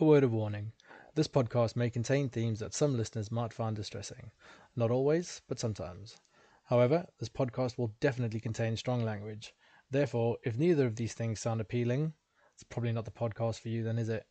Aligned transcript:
A 0.00 0.04
word 0.06 0.24
of 0.24 0.32
warning 0.32 0.72
this 1.14 1.28
podcast 1.28 1.76
may 1.76 1.90
contain 1.90 2.30
themes 2.30 2.60
that 2.60 2.72
some 2.72 2.96
listeners 2.96 3.30
might 3.30 3.52
find 3.52 3.76
distressing. 3.76 4.30
Not 4.74 4.90
always, 4.90 5.42
but 5.46 5.58
sometimes. 5.58 6.16
However, 6.64 7.06
this 7.18 7.28
podcast 7.28 7.76
will 7.76 7.92
definitely 8.00 8.40
contain 8.40 8.78
strong 8.78 9.04
language. 9.04 9.52
Therefore, 9.90 10.38
if 10.42 10.56
neither 10.56 10.86
of 10.86 10.96
these 10.96 11.12
things 11.12 11.38
sound 11.38 11.60
appealing, 11.60 12.14
it's 12.54 12.62
probably 12.62 12.92
not 12.92 13.04
the 13.04 13.10
podcast 13.10 13.60
for 13.60 13.68
you, 13.68 13.84
then, 13.84 13.98
is 13.98 14.08
it? 14.08 14.24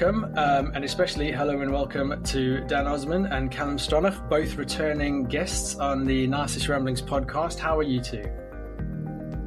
Welcome, 0.00 0.32
um, 0.36 0.70
and 0.76 0.84
especially 0.84 1.32
hello 1.32 1.60
and 1.60 1.72
welcome 1.72 2.22
to 2.22 2.60
Dan 2.68 2.86
Osman 2.86 3.26
and 3.26 3.50
Calum 3.50 3.78
Stronach, 3.78 4.28
both 4.28 4.54
returning 4.54 5.24
guests 5.24 5.74
on 5.74 6.04
the 6.04 6.24
Narcissus 6.28 6.68
Ramblings 6.68 7.02
podcast. 7.02 7.58
How 7.58 7.76
are 7.76 7.82
you 7.82 8.00
two? 8.00 8.22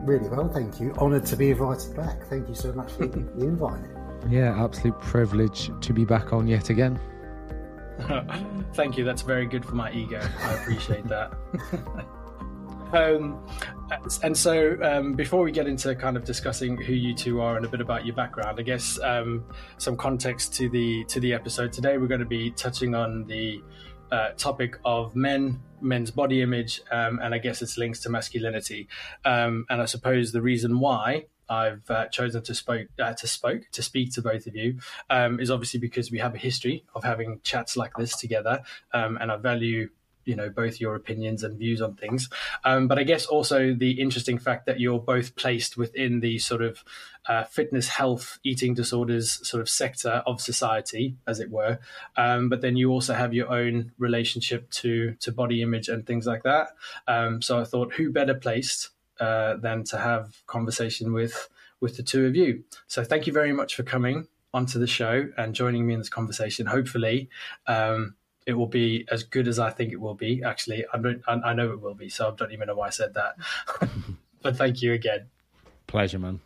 Really 0.03 0.27
well, 0.27 0.49
thank 0.49 0.77
you. 0.81 0.91
Honoured 0.97 1.25
to 1.27 1.37
be 1.37 1.51
invited 1.51 1.95
back. 1.95 2.27
Thank 2.27 2.49
you 2.49 2.53
so 2.53 2.73
much 2.73 2.91
for 2.91 3.07
the 3.07 3.19
invite. 3.39 3.85
Yeah, 4.29 4.61
absolute 4.61 4.99
privilege 4.99 5.71
to 5.79 5.93
be 5.93 6.03
back 6.03 6.33
on 6.33 6.49
yet 6.49 6.69
again. 6.69 6.99
thank 8.73 8.97
you. 8.97 9.05
That's 9.05 9.21
very 9.21 9.45
good 9.45 9.63
for 9.63 9.75
my 9.75 9.89
ego. 9.93 10.19
I 10.19 10.53
appreciate 10.55 11.07
that. 11.07 11.31
Um, 12.93 13.45
and 14.23 14.35
so, 14.35 14.77
um, 14.81 15.13
before 15.13 15.43
we 15.43 15.51
get 15.51 15.67
into 15.67 15.95
kind 15.95 16.17
of 16.17 16.23
discussing 16.23 16.77
who 16.77 16.93
you 16.93 17.13
two 17.13 17.41
are 17.41 17.57
and 17.57 17.65
a 17.65 17.69
bit 17.69 17.81
about 17.81 18.05
your 18.05 18.15
background, 18.15 18.59
I 18.59 18.63
guess 18.63 18.99
um, 19.01 19.45
some 19.77 19.97
context 19.97 20.53
to 20.55 20.69
the 20.69 21.03
to 21.05 21.19
the 21.19 21.33
episode 21.33 21.71
today. 21.73 21.97
We're 21.97 22.07
going 22.07 22.19
to 22.19 22.25
be 22.25 22.51
touching 22.51 22.95
on 22.95 23.25
the 23.27 23.61
uh, 24.11 24.31
topic 24.31 24.77
of 24.83 25.15
men, 25.15 25.61
men's 25.79 26.11
body 26.11 26.41
image, 26.41 26.81
um, 26.91 27.19
and 27.21 27.33
I 27.33 27.37
guess 27.37 27.61
its 27.61 27.77
links 27.77 27.99
to 28.01 28.09
masculinity. 28.09 28.87
Um, 29.25 29.65
and 29.69 29.81
I 29.81 29.85
suppose 29.85 30.31
the 30.31 30.41
reason 30.41 30.79
why 30.79 31.25
I've 31.49 31.89
uh, 31.89 32.07
chosen 32.07 32.43
to 32.43 32.55
spoke 32.55 32.87
uh, 32.99 33.13
to 33.13 33.27
spoke 33.27 33.63
to 33.71 33.81
speak 33.81 34.13
to 34.13 34.21
both 34.21 34.47
of 34.47 34.55
you 34.55 34.79
um, 35.09 35.39
is 35.39 35.51
obviously 35.51 35.79
because 35.79 36.11
we 36.11 36.19
have 36.19 36.33
a 36.33 36.37
history 36.37 36.85
of 36.95 37.03
having 37.03 37.41
chats 37.43 37.75
like 37.75 37.93
this 37.97 38.15
together, 38.15 38.63
um, 38.93 39.17
and 39.19 39.31
I 39.31 39.37
value 39.37 39.89
you 40.25 40.35
know 40.35 40.49
both 40.49 40.79
your 40.79 40.95
opinions 40.95 41.43
and 41.43 41.57
views 41.57 41.81
on 41.81 41.95
things. 41.95 42.29
Um, 42.63 42.87
but 42.87 42.99
i 42.99 43.03
guess 43.03 43.25
also 43.25 43.73
the 43.73 43.91
interesting 44.01 44.37
fact 44.37 44.65
that 44.65 44.79
you're 44.79 44.99
both 44.99 45.35
placed 45.35 45.77
within 45.77 46.19
the 46.19 46.39
sort 46.39 46.61
of 46.61 46.83
uh, 47.27 47.43
fitness 47.43 47.87
health 47.87 48.39
eating 48.43 48.73
disorders 48.73 49.47
sort 49.47 49.61
of 49.61 49.69
sector 49.69 50.23
of 50.25 50.41
society 50.41 51.15
as 51.27 51.39
it 51.39 51.51
were. 51.51 51.79
Um, 52.17 52.49
but 52.49 52.61
then 52.61 52.75
you 52.75 52.91
also 52.91 53.13
have 53.13 53.33
your 53.33 53.51
own 53.51 53.91
relationship 53.97 54.69
to 54.71 55.15
to 55.19 55.31
body 55.31 55.61
image 55.61 55.87
and 55.87 56.05
things 56.05 56.25
like 56.25 56.43
that. 56.43 56.69
Um, 57.07 57.41
so 57.41 57.59
i 57.59 57.63
thought 57.63 57.93
who 57.93 58.11
better 58.11 58.33
placed 58.33 58.89
uh, 59.19 59.55
than 59.57 59.83
to 59.85 59.97
have 59.97 60.41
conversation 60.47 61.13
with 61.13 61.49
with 61.79 61.97
the 61.97 62.03
two 62.03 62.25
of 62.25 62.35
you? 62.35 62.63
So 62.87 63.03
thank 63.03 63.27
you 63.27 63.33
very 63.33 63.53
much 63.53 63.75
for 63.75 63.83
coming 63.83 64.27
onto 64.53 64.79
the 64.79 64.87
show 64.87 65.29
and 65.37 65.55
joining 65.55 65.87
me 65.87 65.93
in 65.93 65.99
this 65.99 66.09
conversation. 66.09 66.65
Hopefully 66.65 67.29
um, 67.67 68.15
it 68.51 68.57
will 68.57 68.67
be 68.67 69.07
as 69.09 69.23
good 69.23 69.47
as 69.47 69.59
I 69.59 69.69
think 69.69 69.93
it 69.93 69.99
will 69.99 70.13
be. 70.13 70.43
Actually, 70.43 70.85
I 70.93 70.97
don't, 70.97 71.23
I 71.25 71.53
know 71.53 71.71
it 71.71 71.81
will 71.81 71.95
be, 71.95 72.09
so 72.09 72.27
I 72.27 72.35
don't 72.35 72.51
even 72.51 72.67
know 72.67 72.75
why 72.75 72.87
I 72.87 72.89
said 72.91 73.13
that. 73.13 73.35
but 74.41 74.57
thank 74.57 74.81
you 74.81 74.91
again. 74.91 75.27
Pleasure, 75.87 76.19
man. 76.19 76.41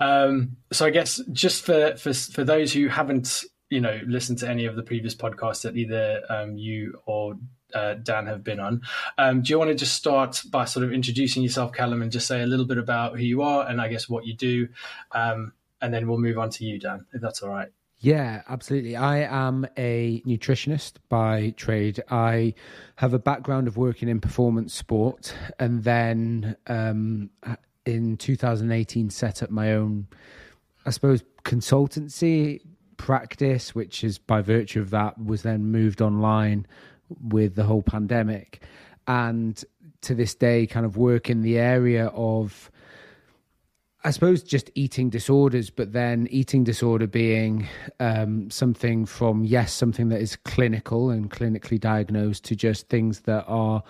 Um, 0.00 0.58
so 0.72 0.84
I 0.84 0.90
guess 0.90 1.20
just 1.32 1.64
for 1.64 1.96
for 1.96 2.12
for 2.12 2.44
those 2.44 2.72
who 2.72 2.88
haven't, 2.88 3.44
you 3.70 3.80
know, 3.80 4.00
listened 4.06 4.38
to 4.38 4.48
any 4.48 4.66
of 4.66 4.76
the 4.76 4.82
previous 4.82 5.14
podcasts 5.14 5.62
that 5.62 5.76
either 5.76 6.20
um, 6.28 6.58
you 6.58 7.00
or 7.06 7.38
uh, 7.72 7.94
Dan 7.94 8.26
have 8.26 8.44
been 8.44 8.60
on, 8.60 8.82
um, 9.16 9.42
do 9.42 9.50
you 9.50 9.58
want 9.58 9.70
to 9.70 9.74
just 9.74 9.94
start 9.94 10.42
by 10.50 10.66
sort 10.66 10.84
of 10.84 10.92
introducing 10.92 11.42
yourself, 11.42 11.72
Calum, 11.72 12.02
and 12.02 12.12
just 12.12 12.26
say 12.26 12.42
a 12.42 12.46
little 12.46 12.66
bit 12.66 12.78
about 12.78 13.16
who 13.16 13.24
you 13.24 13.42
are 13.42 13.66
and 13.66 13.80
I 13.80 13.88
guess 13.88 14.08
what 14.08 14.26
you 14.26 14.34
do, 14.34 14.68
um, 15.12 15.52
and 15.80 15.94
then 15.94 16.06
we'll 16.06 16.18
move 16.18 16.38
on 16.38 16.50
to 16.50 16.64
you, 16.64 16.78
Dan, 16.78 17.06
if 17.14 17.22
that's 17.22 17.42
all 17.42 17.50
right. 17.50 17.68
Yeah, 17.98 18.42
absolutely. 18.48 18.94
I 18.94 19.20
am 19.20 19.66
a 19.78 20.20
nutritionist 20.26 20.94
by 21.08 21.54
trade. 21.56 22.02
I 22.10 22.54
have 22.96 23.14
a 23.14 23.18
background 23.18 23.68
of 23.68 23.76
working 23.76 24.08
in 24.08 24.20
performance 24.20 24.74
sport, 24.74 25.34
and 25.58 25.82
then 25.82 26.56
um, 26.66 27.30
in 27.86 28.18
2018 28.18 29.08
set 29.08 29.42
up 29.42 29.50
my 29.50 29.72
own, 29.72 30.08
I 30.84 30.90
suppose, 30.90 31.24
consultancy 31.44 32.60
practice, 32.98 33.74
which 33.74 34.04
is 34.04 34.18
by 34.18 34.42
virtue 34.42 34.80
of 34.80 34.90
that 34.90 35.18
was 35.22 35.42
then 35.42 35.64
moved 35.64 36.02
online 36.02 36.66
with 37.22 37.54
the 37.54 37.64
whole 37.64 37.82
pandemic, 37.82 38.62
and 39.06 39.64
to 40.02 40.14
this 40.14 40.34
day, 40.34 40.66
kind 40.66 40.84
of 40.84 40.98
work 40.98 41.30
in 41.30 41.40
the 41.40 41.58
area 41.58 42.08
of 42.08 42.70
I 44.06 44.10
suppose 44.10 44.44
just 44.44 44.70
eating 44.76 45.10
disorders, 45.10 45.68
but 45.68 45.92
then 45.92 46.28
eating 46.30 46.62
disorder 46.62 47.08
being 47.08 47.66
um, 47.98 48.48
something 48.52 49.04
from, 49.04 49.42
yes, 49.42 49.72
something 49.72 50.10
that 50.10 50.20
is 50.20 50.36
clinical 50.36 51.10
and 51.10 51.28
clinically 51.28 51.80
diagnosed 51.80 52.44
to 52.44 52.54
just 52.54 52.88
things 52.88 53.22
that 53.22 53.44
are 53.48 53.82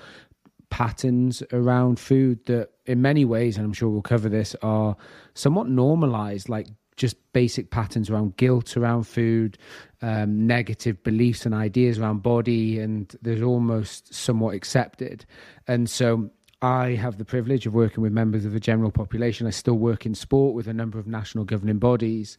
patterns 0.71 1.43
around 1.53 2.01
food 2.01 2.43
that, 2.47 2.71
in 2.87 3.03
many 3.03 3.27
ways, 3.27 3.59
and 3.59 3.67
I'm 3.67 3.75
sure 3.75 3.91
we'll 3.91 4.01
cover 4.01 4.31
this, 4.31 4.57
are 4.63 4.97
somewhat 5.35 5.69
normalized, 5.69 6.49
like 6.49 6.69
just 6.97 7.17
basic 7.35 7.71
patterns 7.71 8.09
around 8.09 8.39
guilt 8.39 8.75
around 8.75 9.03
food, 9.03 9.59
um, 10.01 10.47
negative 10.47 11.03
beliefs 11.03 11.45
and 11.45 11.55
ideas 11.55 11.99
around 11.99 12.23
body, 12.23 12.81
and 12.81 13.15
there's 13.21 13.43
almost 13.43 14.15
somewhat 14.15 14.55
accepted. 14.55 15.27
And 15.69 15.91
so 15.91 16.31
I 16.63 16.91
have 16.95 17.19
the 17.19 17.25
privilege 17.25 17.67
of 17.67 17.75
working 17.75 18.03
with 18.03 18.13
members 18.13 18.45
of 18.47 18.53
the 18.53 18.61
general 18.61 18.91
population. 18.91 19.47
I 19.47 19.51
still 19.51 19.75
work 19.79 20.07
in 20.07 20.15
sport 20.15 20.55
with 20.55 20.67
a 20.67 20.73
number 20.73 20.99
of 20.99 21.07
national 21.07 21.45
governing 21.45 21.79
bodies, 21.79 22.39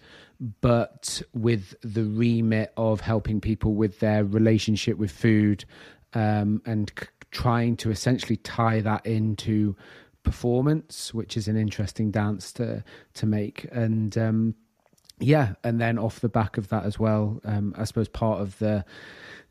but 0.61 1.21
with 1.33 1.75
the 1.81 2.03
remit 2.03 2.73
of 2.77 3.01
helping 3.01 3.39
people 3.39 3.75
with 3.75 3.99
their 3.99 4.23
relationship 4.25 4.97
with 4.97 5.11
food 5.11 5.65
um, 6.13 6.61
and 6.65 6.91
c- 6.99 7.07
trying 7.29 7.77
to 7.77 7.91
essentially 7.91 8.37
tie 8.37 8.81
that 8.81 9.05
into 9.05 9.75
performance, 10.23 11.13
which 11.13 11.37
is 11.37 11.47
an 11.47 11.55
interesting 11.55 12.09
dance 12.09 12.51
to 12.53 12.83
to 13.13 13.25
make. 13.25 13.67
And 13.71 14.17
um, 14.17 14.55
yeah, 15.19 15.53
and 15.63 15.81
then 15.81 15.97
off 15.97 16.19
the 16.19 16.29
back 16.29 16.57
of 16.57 16.69
that 16.69 16.85
as 16.85 16.99
well, 16.99 17.39
um, 17.43 17.73
I 17.77 17.85
suppose 17.85 18.07
part 18.07 18.41
of 18.41 18.57
the 18.59 18.85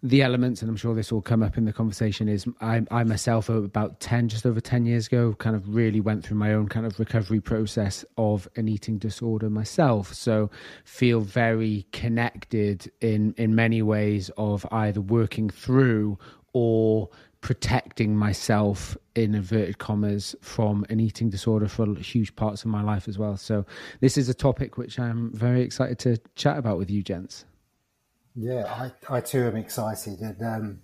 the 0.02 0.22
elements, 0.22 0.60
and 0.62 0.70
I'm 0.70 0.76
sure 0.76 0.94
this 0.94 1.10
will 1.10 1.22
come 1.22 1.42
up 1.42 1.56
in 1.56 1.64
the 1.64 1.72
conversation, 1.72 2.28
is 2.28 2.46
I, 2.60 2.82
I 2.90 3.02
myself, 3.04 3.48
about 3.48 3.98
10, 4.00 4.28
just 4.28 4.46
over 4.46 4.60
10 4.60 4.84
years 4.84 5.06
ago, 5.06 5.34
kind 5.38 5.56
of 5.56 5.74
really 5.74 6.00
went 6.00 6.24
through 6.24 6.36
my 6.36 6.52
own 6.52 6.68
kind 6.68 6.86
of 6.86 7.00
recovery 7.00 7.40
process 7.40 8.04
of 8.18 8.46
an 8.56 8.68
eating 8.68 8.98
disorder 8.98 9.48
myself. 9.48 10.12
So 10.12 10.50
feel 10.84 11.20
very 11.20 11.86
connected 11.92 12.90
in, 13.00 13.34
in 13.38 13.54
many 13.54 13.82
ways 13.82 14.30
of 14.36 14.66
either 14.70 15.00
working 15.00 15.48
through 15.48 16.18
or 16.52 17.08
protecting 17.46 18.16
myself 18.16 18.96
in 19.14 19.32
inverted 19.36 19.78
commas 19.78 20.34
from 20.40 20.84
an 20.90 20.98
eating 20.98 21.30
disorder 21.30 21.68
for 21.68 21.94
huge 21.94 22.34
parts 22.34 22.64
of 22.64 22.70
my 22.72 22.82
life 22.82 23.06
as 23.06 23.18
well. 23.18 23.36
So 23.36 23.64
this 24.00 24.18
is 24.18 24.28
a 24.28 24.34
topic 24.34 24.76
which 24.76 24.98
I'm 24.98 25.30
very 25.32 25.62
excited 25.62 26.00
to 26.00 26.16
chat 26.34 26.58
about 26.58 26.76
with 26.76 26.90
you, 26.90 27.04
gents. 27.04 27.44
Yeah, 28.34 28.64
I, 28.64 29.18
I 29.18 29.20
too 29.20 29.44
am 29.44 29.54
excited. 29.54 30.18
And 30.18 30.42
um, 30.42 30.80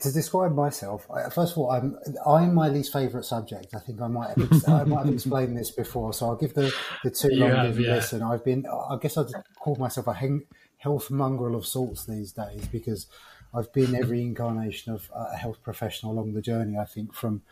to 0.00 0.12
describe 0.12 0.54
myself, 0.54 1.06
first 1.32 1.52
of 1.52 1.58
all, 1.58 1.70
I'm 1.70 1.98
I'm 2.26 2.52
my 2.52 2.68
least 2.68 2.92
favourite 2.92 3.24
subject. 3.24 3.74
I 3.74 3.78
think 3.78 4.02
I 4.02 4.08
might 4.08 4.36
have, 4.36 4.68
I 4.68 4.84
might 4.84 5.06
have 5.06 5.14
explained 5.14 5.56
this 5.56 5.70
before, 5.70 6.12
so 6.12 6.26
I'll 6.26 6.36
give 6.36 6.52
the, 6.52 6.70
the 7.02 7.10
too 7.10 7.30
long 7.30 7.48
have, 7.48 7.80
yeah. 7.80 7.94
listen. 7.94 8.22
I've 8.22 8.44
been, 8.44 8.66
I 8.66 8.98
guess 9.00 9.16
I'd 9.16 9.28
call 9.58 9.76
myself 9.76 10.06
a 10.06 10.40
health 10.76 11.10
mongrel 11.10 11.56
of 11.56 11.66
sorts 11.66 12.04
these 12.04 12.32
days 12.32 12.66
because 12.70 13.06
I've 13.54 13.72
been 13.72 13.94
every 13.94 14.22
incarnation 14.22 14.92
of 14.92 15.10
a 15.14 15.36
health 15.36 15.62
professional 15.62 16.12
along 16.12 16.34
the 16.34 16.42
journey. 16.42 16.76
I 16.76 16.84
think 16.84 17.14
from 17.14 17.42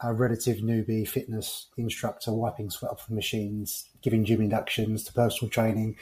a 0.00 0.12
relative 0.12 0.58
newbie 0.58 1.08
fitness 1.08 1.66
instructor 1.76 2.32
wiping 2.32 2.70
sweat 2.70 2.92
off 2.92 3.08
the 3.08 3.14
machines, 3.14 3.88
giving 4.02 4.24
gym 4.24 4.40
inductions 4.40 5.04
to 5.04 5.12
personal 5.12 5.50
training, 5.50 5.96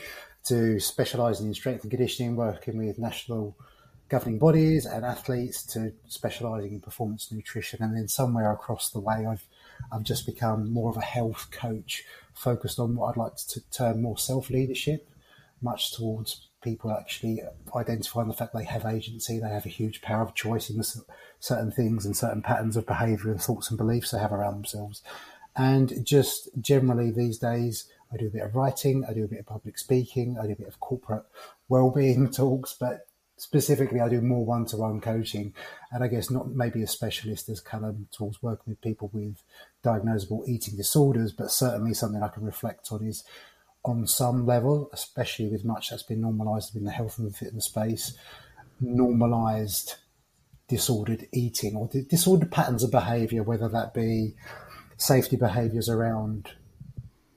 to 0.45 0.79
specialising 0.81 1.47
in 1.47 1.55
strength 1.55 1.83
and 1.83 1.91
conditioning, 1.91 2.37
working 2.37 2.77
with 2.77 2.99
national 2.99 3.57
governing 4.09 4.39
bodies 4.39 4.87
and 4.87 5.05
athletes, 5.05 5.65
to 5.65 5.93
specialising 6.07 6.73
in 6.73 6.81
performance 6.81 7.33
nutrition, 7.33 7.83
and 7.83 7.97
then 7.97 8.09
somewhere 8.09 8.53
across 8.53 8.91
the 8.91 9.01
way, 9.01 9.27
I've 9.27 9.47
I've 9.93 10.03
just 10.03 10.27
become 10.27 10.71
more 10.71 10.91
of 10.91 10.97
a 10.97 11.03
health 11.03 11.49
coach, 11.51 12.05
focused 12.35 12.79
on 12.79 12.97
what 12.97 13.11
I'd 13.11 13.17
like 13.17 13.37
to 13.37 13.61
term 13.71 14.03
more 14.03 14.19
self 14.19 14.51
leadership, 14.51 15.09
much 15.61 15.93
towards 15.93 16.46
people 16.67 16.91
actually 16.91 17.41
identifying 17.77 18.27
the 18.27 18.35
fact 18.35 18.53
they 18.53 18.65
have 18.65 18.85
agency, 18.85 19.39
they 19.39 19.49
have 19.49 19.67
a 19.67 19.69
huge 19.71 20.03
power 20.03 20.23
of 20.23 20.35
choice 20.35 20.69
in 20.69 20.83
certain 21.39 21.71
things 21.71 22.05
and 22.05 22.17
certain 22.17 22.43
patterns 22.43 22.77
of 22.77 22.85
behaviour 22.85 23.31
and 23.31 23.41
thoughts 23.41 23.71
and 23.71 23.79
beliefs 23.79 24.11
they 24.11 24.19
have 24.19 24.33
around 24.33 24.55
themselves. 24.55 25.01
And 25.55 26.05
just 26.05 26.49
generally 26.61 27.13
these 27.13 27.39
days, 27.39 27.89
I 28.13 28.17
do 28.17 28.27
a 28.27 28.31
bit 28.31 28.43
of 28.43 28.57
writing, 28.57 29.05
I 29.09 29.13
do 29.13 29.25
a 29.25 29.29
bit 29.29 29.39
of 29.39 29.47
public 29.47 29.79
speaking, 29.79 30.37
I 30.41 30.47
do 30.47 30.53
a 30.55 30.57
bit 30.57 30.67
of 30.67 30.81
corporate 30.81 31.23
well-being 31.69 32.31
talks, 32.33 32.75
but 32.79 33.07
specifically 33.37 34.01
I 34.01 34.09
do 34.09 34.21
more 34.21 34.45
one-to-one 34.45 35.01
coaching, 35.01 35.55
and 35.93 36.03
I 36.03 36.09
guess 36.09 36.33
not 36.33 36.51
maybe 36.51 36.83
a 36.83 36.89
specialist 36.89 37.49
as 37.49 37.61
Calum 37.61 38.09
towards 38.11 38.43
working 38.43 38.73
with 38.73 38.81
people 38.81 39.09
with 39.13 39.37
diagnosable 39.85 40.49
eating 40.49 40.77
disorders, 40.77 41.33
but 41.33 41.53
certainly 41.53 41.95
something 41.95 42.25
I 42.25 42.29
can 42.29 42.45
reflect 42.45 42.89
on 42.91 43.07
is 43.07 43.23
on 43.89 44.07
some 44.07 44.47
level, 44.47 44.91
especially 44.93 45.49
with 45.49 45.65
much 45.65 45.91
that's 45.91 46.03
been 46.03 46.21
normalised 46.21 46.75
in 46.77 46.85
the 46.85 46.91
health 46.91 47.19
and 47.19 47.35
fitness 47.35 47.67
space, 47.67 48.17
normalised 48.81 49.97
disordered 50.69 51.29
eating 51.33 51.77
or 51.77 51.89
disordered 52.09 52.51
patterns 52.51 52.83
of 52.83 52.91
behaviour, 52.91 53.43
whether 53.43 53.69
that 53.69 53.95
be 53.95 54.35
safety 54.97 55.37
behaviours 55.37 55.89
around 55.89 56.51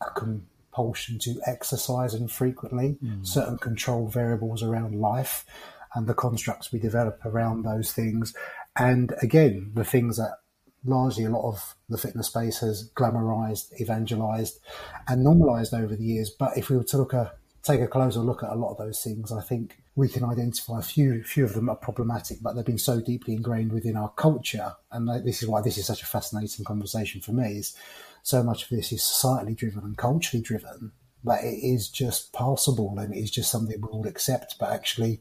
a 0.01 0.09
compulsion 0.11 1.19
to 1.19 1.39
exercise 1.45 2.13
infrequently, 2.13 2.97
mm. 3.03 3.25
certain 3.25 3.57
control 3.57 4.07
variables 4.07 4.63
around 4.63 4.95
life, 4.95 5.45
and 5.93 6.07
the 6.07 6.13
constructs 6.13 6.71
we 6.71 6.79
develop 6.79 7.19
around 7.25 7.63
those 7.63 7.91
things. 7.91 8.33
And 8.75 9.13
again, 9.21 9.71
the 9.73 9.83
things 9.83 10.17
that 10.17 10.37
largely 10.85 11.25
a 11.25 11.29
lot 11.29 11.47
of 11.47 11.75
the 11.89 11.97
fitness 11.97 12.27
space 12.27 12.59
has 12.59 12.89
glamorized, 12.95 13.79
evangelized, 13.79 14.59
and 15.07 15.23
normalized 15.23 15.73
over 15.73 15.95
the 15.95 16.03
years. 16.03 16.29
But 16.29 16.57
if 16.57 16.69
we 16.69 16.77
were 16.77 16.83
to 16.85 16.97
look 16.97 17.13
at 17.13 17.35
take 17.61 17.81
a 17.81 17.87
closer 17.87 18.19
look 18.21 18.41
at 18.41 18.51
a 18.51 18.55
lot 18.55 18.71
of 18.71 18.77
those 18.77 19.03
things, 19.03 19.31
I 19.31 19.41
think 19.41 19.77
we 19.95 20.07
can 20.07 20.23
identify 20.23 20.79
a 20.79 20.83
few 20.83 21.23
few 21.23 21.43
of 21.43 21.53
them 21.53 21.69
are 21.69 21.75
problematic, 21.75 22.37
but 22.41 22.53
they've 22.53 22.65
been 22.65 22.77
so 22.77 23.01
deeply 23.01 23.33
ingrained 23.33 23.73
within 23.73 23.97
our 23.97 24.09
culture, 24.09 24.73
and 24.91 25.09
this 25.25 25.43
is 25.43 25.49
why 25.49 25.61
this 25.61 25.77
is 25.77 25.85
such 25.85 26.01
a 26.01 26.07
fascinating 26.07 26.65
conversation 26.65 27.21
for 27.21 27.33
me. 27.33 27.57
Is 27.57 27.75
so 28.23 28.43
much 28.43 28.63
of 28.63 28.69
this 28.69 28.91
is 28.91 29.01
societally 29.01 29.55
driven 29.55 29.83
and 29.83 29.97
culturally 29.97 30.43
driven 30.43 30.91
but 31.23 31.43
it 31.43 31.59
is 31.61 31.89
just 31.89 32.33
passable 32.33 32.97
and 32.97 33.13
it 33.13 33.19
is 33.19 33.31
just 33.31 33.51
something 33.51 33.79
we 33.81 33.89
all 33.89 34.07
accept, 34.07 34.55
but 34.59 34.71
actually 34.71 35.19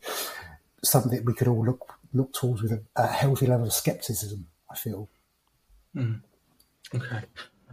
something 0.82 1.12
that 1.12 1.24
we 1.24 1.34
could 1.34 1.48
all 1.48 1.64
look 1.64 1.94
look 2.14 2.32
towards 2.32 2.62
with 2.62 2.72
a, 2.72 2.82
a 2.96 3.06
healthy 3.06 3.46
level 3.46 3.66
of 3.66 3.72
skepticism. 3.72 4.46
I 4.70 4.76
feel. 4.76 5.08
Mm. 5.98 6.20
Okay. 6.94 7.20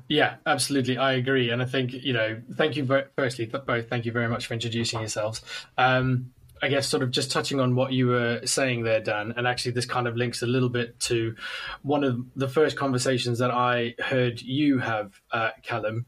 Yeah, 0.08 0.36
absolutely. 0.46 0.98
I 0.98 1.14
agree. 1.14 1.50
And 1.50 1.62
I 1.62 1.66
think, 1.66 1.94
you 1.94 2.14
know, 2.14 2.42
thank 2.56 2.76
you 2.76 2.86
firstly, 3.16 3.46
both. 3.46 3.90
Thank 3.90 4.06
you 4.06 4.12
very 4.12 4.28
much 4.28 4.48
for 4.48 4.54
introducing 4.54 5.00
yourselves. 5.00 5.42
Um, 5.78 6.32
I 6.62 6.68
guess 6.70 6.88
sort 6.88 7.04
of 7.04 7.12
just 7.12 7.32
touching 7.32 7.60
on 7.60 7.76
what 7.76 7.92
you 7.92 8.08
were 8.08 8.42
saying 8.46 8.84
there, 8.84 9.02
Dan, 9.02 9.34
and 9.36 9.48
actually 9.48 9.72
this 9.74 9.86
kind 9.86 10.08
of 10.08 10.16
links 10.16 10.42
a 10.42 10.48
little 10.48 10.70
bit 10.70 11.00
to 11.02 11.36
one 11.82 12.04
of 12.04 12.20
the 12.36 12.48
first 12.48 12.78
conversations 12.78 13.40
that 13.40 13.52
I 13.52 13.96
heard 14.00 14.42
you 14.42 14.80
have, 14.80 15.20
uh, 15.32 15.52
Calum, 15.64 16.06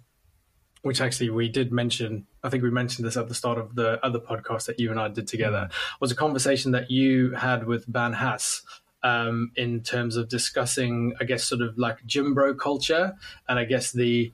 which 0.84 1.02
actually 1.02 1.31
we 1.31 1.50
did 1.50 1.72
mention. 1.72 2.28
I 2.44 2.50
think 2.50 2.63
we 2.63 2.72
mentioned 2.72 3.06
this 3.06 3.18
at 3.18 3.28
the 3.28 3.36
start 3.36 3.58
of 3.58 3.75
the 3.75 4.04
other 4.06 4.20
podcast 4.20 4.66
that 4.66 4.80
you 4.80 4.90
and 4.90 5.00
I 5.00 5.10
did 5.10 5.28
together. 5.28 5.70
Was 6.00 6.12
a 6.12 6.16
conversation 6.16 6.72
that 6.72 6.90
you 6.90 7.31
had 7.31 7.66
with 7.68 7.86
Van 7.86 8.13
Hass 8.13 8.62
um, 9.04 9.52
in 9.56 9.82
terms 9.82 10.16
of 10.16 10.30
discussing, 10.30 11.14
I 11.20 11.24
guess, 11.24 11.44
sort 11.44 11.62
of 11.62 11.78
like 11.78 12.06
gym 12.06 12.34
bro 12.34 12.54
culture, 12.56 13.16
and 13.48 13.60
I 13.60 13.66
guess 13.66 13.92
the, 13.92 14.32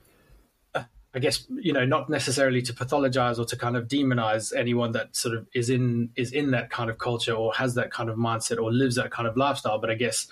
uh, 0.74 0.84
I 1.14 1.18
guess 1.18 1.46
you 1.50 1.72
know, 1.72 1.84
not 1.84 2.08
necessarily 2.08 2.62
to 2.62 2.72
pathologize 2.72 3.38
or 3.38 3.44
to 3.44 3.56
kind 3.56 3.76
of 3.76 3.88
demonize 3.88 4.54
anyone 4.56 4.92
that 4.92 5.14
sort 5.14 5.36
of 5.36 5.46
is 5.54 5.70
in 5.70 6.10
is 6.16 6.32
in 6.32 6.50
that 6.52 6.70
kind 6.70 6.90
of 6.90 6.98
culture 6.98 7.34
or 7.34 7.52
has 7.54 7.74
that 7.74 7.90
kind 7.90 8.08
of 8.08 8.16
mindset 8.16 8.60
or 8.62 8.72
lives 8.72 8.96
that 8.96 9.10
kind 9.10 9.28
of 9.28 9.36
lifestyle. 9.36 9.78
But 9.78 9.90
I 9.90 9.94
guess 9.94 10.26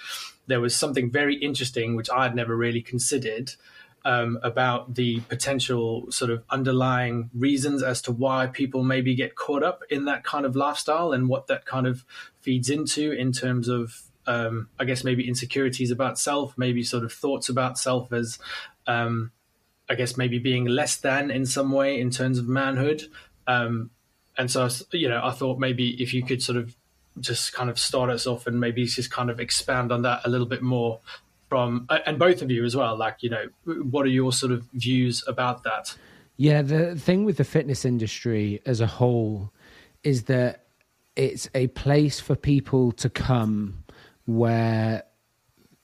there 0.47 0.61
was 0.61 0.75
something 0.75 1.11
very 1.11 1.37
interesting 1.37 1.95
which 1.95 2.11
I 2.11 2.25
had 2.25 2.35
never 2.35 2.57
really 2.57 2.83
considered. 2.83 3.53
Um, 4.05 4.41
about 4.43 4.97
the 4.97 5.21
potential 5.29 6.11
sort 6.11 6.33
of 6.33 6.43
underlying 6.51 7.31
reasons 7.33 7.85
as 7.85 8.03
to 8.03 8.11
why 8.11 8.49
people 8.49 8.83
maybe 8.83 9.15
get 9.15 9.37
caught 9.37 9.63
up 9.63 9.85
in 9.91 10.07
that 10.07 10.25
kind 10.25 10.45
of 10.45 10.57
lifestyle 10.57 11.13
and 11.13 11.29
what 11.29 11.47
that 11.47 11.67
kind 11.67 11.87
of 11.87 12.05
feeds 12.41 12.69
into 12.69 13.13
in 13.13 13.31
terms 13.31 13.69
of 13.69 14.11
um, 14.27 14.69
I 14.79 14.85
guess 14.85 15.05
maybe 15.05 15.27
insecurities 15.27 15.91
about 15.91 16.19
self, 16.19 16.57
maybe 16.57 16.83
sort 16.83 17.05
of 17.05 17.13
thoughts 17.13 17.49
about 17.49 17.79
self 17.79 18.13
as, 18.13 18.39
um, 18.87 19.33
I 19.89 19.95
guess 19.95 20.17
maybe 20.17 20.39
being 20.39 20.67
less 20.67 20.97
than 20.97 21.31
in 21.31 21.47
some 21.47 21.73
way 21.73 22.01
in 22.01 22.11
terms 22.11 22.39
of 22.39 22.49
manhood. 22.49 23.03
Um, 23.47 23.91
and 24.39 24.51
so, 24.51 24.69
you 24.93 25.09
know, 25.09 25.21
I 25.23 25.33
thought 25.33 25.59
maybe 25.59 26.03
if 26.03 26.15
you 26.15 26.25
could 26.25 26.43
sort 26.43 26.57
of 26.57 26.75
just 27.21 27.53
kind 27.53 27.69
of 27.69 27.79
start 27.79 28.09
us 28.09 28.27
off 28.27 28.47
and 28.47 28.59
maybe 28.59 28.87
just 28.87 29.11
kind 29.11 29.31
of 29.31 29.41
expand 29.41 29.93
on 29.93 30.03
that 30.03 30.23
a 30.25 30.31
little 30.31 30.47
bit 30.47 30.63
more 30.63 31.01
from, 31.49 31.87
and 32.07 32.19
both 32.19 32.41
of 32.41 32.51
you 32.51 32.65
as 32.65 32.75
well, 32.75 32.97
like, 32.97 33.23
you 33.23 33.29
know, 33.29 33.45
what 33.65 34.07
are 34.07 34.11
your 34.11 34.33
sort 34.33 34.53
of 34.53 34.65
views 34.73 35.23
about 35.27 35.65
that? 35.65 35.95
Yeah, 36.39 36.63
the 36.63 36.97
thing 36.97 37.25
with 37.25 37.37
the 37.37 37.45
fitness 37.45 37.85
industry 37.85 38.63
as 38.65 38.81
a 38.81 38.87
whole 38.87 39.53
is 40.03 40.25
that 40.25 40.65
it's 41.15 41.51
a 41.55 41.67
place 41.69 42.19
for 42.19 42.35
people 42.35 42.91
to 42.93 43.11
come 43.11 43.82
where 44.27 45.05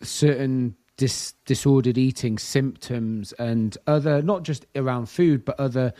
certain 0.02 0.76
dis- 0.96 1.34
disordered 1.46 1.96
eating 1.96 2.38
symptoms 2.38 3.32
and 3.34 3.76
other, 3.86 4.22
not 4.22 4.42
just 4.42 4.66
around 4.76 5.08
food, 5.08 5.44
but 5.44 5.58
other 5.58 5.92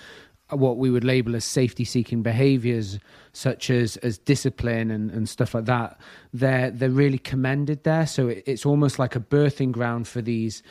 what 0.51 0.79
we 0.79 0.91
would 0.91 1.05
label 1.05 1.37
as 1.37 1.45
safety 1.45 1.85
seeking 1.85 2.23
behaviors 2.23 2.99
such 3.33 3.69
as 3.69 3.97
as 3.99 4.19
discipline 4.19 4.91
and, 4.91 5.11
and 5.11 5.29
stuff 5.29 5.55
like 5.55 5.67
that 5.67 6.01
they're 6.33 6.71
they're 6.71 6.89
really 6.91 7.19
commended 7.19 7.85
there. 7.85 8.07
So 8.07 8.29
it, 8.29 8.45
it's 8.47 8.65
almost 8.65 8.99
like 8.99 9.15
a 9.15 9.21
birthing 9.21 9.73
ground 9.73 10.09
for 10.09 10.23
these 10.23 10.63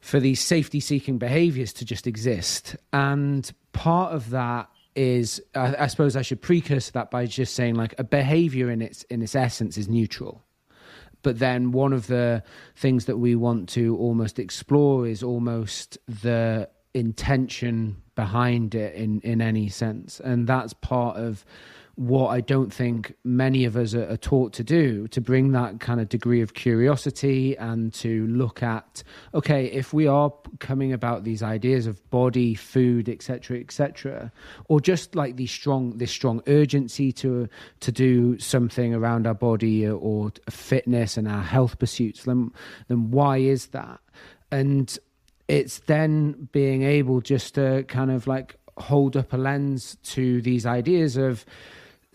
for 0.00 0.20
these 0.20 0.40
safety 0.40 0.80
seeking 0.80 1.18
behaviors 1.18 1.72
to 1.74 1.84
just 1.84 2.06
exist. 2.06 2.76
And 2.92 3.50
part 3.72 4.12
of 4.12 4.30
that 4.30 4.70
is 4.94 5.42
I, 5.54 5.76
I 5.80 5.86
suppose 5.88 6.16
I 6.16 6.22
should 6.22 6.40
precursor 6.40 6.92
that 6.92 7.10
by 7.10 7.26
just 7.26 7.54
saying 7.54 7.74
like 7.74 7.94
a 7.98 8.04
behavior 8.04 8.70
in 8.70 8.80
its 8.80 9.02
in 9.04 9.22
its 9.22 9.34
essence 9.34 9.76
is 9.76 9.88
neutral 9.88 10.42
but 11.28 11.40
then 11.40 11.72
one 11.72 11.92
of 11.92 12.06
the 12.06 12.42
things 12.74 13.04
that 13.04 13.18
we 13.18 13.34
want 13.34 13.68
to 13.68 13.94
almost 13.98 14.38
explore 14.38 15.06
is 15.06 15.22
almost 15.22 15.98
the 16.08 16.66
intention 16.94 18.00
behind 18.14 18.74
it 18.74 18.94
in 18.94 19.20
in 19.20 19.42
any 19.42 19.68
sense. 19.68 20.20
And 20.20 20.46
that's 20.46 20.72
part 20.72 21.18
of 21.18 21.44
what 21.98 22.28
I 22.28 22.40
don't 22.40 22.72
think 22.72 23.14
many 23.24 23.64
of 23.64 23.76
us 23.76 23.94
are, 23.94 24.08
are, 24.08 24.16
taught 24.16 24.52
to 24.54 24.64
do 24.64 25.08
to 25.08 25.20
bring 25.20 25.52
that 25.52 25.80
kind 25.80 26.00
of 26.00 26.08
degree 26.08 26.40
of 26.40 26.54
curiosity 26.54 27.56
and 27.56 27.92
to 27.94 28.26
look 28.28 28.62
at 28.62 29.02
okay 29.34 29.66
if 29.66 29.92
we 29.92 30.06
are 30.06 30.32
coming 30.60 30.92
about 30.92 31.24
these 31.24 31.42
ideas 31.42 31.86
of 31.86 32.08
body 32.10 32.54
food 32.54 33.08
etc 33.08 33.58
etc 33.58 34.30
or 34.68 34.80
just 34.80 35.16
like 35.16 35.36
these 35.36 35.50
strong 35.50 35.98
this 35.98 36.12
strong 36.12 36.40
urgency 36.46 37.10
to 37.10 37.48
to 37.80 37.90
do 37.90 38.38
something 38.38 38.94
around 38.94 39.26
our 39.26 39.34
body 39.34 39.86
or 39.86 40.30
fitness 40.48 41.16
and 41.16 41.26
our 41.26 41.42
health 41.42 41.78
pursuits 41.78 42.24
then 42.24 42.52
then 42.86 43.10
why 43.10 43.38
is 43.38 43.66
that? 43.68 44.00
And 44.50 44.96
it's 45.46 45.80
then 45.80 46.48
being 46.52 46.82
able 46.82 47.20
just 47.20 47.54
to 47.54 47.84
kind 47.88 48.10
of 48.10 48.26
like 48.26 48.56
hold 48.76 49.16
up 49.16 49.32
a 49.32 49.36
lens 49.36 49.96
to 50.02 50.40
these 50.42 50.66
ideas 50.66 51.16
of 51.16 51.44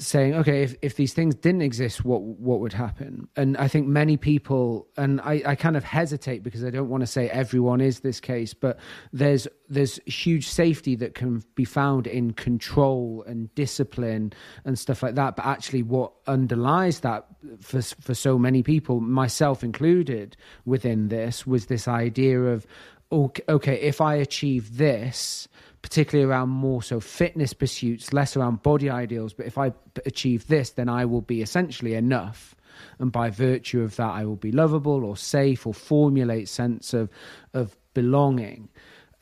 saying, 0.05 0.35
okay, 0.35 0.63
if, 0.63 0.75
if 0.81 0.95
these 0.95 1.13
things 1.13 1.35
didn't 1.35 1.61
exist, 1.61 2.03
what 2.05 2.21
what 2.21 2.59
would 2.59 2.73
happen? 2.73 3.27
And 3.35 3.57
I 3.57 3.67
think 3.67 3.87
many 3.87 4.17
people, 4.17 4.87
and 4.97 5.21
I, 5.21 5.41
I 5.45 5.55
kind 5.55 5.77
of 5.77 5.83
hesitate 5.83 6.43
because 6.43 6.63
I 6.63 6.69
don't 6.69 6.89
want 6.89 7.01
to 7.01 7.07
say 7.07 7.29
everyone 7.29 7.81
is 7.81 8.01
this 8.01 8.19
case, 8.19 8.53
but 8.53 8.79
there's 9.11 9.47
there's 9.69 9.99
huge 10.05 10.47
safety 10.47 10.95
that 10.97 11.15
can 11.15 11.43
be 11.55 11.65
found 11.65 12.07
in 12.07 12.33
control 12.33 13.23
and 13.27 13.53
discipline 13.55 14.33
and 14.65 14.77
stuff 14.77 15.01
like 15.01 15.15
that. 15.15 15.35
But 15.35 15.45
actually, 15.45 15.83
what 15.83 16.13
underlies 16.27 16.99
that 17.01 17.25
for 17.61 17.81
for 17.81 18.13
so 18.13 18.37
many 18.37 18.63
people, 18.63 18.99
myself 18.99 19.63
included, 19.63 20.37
within 20.65 21.07
this 21.07 21.47
was 21.47 21.67
this 21.67 21.87
idea 21.87 22.41
of 22.41 22.65
okay, 23.11 23.43
okay 23.47 23.75
if 23.81 24.01
I 24.01 24.15
achieve 24.15 24.77
this 24.77 25.47
particularly 25.83 26.27
around 26.27 26.49
more 26.49 26.81
so 26.81 26.99
fitness 26.99 27.53
pursuits, 27.53 28.11
less 28.13 28.35
around 28.35 28.63
body 28.63 28.89
ideals. 28.89 29.33
But 29.33 29.45
if 29.45 29.57
I 29.59 29.73
achieve 30.07 30.47
this, 30.47 30.71
then 30.71 30.89
I 30.89 31.05
will 31.05 31.21
be 31.21 31.43
essentially 31.43 31.93
enough. 31.93 32.55
And 32.97 33.11
by 33.11 33.29
virtue 33.29 33.81
of 33.83 33.95
that, 33.97 34.09
I 34.09 34.25
will 34.25 34.37
be 34.37 34.51
lovable 34.51 35.03
or 35.03 35.15
safe 35.15 35.67
or 35.67 35.73
formulate 35.73 36.49
sense 36.49 36.93
of, 36.93 37.09
of 37.53 37.77
belonging. 37.93 38.69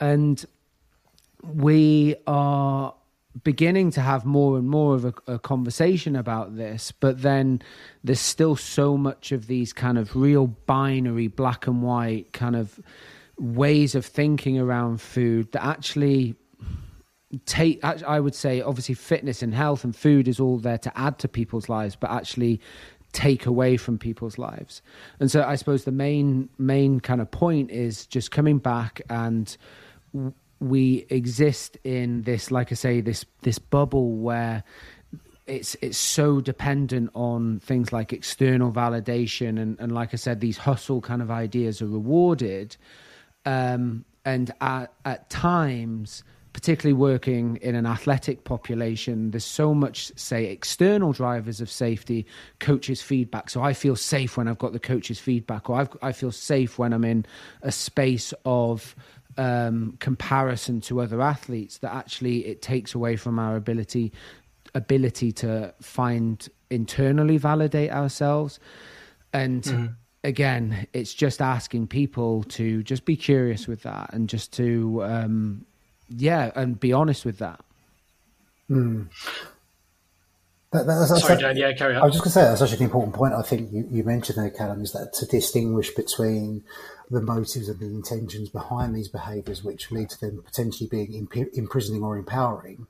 And 0.00 0.42
we 1.42 2.14
are 2.26 2.94
beginning 3.42 3.90
to 3.92 4.00
have 4.00 4.24
more 4.24 4.56
and 4.56 4.68
more 4.68 4.94
of 4.94 5.04
a, 5.04 5.14
a, 5.26 5.38
conversation 5.38 6.14
about 6.14 6.56
this, 6.56 6.92
but 6.92 7.22
then 7.22 7.60
there's 8.04 8.20
still 8.20 8.56
so 8.56 8.96
much 8.96 9.32
of 9.32 9.46
these 9.46 9.72
kind 9.72 9.98
of 9.98 10.14
real 10.14 10.46
binary, 10.46 11.28
black 11.28 11.66
and 11.66 11.82
white 11.82 12.32
kind 12.32 12.54
of 12.54 12.78
ways 13.38 13.94
of 13.94 14.04
thinking 14.04 14.58
around 14.58 15.00
food 15.00 15.50
that 15.52 15.64
actually 15.64 16.36
take 17.46 17.82
i 17.84 18.20
would 18.20 18.34
say 18.34 18.60
obviously 18.60 18.94
fitness 18.94 19.42
and 19.42 19.54
health 19.54 19.84
and 19.84 19.96
food 19.96 20.28
is 20.28 20.38
all 20.38 20.58
there 20.58 20.78
to 20.78 20.96
add 20.98 21.18
to 21.18 21.28
people's 21.28 21.68
lives 21.68 21.96
but 21.96 22.10
actually 22.10 22.60
take 23.12 23.46
away 23.46 23.76
from 23.76 23.98
people's 23.98 24.38
lives 24.38 24.82
and 25.20 25.30
so 25.30 25.42
i 25.42 25.54
suppose 25.54 25.84
the 25.84 25.92
main 25.92 26.48
main 26.58 27.00
kind 27.00 27.20
of 27.20 27.30
point 27.30 27.70
is 27.70 28.06
just 28.06 28.30
coming 28.30 28.58
back 28.58 29.00
and 29.08 29.56
we 30.60 31.06
exist 31.08 31.76
in 31.84 32.22
this 32.22 32.50
like 32.50 32.70
i 32.70 32.74
say 32.74 33.00
this 33.00 33.24
this 33.42 33.58
bubble 33.58 34.12
where 34.16 34.62
it's 35.46 35.76
it's 35.82 35.98
so 35.98 36.40
dependent 36.40 37.10
on 37.14 37.60
things 37.60 37.92
like 37.92 38.12
external 38.12 38.70
validation 38.70 39.60
and, 39.60 39.78
and 39.80 39.92
like 39.92 40.10
I 40.12 40.16
said, 40.16 40.40
these 40.40 40.56
hustle 40.56 41.00
kind 41.00 41.20
of 41.20 41.30
ideas 41.30 41.82
are 41.82 41.86
rewarded. 41.86 42.76
Um, 43.44 44.04
and 44.24 44.52
at, 44.60 44.92
at 45.04 45.28
times, 45.30 46.22
particularly 46.52 46.92
working 46.92 47.56
in 47.62 47.74
an 47.74 47.86
athletic 47.86 48.44
population, 48.44 49.30
there's 49.30 49.44
so 49.44 49.74
much, 49.74 50.12
say, 50.16 50.46
external 50.46 51.12
drivers 51.12 51.60
of 51.60 51.70
safety, 51.70 52.26
coaches' 52.58 53.00
feedback. 53.00 53.50
So 53.50 53.62
I 53.62 53.72
feel 53.72 53.96
safe 53.96 54.36
when 54.36 54.48
I've 54.48 54.58
got 54.58 54.72
the 54.72 54.78
coaches' 54.78 55.18
feedback, 55.18 55.70
or 55.70 55.80
I've, 55.80 55.96
I 56.02 56.12
feel 56.12 56.32
safe 56.32 56.78
when 56.78 56.92
I'm 56.92 57.04
in 57.04 57.24
a 57.62 57.72
space 57.72 58.34
of 58.44 58.94
um, 59.38 59.96
comparison 59.98 60.80
to 60.82 61.00
other 61.00 61.22
athletes. 61.22 61.78
That 61.78 61.94
actually 61.94 62.46
it 62.46 62.60
takes 62.60 62.94
away 62.94 63.16
from 63.16 63.38
our 63.38 63.56
ability 63.56 64.12
ability 64.74 65.32
to 65.32 65.74
find 65.80 66.48
internally 66.70 67.36
validate 67.36 67.90
ourselves 67.90 68.58
and 69.32 69.64
mm-hmm. 69.64 69.86
again 70.24 70.86
it's 70.94 71.12
just 71.12 71.42
asking 71.42 71.86
people 71.86 72.42
to 72.44 72.82
just 72.82 73.04
be 73.04 73.14
curious 73.14 73.68
with 73.68 73.82
that 73.82 74.08
and 74.14 74.30
just 74.30 74.50
to 74.52 75.02
um 75.04 75.66
yeah 76.08 76.50
and 76.54 76.78
be 76.78 76.92
honest 76.92 77.24
with 77.24 77.38
that 77.38 77.60
mm. 78.70 79.08
That, 80.72 80.86
that's, 80.86 81.10
that's 81.10 81.20
Sorry, 81.20 81.38
Dan. 81.38 81.56
Yeah, 81.58 81.72
carry 81.74 81.96
on. 81.96 82.02
I 82.02 82.06
was 82.06 82.14
just 82.14 82.24
going 82.24 82.32
to 82.32 82.38
say 82.38 82.42
that's 82.44 82.60
such 82.60 82.72
an 82.72 82.82
important 82.82 83.14
point. 83.14 83.34
I 83.34 83.42
think 83.42 83.70
you, 83.72 83.86
you 83.90 84.04
mentioned 84.04 84.38
there, 84.38 84.48
Calum, 84.48 84.80
is 84.80 84.92
that 84.92 85.12
to 85.14 85.26
distinguish 85.26 85.94
between 85.94 86.64
the 87.10 87.20
motives 87.20 87.68
and 87.68 87.78
the 87.78 87.86
intentions 87.86 88.48
behind 88.48 88.94
these 88.94 89.08
behaviours, 89.08 89.62
which 89.62 89.90
lead 89.90 90.08
to 90.10 90.20
them 90.20 90.42
potentially 90.42 90.88
being 90.88 91.12
imp- 91.12 91.52
imprisoning 91.52 92.02
or 92.02 92.16
empowering, 92.16 92.86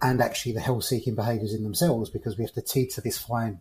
and 0.00 0.20
actually 0.20 0.52
the 0.52 0.60
health 0.60 0.84
seeking 0.84 1.16
behaviours 1.16 1.52
in 1.52 1.64
themselves 1.64 2.10
because 2.10 2.38
we 2.38 2.44
have 2.44 2.54
to 2.54 2.62
teeter 2.62 3.00
this 3.00 3.18
fine 3.18 3.58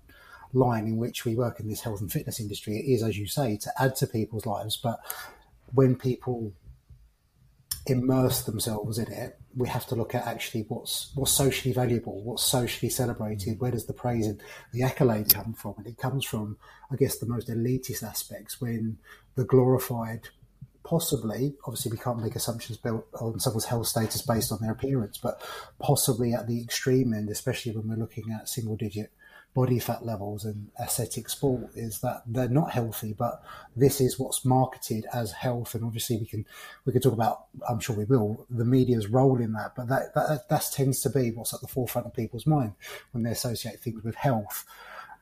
line 0.53 0.85
in 0.85 0.97
which 0.97 1.25
we 1.25 1.35
work 1.35 1.59
in 1.59 1.67
this 1.67 1.81
health 1.81 2.01
and 2.01 2.11
fitness 2.11 2.39
industry. 2.39 2.77
It 2.77 2.85
is, 2.93 3.01
as 3.01 3.17
you 3.17 3.25
say, 3.25 3.57
to 3.57 3.71
add 3.79 3.95
to 3.95 4.05
people's 4.05 4.45
lives. 4.45 4.77
But 4.77 4.99
when 5.73 5.95
people 5.95 6.53
immerse 7.87 8.43
themselves 8.43 8.97
in 8.97 9.11
it, 9.11 9.37
we 9.55 9.67
have 9.69 9.85
to 9.87 9.95
look 9.95 10.15
at 10.15 10.25
actually 10.25 10.65
what's 10.67 11.11
what's 11.15 11.31
socially 11.31 11.73
valuable, 11.73 12.21
what's 12.23 12.43
socially 12.43 12.89
celebrated, 12.89 13.55
mm. 13.55 13.59
where 13.59 13.71
does 13.71 13.85
the 13.85 13.93
praise 13.93 14.27
and 14.27 14.41
the 14.73 14.83
accolade 14.83 15.33
come 15.33 15.53
from? 15.53 15.75
And 15.77 15.87
it 15.87 15.97
comes 15.97 16.25
from, 16.25 16.57
I 16.91 16.95
guess, 16.95 17.17
the 17.17 17.27
most 17.27 17.47
elitist 17.47 18.03
aspects 18.03 18.59
when 18.59 18.97
the 19.35 19.45
glorified 19.45 20.29
possibly, 20.83 21.55
obviously, 21.65 21.91
we 21.91 21.97
can't 21.97 22.21
make 22.21 22.35
assumptions 22.35 22.77
built 22.77 23.07
on 23.19 23.39
someone's 23.39 23.65
health 23.65 23.87
status 23.87 24.21
based 24.21 24.51
on 24.51 24.59
their 24.61 24.71
appearance, 24.71 25.17
but 25.17 25.41
possibly 25.79 26.33
at 26.33 26.47
the 26.47 26.61
extreme 26.61 27.13
end, 27.13 27.29
especially 27.29 27.71
when 27.71 27.87
we're 27.87 27.95
looking 27.95 28.31
at 28.31 28.47
single 28.47 28.75
digit 28.75 29.11
body 29.55 29.79
fat 29.79 30.05
levels 30.05 30.43
and 30.45 30.69
aesthetic 30.79 31.29
sport, 31.29 31.69
is 31.75 32.01
that 32.01 32.21
they're 32.27 32.49
not 32.49 32.71
healthy, 32.71 33.13
but 33.17 33.41
this 33.75 34.01
is 34.01 34.19
what's 34.19 34.45
marketed 34.45 35.05
as 35.13 35.31
health. 35.31 35.73
And 35.73 35.83
obviously, 35.83 36.17
we 36.17 36.25
can 36.25 36.45
we 36.83 36.91
can 36.93 37.01
talk 37.01 37.13
about, 37.13 37.45
I'm 37.67 37.79
sure 37.79 37.95
we 37.95 38.03
will, 38.03 38.45
the 38.49 38.65
media's 38.65 39.07
role 39.07 39.39
in 39.41 39.53
that, 39.53 39.73
but 39.75 39.87
that 39.87 40.13
that, 40.13 40.49
that 40.49 40.69
tends 40.71 41.01
to 41.01 41.09
be 41.09 41.31
what's 41.31 41.53
at 41.53 41.61
the 41.61 41.67
forefront 41.67 42.05
of 42.05 42.13
people's 42.13 42.45
mind 42.45 42.73
when 43.11 43.23
they 43.23 43.31
associate 43.31 43.79
things 43.79 44.03
with 44.03 44.15
health. 44.15 44.65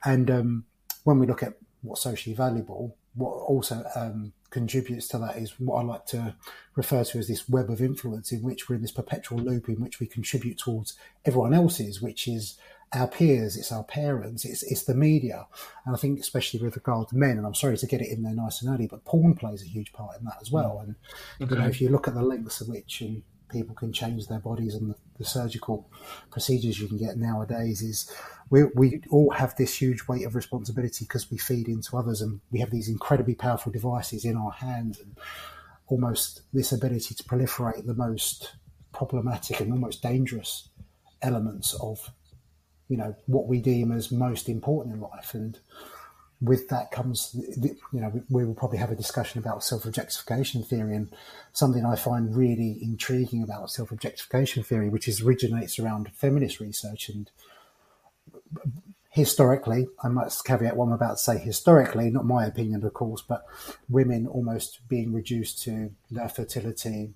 And 0.03 0.29
um, 0.29 0.65
when 1.03 1.19
we 1.19 1.27
look 1.27 1.43
at 1.43 1.53
what's 1.83 2.01
socially 2.01 2.35
valuable, 2.35 2.97
what 3.13 3.29
also 3.29 3.85
um, 3.95 4.33
contributes 4.49 5.07
to 5.09 5.19
that 5.19 5.37
is 5.37 5.59
what 5.59 5.77
I 5.77 5.83
like 5.83 6.05
to 6.07 6.35
refer 6.75 7.03
to 7.03 7.19
as 7.19 7.27
this 7.27 7.47
web 7.47 7.69
of 7.69 7.81
influence, 7.81 8.31
in 8.31 8.41
which 8.41 8.67
we're 8.67 8.75
in 8.77 8.81
this 8.81 8.91
perpetual 8.91 9.39
loop 9.39 9.69
in 9.69 9.79
which 9.79 9.99
we 9.99 10.07
contribute 10.07 10.57
towards 10.57 10.95
everyone 11.23 11.53
else's, 11.53 12.01
which 12.01 12.27
is 12.27 12.57
our 12.93 13.07
peers, 13.07 13.57
it's 13.57 13.71
our 13.71 13.83
parents, 13.83 14.45
it's 14.45 14.63
it's 14.63 14.83
the 14.83 14.93
media, 14.93 15.47
and 15.85 15.95
I 15.95 15.97
think 15.97 16.19
especially 16.19 16.61
with 16.61 16.75
regard 16.75 17.09
to 17.09 17.15
men, 17.15 17.37
and 17.37 17.45
I'm 17.45 17.55
sorry 17.55 17.77
to 17.77 17.87
get 17.87 18.01
it 18.01 18.09
in 18.09 18.23
there 18.23 18.33
nice 18.33 18.61
and 18.61 18.73
early, 18.73 18.87
but 18.87 19.05
porn 19.05 19.35
plays 19.35 19.63
a 19.63 19.67
huge 19.67 19.93
part 19.93 20.17
in 20.19 20.25
that 20.25 20.37
as 20.41 20.51
well. 20.51 20.79
And 20.79 20.95
okay. 21.41 21.55
you 21.55 21.61
know, 21.61 21.67
if 21.67 21.81
you 21.81 21.89
look 21.89 22.07
at 22.07 22.13
the 22.13 22.21
lengths 22.21 22.61
at 22.61 22.67
which 22.67 23.01
and 23.01 23.23
people 23.53 23.75
can 23.75 23.93
change 23.93 24.27
their 24.27 24.39
bodies 24.39 24.73
and 24.73 24.89
the, 24.89 24.95
the 25.19 25.23
surgical 25.23 25.89
procedures 26.31 26.79
you 26.79 26.87
can 26.87 26.97
get 26.97 27.17
nowadays 27.17 27.81
is 27.81 28.11
we, 28.49 28.63
we 28.75 29.01
all 29.11 29.29
have 29.29 29.55
this 29.55 29.79
huge 29.79 30.07
weight 30.07 30.25
of 30.25 30.35
responsibility 30.35 31.05
because 31.05 31.29
we 31.29 31.37
feed 31.37 31.67
into 31.67 31.95
others 31.95 32.21
and 32.21 32.41
we 32.51 32.59
have 32.59 32.71
these 32.71 32.89
incredibly 32.89 33.35
powerful 33.35 33.71
devices 33.71 34.25
in 34.25 34.35
our 34.35 34.51
hands 34.51 34.99
and 34.99 35.15
almost 35.87 36.41
this 36.51 36.71
ability 36.71 37.13
to 37.13 37.23
proliferate 37.23 37.85
the 37.85 37.93
most 37.93 38.55
problematic 38.91 39.59
and 39.59 39.71
almost 39.71 40.01
dangerous 40.01 40.69
elements 41.21 41.73
of 41.75 42.11
you 42.89 42.97
know 42.97 43.15
what 43.25 43.47
we 43.47 43.59
deem 43.59 43.91
as 43.91 44.11
most 44.11 44.49
important 44.49 44.95
in 44.95 45.01
life. 45.01 45.33
And 45.33 45.59
with 46.41 46.67
that 46.69 46.91
comes, 46.91 47.35
you 47.57 47.77
know, 47.93 48.21
we 48.29 48.43
will 48.43 48.53
probably 48.53 48.77
have 48.77 48.91
a 48.91 48.95
discussion 48.95 49.39
about 49.39 49.63
self 49.63 49.85
objectification 49.85 50.63
theory. 50.63 50.95
And 50.95 51.09
something 51.53 51.85
I 51.85 51.95
find 51.95 52.35
really 52.35 52.77
intriguing 52.81 53.41
about 53.43 53.71
self 53.71 53.91
objectification 53.91 54.63
theory, 54.63 54.89
which 54.89 55.07
is 55.07 55.21
originates 55.21 55.79
around 55.79 56.11
feminist 56.13 56.59
research. 56.59 57.09
And 57.09 57.31
historically, 59.09 59.87
I 60.03 60.09
must 60.09 60.43
caveat 60.43 60.75
what 60.75 60.87
I'm 60.87 60.91
about 60.91 61.11
to 61.11 61.23
say 61.23 61.37
historically, 61.37 62.09
not 62.09 62.25
my 62.25 62.45
opinion, 62.45 62.83
of 62.83 62.93
course, 62.93 63.21
but 63.21 63.45
women 63.87 64.27
almost 64.27 64.87
being 64.89 65.13
reduced 65.13 65.61
to 65.63 65.91
their 66.11 66.29
fertility, 66.29 67.13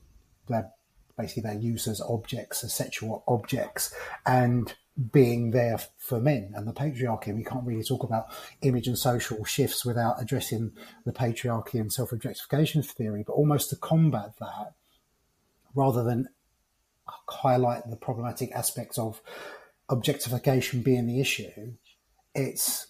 their 0.47 0.71
basically 1.17 1.43
their 1.43 1.59
use 1.59 1.87
as 1.87 1.99
objects, 1.99 2.63
as 2.63 2.73
sexual 2.73 3.23
objects, 3.27 3.93
and 4.25 4.75
being 5.11 5.51
there 5.51 5.79
for 5.97 6.19
men 6.19 6.51
and 6.55 6.67
the 6.67 6.73
patriarchy. 6.73 7.27
And 7.27 7.37
We 7.37 7.43
can't 7.43 7.65
really 7.65 7.83
talk 7.83 8.03
about 8.03 8.27
image 8.61 8.87
and 8.87 8.97
social 8.97 9.43
shifts 9.45 9.85
without 9.85 10.21
addressing 10.21 10.71
the 11.05 11.11
patriarchy 11.11 11.75
and 11.75 11.91
self 11.91 12.11
objectification 12.11 12.81
theory, 12.81 13.23
but 13.25 13.33
almost 13.33 13.69
to 13.69 13.75
combat 13.75 14.33
that 14.39 14.73
rather 15.75 16.03
than 16.03 16.27
highlight 17.29 17.89
the 17.89 17.95
problematic 17.95 18.51
aspects 18.51 18.97
of 18.97 19.21
objectification 19.89 20.81
being 20.81 21.05
the 21.05 21.21
issue, 21.21 21.73
it's 22.33 22.87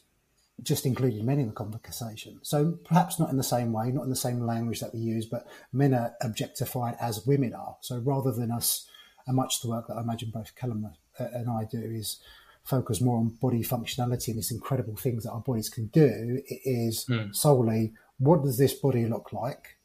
just 0.63 0.85
included 0.85 1.23
men 1.23 1.39
in 1.39 1.47
the 1.47 1.53
conversation. 1.53 2.39
So 2.41 2.79
perhaps 2.85 3.19
not 3.19 3.29
in 3.29 3.37
the 3.37 3.43
same 3.43 3.71
way, 3.73 3.91
not 3.91 4.03
in 4.03 4.09
the 4.09 4.15
same 4.15 4.41
language 4.41 4.79
that 4.79 4.93
we 4.93 5.01
use, 5.01 5.25
but 5.25 5.45
men 5.71 5.93
are 5.93 6.15
objectified 6.21 6.95
as 6.99 7.27
women 7.27 7.53
are. 7.53 7.77
So 7.81 7.99
rather 7.99 8.31
than 8.31 8.51
us, 8.51 8.87
and 9.27 9.35
much 9.35 9.61
the 9.61 9.67
work 9.67 9.87
that 9.87 9.97
I 9.97 10.01
imagine 10.01 10.31
both 10.33 10.55
Calum 10.55 10.81
and 11.19 11.49
I 11.49 11.65
do 11.69 11.81
is 11.81 12.19
focus 12.63 12.99
more 12.99 13.17
on 13.17 13.29
body 13.41 13.63
functionality 13.63 14.29
and 14.29 14.37
these 14.37 14.51
incredible 14.51 14.95
things 14.95 15.23
that 15.23 15.31
our 15.31 15.39
bodies 15.39 15.69
can 15.69 15.87
do. 15.87 16.41
It 16.45 16.61
is 16.65 17.05
mm. 17.09 17.33
solely 17.35 17.93
what 18.19 18.43
does 18.43 18.57
this 18.57 18.73
body 18.73 19.05
look 19.05 19.31
like? 19.31 19.77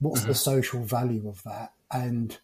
What's 0.00 0.20
mm-hmm. 0.20 0.28
the 0.28 0.34
social 0.34 0.84
value 0.84 1.28
of 1.28 1.42
that? 1.44 1.72
And 1.90 2.36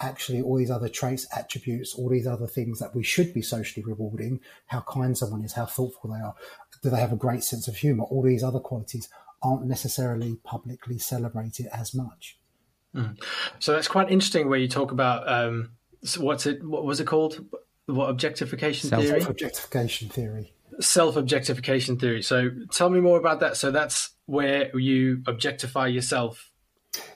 actually, 0.00 0.42
all 0.42 0.56
these 0.56 0.70
other 0.70 0.88
traits, 0.88 1.26
attributes, 1.36 1.94
all 1.94 2.08
these 2.08 2.26
other 2.26 2.46
things 2.46 2.78
that 2.80 2.94
we 2.94 3.02
should 3.02 3.32
be 3.32 3.42
socially 3.42 3.84
rewarding 3.84 4.40
how 4.66 4.80
kind 4.80 5.16
someone 5.16 5.44
is, 5.44 5.52
how 5.52 5.66
thoughtful 5.66 6.10
they 6.10 6.20
are, 6.20 6.34
do 6.82 6.90
they 6.90 7.00
have 7.00 7.12
a 7.12 7.16
great 7.16 7.44
sense 7.44 7.68
of 7.68 7.76
humor? 7.76 8.04
All 8.04 8.22
these 8.22 8.42
other 8.42 8.60
qualities 8.60 9.08
aren't 9.42 9.66
necessarily 9.66 10.36
publicly 10.44 10.98
celebrated 10.98 11.66
as 11.72 11.94
much. 11.94 12.38
Mm. 12.94 13.18
So 13.58 13.72
that's 13.72 13.88
quite 13.88 14.10
interesting 14.10 14.48
where 14.48 14.58
you 14.58 14.68
talk 14.68 14.92
about 14.92 15.28
um, 15.28 15.72
what's 16.18 16.46
it? 16.46 16.64
What 16.64 16.84
was 16.84 17.00
it 17.00 17.06
called? 17.06 17.44
What 17.86 18.10
objectification 18.10 18.90
theory? 18.90 19.02
Self- 19.02 19.20
theory? 19.20 19.30
Objectification 19.30 20.08
theory. 20.08 20.52
Self 20.80 21.16
objectification 21.16 21.98
theory. 21.98 22.22
So 22.22 22.50
tell 22.70 22.90
me 22.90 23.00
more 23.00 23.18
about 23.18 23.40
that. 23.40 23.56
So 23.56 23.70
that's 23.70 24.10
where 24.26 24.76
you 24.76 25.22
objectify 25.26 25.86
yourself. 25.86 26.50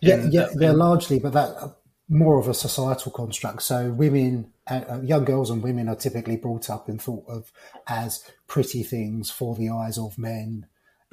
Yeah, 0.00 0.27
yeah, 0.31 0.49
yeah, 0.59 0.73
largely, 0.73 1.19
but 1.19 1.33
that 1.33 1.75
more 2.11 2.39
of 2.39 2.49
a 2.49 2.55
societal 2.55 3.12
construct. 3.12 3.62
So 3.62 3.91
women, 3.91 4.53
uh, 4.67 5.00
young 5.03 5.25
girls 5.25 5.49
and 5.49 5.62
women 5.62 5.89
are 5.89 5.95
typically 5.95 6.37
brought 6.37 6.69
up 6.69 6.89
and 6.89 7.00
thought 7.00 7.25
of 7.29 7.53
as 7.87 8.25
pretty 8.49 8.83
things 8.83 9.31
for 9.31 9.55
the 9.55 9.71
eyes 9.71 9.97
of 9.97 10.19
men. 10.19 10.67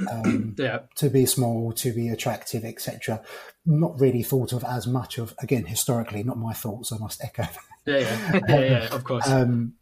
Um, 0.09 0.55
yeah. 0.59 0.79
to 0.95 1.09
be 1.09 1.25
small, 1.25 1.71
to 1.73 1.93
be 1.93 2.09
attractive, 2.09 2.65
etc. 2.65 3.21
Not 3.65 3.99
really 3.99 4.23
thought 4.23 4.53
of 4.53 4.63
as 4.63 4.87
much 4.87 5.17
of 5.17 5.33
again 5.39 5.65
historically. 5.65 6.23
Not 6.23 6.37
my 6.37 6.53
thoughts. 6.53 6.91
I 6.91 6.97
must 6.97 7.23
echo. 7.23 7.43
Yeah, 7.87 7.97
yeah, 7.97 8.39
yeah, 8.47 8.59
yeah 8.59 8.95
of 8.95 9.03
course. 9.03 9.27
Um, 9.27 9.73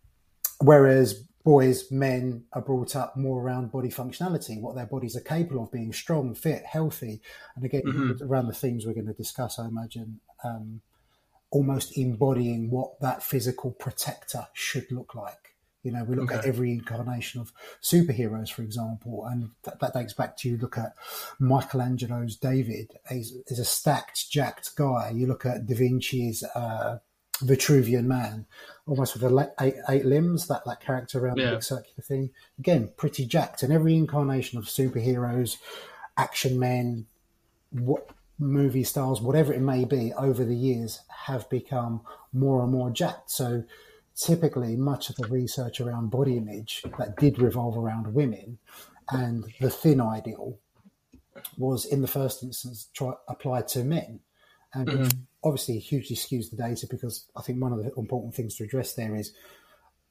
whereas 0.62 1.26
boys, 1.44 1.92
men 1.92 2.44
are 2.54 2.62
brought 2.62 2.96
up 2.96 3.16
more 3.16 3.42
around 3.42 3.72
body 3.72 3.90
functionality, 3.90 4.60
what 4.60 4.76
their 4.76 4.88
bodies 4.88 5.16
are 5.16 5.22
capable 5.22 5.64
of, 5.64 5.72
being 5.72 5.94
strong, 5.94 6.34
fit, 6.34 6.64
healthy, 6.66 7.22
and 7.56 7.64
again 7.64 7.84
mm-hmm. 7.86 8.24
around 8.24 8.48
the 8.48 8.54
themes 8.54 8.86
we're 8.86 8.94
going 8.94 9.06
to 9.06 9.14
discuss. 9.14 9.60
I 9.60 9.68
imagine 9.68 10.20
um, 10.44 10.82
almost 11.52 11.98
embodying 11.98 12.70
what 12.70 13.00
that 13.00 13.24
physical 13.24 13.72
protector 13.72 14.48
should 14.54 14.92
look 14.92 15.16
like. 15.16 15.56
You 15.84 15.92
know, 15.92 16.04
we 16.04 16.16
look 16.16 16.32
okay. 16.32 16.40
at 16.40 16.46
every 16.46 16.72
incarnation 16.72 17.42
of 17.42 17.54
superheroes, 17.80 18.50
for 18.50 18.64
example, 18.64 19.24
and 19.28 19.52
that, 19.64 19.80
that 19.80 19.94
dates 19.94 20.14
back 20.14 20.36
to 20.38 20.50
you 20.50 20.58
look 20.58 20.80
at 20.80 20.96
Michelangelo's 21.40 22.38
David 22.38 22.92
is, 23.12 23.38
is 23.46 23.60
a 23.60 23.66
stacked, 23.66 24.32
jacked 24.32 24.76
guy. 24.76 25.12
You 25.14 25.28
look 25.28 25.46
at 25.46 25.68
Da 25.68 25.76
Vinci's 25.76 26.44
uh, 26.56 26.98
Vitruvian 27.44 28.06
Man, 28.06 28.46
almost 28.88 29.14
with 29.14 29.24
the 29.24 29.52
eight, 29.60 29.76
eight 29.90 30.06
limbs, 30.06 30.48
that, 30.48 30.64
that 30.66 30.80
character 30.80 31.20
around 31.20 31.38
yeah. 31.38 31.46
the 31.46 31.52
big 31.52 31.64
circular 31.64 32.02
thing. 32.02 32.30
Again, 32.60 32.92
pretty 32.98 33.26
jacked. 33.26 33.64
And 33.64 33.74
every 33.74 33.96
incarnation 33.96 34.58
of 34.58 34.66
superheroes, 34.66 35.58
action 36.18 36.58
men, 36.60 37.06
what 37.72 38.10
movie 38.40 38.84
stars, 38.84 39.22
whatever 39.22 39.54
it 39.54 39.62
may 39.62 39.86
be, 39.86 40.14
over 40.14 40.44
the 40.46 40.56
years 40.56 41.02
have 41.26 41.50
become 41.50 42.02
more 42.32 42.62
and 42.62 42.72
more 42.72 42.90
jacked. 42.90 43.32
So 43.32 43.64
typically, 44.16 44.76
much 44.76 45.10
of 45.10 45.16
the 45.16 45.28
research 45.28 45.82
around 45.82 46.12
body 46.12 46.38
image 46.38 46.84
that 46.98 47.18
did 47.18 47.40
revolve 47.40 47.78
around 47.78 48.14
women 48.14 48.60
and 49.12 49.46
the 49.60 49.70
thin 49.70 50.02
ideal 50.02 50.58
was, 51.58 51.86
in 51.86 52.02
the 52.02 52.08
first 52.08 52.44
instance, 52.44 52.88
try, 52.94 53.14
applied 53.28 53.68
to 53.70 53.84
men. 53.84 54.22
And 54.76 54.88
mm-hmm. 54.88 55.20
obviously 55.44 55.80
hugely 55.80 56.16
skews 56.16 56.50
the 56.50 56.58
data 56.58 56.86
because 56.90 57.26
I 57.36 57.42
think 57.42 57.62
one 57.62 57.72
of 57.72 57.84
the 57.84 57.92
important 57.98 58.36
things 58.36 58.56
to 58.58 58.66
address 58.66 58.94
there 58.94 59.16
is 59.16 59.34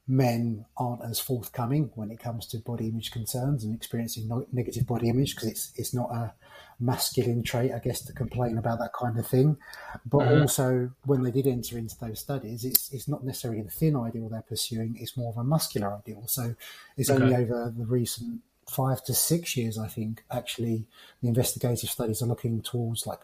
men 0.07 0.65
aren't 0.77 1.03
as 1.03 1.19
forthcoming 1.19 1.91
when 1.95 2.11
it 2.11 2.19
comes 2.19 2.45
to 2.47 2.57
body 2.59 2.87
image 2.87 3.11
concerns 3.11 3.63
and 3.63 3.73
experiencing 3.73 4.27
no- 4.27 4.45
negative 4.51 4.85
body 4.85 5.09
image 5.09 5.35
because 5.35 5.49
it's 5.49 5.71
it's 5.75 5.93
not 5.93 6.11
a 6.11 6.33
masculine 6.79 7.41
trait, 7.41 7.71
I 7.71 7.79
guess, 7.79 8.01
to 8.01 8.13
complain 8.13 8.57
about 8.57 8.79
that 8.79 8.93
kind 8.93 9.17
of 9.17 9.25
thing. 9.25 9.57
But 10.05 10.19
mm-hmm. 10.19 10.41
also, 10.41 10.91
when 11.05 11.23
they 11.23 11.31
did 11.31 11.47
enter 11.47 11.77
into 11.77 11.95
those 11.99 12.19
studies, 12.19 12.65
it's 12.65 12.91
it's 12.91 13.07
not 13.07 13.23
necessarily 13.23 13.61
the 13.61 13.71
thin 13.71 13.95
ideal 13.95 14.29
they're 14.29 14.41
pursuing; 14.41 14.97
it's 14.99 15.17
more 15.17 15.31
of 15.31 15.37
a 15.37 15.43
muscular 15.43 15.93
ideal. 15.93 16.23
So 16.27 16.55
it's 16.97 17.09
okay. 17.09 17.23
only 17.23 17.35
over 17.35 17.73
the 17.75 17.85
recent 17.85 18.41
five 18.69 19.03
to 19.05 19.13
six 19.13 19.55
years, 19.55 19.77
I 19.77 19.87
think, 19.87 20.23
actually, 20.31 20.85
the 21.21 21.27
investigative 21.27 21.89
studies 21.89 22.21
are 22.21 22.27
looking 22.27 22.61
towards 22.61 23.05
like 23.05 23.19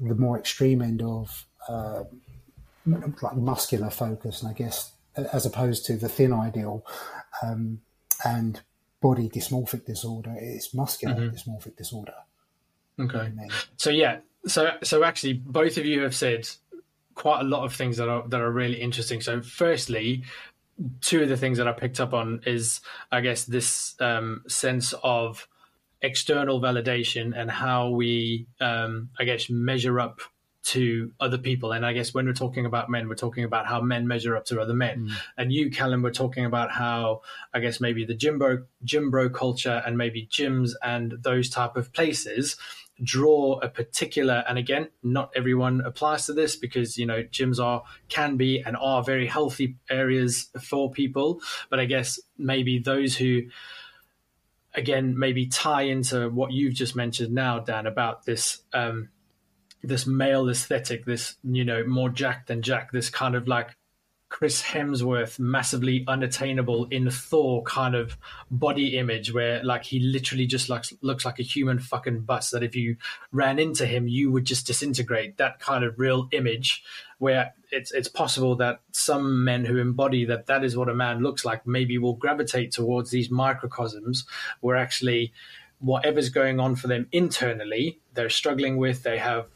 the 0.00 0.14
more 0.14 0.38
extreme 0.38 0.82
end 0.82 1.02
of 1.02 1.46
uh, 1.68 2.04
like 2.86 3.36
muscular 3.36 3.90
focus, 3.90 4.42
and 4.42 4.50
I 4.50 4.54
guess 4.54 4.92
as 5.32 5.44
opposed 5.44 5.84
to 5.86 5.96
the 5.96 6.08
thin 6.08 6.32
ideal 6.32 6.84
um, 7.42 7.80
and 8.24 8.60
body 9.00 9.28
dysmorphic 9.28 9.84
disorder, 9.84 10.34
it's 10.38 10.74
muscular 10.74 11.14
mm-hmm. 11.14 11.34
dysmorphic 11.34 11.76
disorder. 11.76 12.14
Okay. 12.98 13.32
So 13.76 13.90
yeah, 13.90 14.18
so 14.46 14.72
so 14.82 15.04
actually, 15.04 15.34
both 15.34 15.76
of 15.76 15.86
you 15.86 16.02
have 16.02 16.14
said 16.14 16.48
quite 17.14 17.40
a 17.40 17.44
lot 17.44 17.64
of 17.64 17.74
things 17.74 17.96
that 17.98 18.08
are 18.08 18.26
that 18.28 18.40
are 18.40 18.50
really 18.50 18.80
interesting. 18.80 19.20
So, 19.20 19.42
firstly, 19.42 20.24
two 21.00 21.22
of 21.22 21.28
the 21.28 21.36
things 21.36 21.58
that 21.58 21.68
I 21.68 21.72
picked 21.72 22.00
up 22.00 22.14
on 22.14 22.40
is, 22.46 22.80
I 23.12 23.20
guess, 23.20 23.44
this 23.44 23.94
um, 24.00 24.42
sense 24.48 24.94
of 25.02 25.46
external 26.02 26.60
validation 26.60 27.32
and 27.36 27.50
how 27.50 27.90
we, 27.90 28.46
um, 28.60 29.10
I 29.18 29.24
guess, 29.24 29.50
measure 29.50 30.00
up 30.00 30.20
to 30.62 31.10
other 31.18 31.38
people. 31.38 31.72
And 31.72 31.86
I 31.86 31.92
guess 31.92 32.12
when 32.12 32.26
we're 32.26 32.32
talking 32.32 32.66
about 32.66 32.90
men, 32.90 33.08
we're 33.08 33.14
talking 33.14 33.44
about 33.44 33.66
how 33.66 33.80
men 33.80 34.06
measure 34.06 34.36
up 34.36 34.44
to 34.46 34.60
other 34.60 34.74
men. 34.74 35.08
Mm. 35.08 35.16
And 35.38 35.52
you, 35.52 35.70
Calum, 35.70 36.02
we're 36.02 36.12
talking 36.12 36.44
about 36.44 36.70
how 36.70 37.22
I 37.54 37.60
guess 37.60 37.80
maybe 37.80 38.04
the 38.04 38.14
gym 38.14 38.38
bro 38.38 39.30
culture 39.30 39.82
and 39.86 39.96
maybe 39.96 40.28
gyms 40.30 40.72
and 40.82 41.14
those 41.22 41.48
type 41.48 41.76
of 41.76 41.92
places 41.92 42.56
draw 43.02 43.58
a 43.62 43.68
particular 43.68 44.44
and 44.46 44.58
again 44.58 44.86
not 45.02 45.30
everyone 45.34 45.80
applies 45.80 46.26
to 46.26 46.34
this 46.34 46.54
because 46.54 46.98
you 46.98 47.06
know 47.06 47.22
gyms 47.22 47.58
are 47.58 47.82
can 48.10 48.36
be 48.36 48.60
and 48.60 48.76
are 48.76 49.02
very 49.02 49.26
healthy 49.26 49.76
areas 49.88 50.50
for 50.60 50.90
people 50.90 51.40
but 51.70 51.80
i 51.80 51.86
guess 51.86 52.20
maybe 52.36 52.78
those 52.78 53.16
who 53.16 53.40
again 54.74 55.18
maybe 55.18 55.46
tie 55.46 55.82
into 55.82 56.28
what 56.30 56.52
you've 56.52 56.74
just 56.74 56.94
mentioned 56.94 57.34
now 57.34 57.58
dan 57.58 57.86
about 57.86 58.24
this 58.24 58.62
um 58.72 59.08
this 59.82 60.06
male 60.06 60.48
aesthetic 60.48 61.04
this 61.04 61.36
you 61.42 61.64
know 61.64 61.84
more 61.84 62.10
jack 62.10 62.46
than 62.46 62.62
jack 62.62 62.92
this 62.92 63.10
kind 63.10 63.34
of 63.34 63.48
like 63.48 63.76
Chris 64.30 64.62
Hemsworth 64.62 65.40
massively 65.40 66.04
unattainable 66.06 66.86
in 66.86 67.10
Thor 67.10 67.62
kind 67.64 67.96
of 67.96 68.16
body 68.50 68.96
image 68.96 69.34
where 69.34 69.62
like 69.64 69.84
he 69.84 69.98
literally 69.98 70.46
just 70.46 70.68
looks 70.68 70.94
looks 71.02 71.24
like 71.24 71.40
a 71.40 71.42
human 71.42 71.80
fucking 71.80 72.20
bus 72.20 72.50
that 72.50 72.62
if 72.62 72.76
you 72.76 72.96
ran 73.32 73.58
into 73.58 73.84
him 73.84 74.06
you 74.06 74.30
would 74.30 74.44
just 74.44 74.68
disintegrate. 74.68 75.36
That 75.36 75.58
kind 75.58 75.84
of 75.84 75.98
real 75.98 76.28
image 76.30 76.82
where 77.18 77.52
it's 77.72 77.90
it's 77.90 78.08
possible 78.08 78.54
that 78.56 78.80
some 78.92 79.44
men 79.44 79.64
who 79.64 79.78
embody 79.78 80.24
that 80.24 80.46
that 80.46 80.64
is 80.64 80.76
what 80.76 80.88
a 80.88 80.94
man 80.94 81.22
looks 81.22 81.44
like 81.44 81.66
maybe 81.66 81.98
will 81.98 82.14
gravitate 82.14 82.70
towards 82.70 83.10
these 83.10 83.30
microcosms 83.30 84.24
where 84.60 84.76
actually 84.76 85.32
whatever's 85.80 86.28
going 86.28 86.60
on 86.60 86.76
for 86.76 86.88
them 86.88 87.06
internally 87.10 87.98
they're 88.12 88.28
struggling 88.28 88.76
with 88.76 89.02
they 89.02 89.16
have 89.16 89.46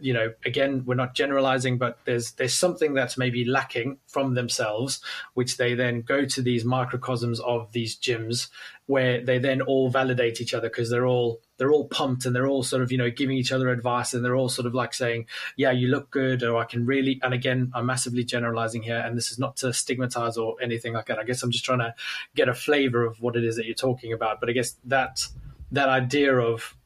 you 0.00 0.14
know 0.14 0.32
again 0.46 0.82
we're 0.86 0.94
not 0.94 1.14
generalizing 1.14 1.76
but 1.76 1.98
there's 2.06 2.32
there's 2.32 2.54
something 2.54 2.94
that's 2.94 3.18
maybe 3.18 3.44
lacking 3.44 3.98
from 4.06 4.34
themselves 4.34 5.00
which 5.34 5.56
they 5.56 5.74
then 5.74 6.00
go 6.00 6.24
to 6.24 6.40
these 6.40 6.64
microcosms 6.64 7.38
of 7.40 7.70
these 7.72 7.96
gyms 7.96 8.48
where 8.86 9.22
they 9.22 9.38
then 9.38 9.60
all 9.62 9.90
validate 9.90 10.40
each 10.40 10.54
other 10.54 10.68
because 10.68 10.90
they're 10.90 11.06
all 11.06 11.40
they're 11.56 11.72
all 11.72 11.88
pumped 11.88 12.24
and 12.24 12.34
they're 12.34 12.46
all 12.46 12.62
sort 12.62 12.82
of 12.82 12.90
you 12.90 12.98
know 12.98 13.10
giving 13.10 13.36
each 13.36 13.52
other 13.52 13.68
advice 13.68 14.14
and 14.14 14.24
they're 14.24 14.36
all 14.36 14.48
sort 14.48 14.66
of 14.66 14.74
like 14.74 14.94
saying 14.94 15.26
yeah 15.56 15.70
you 15.70 15.88
look 15.88 16.10
good 16.10 16.42
or 16.42 16.56
i 16.56 16.64
can 16.64 16.86
really 16.86 17.20
and 17.22 17.34
again 17.34 17.70
i'm 17.74 17.86
massively 17.86 18.24
generalizing 18.24 18.82
here 18.82 18.98
and 18.98 19.16
this 19.16 19.30
is 19.30 19.38
not 19.38 19.56
to 19.56 19.72
stigmatize 19.72 20.36
or 20.36 20.56
anything 20.62 20.92
like 20.94 21.06
that. 21.06 21.18
I 21.18 21.24
guess 21.24 21.42
i'm 21.42 21.50
just 21.50 21.64
trying 21.64 21.80
to 21.80 21.94
get 22.34 22.48
a 22.48 22.54
flavor 22.54 23.04
of 23.04 23.20
what 23.20 23.36
it 23.36 23.44
is 23.44 23.56
that 23.56 23.66
you're 23.66 23.74
talking 23.74 24.12
about 24.12 24.40
but 24.40 24.48
i 24.48 24.52
guess 24.52 24.76
that 24.84 25.26
that 25.74 25.88
idea 25.88 26.36
of 26.36 26.76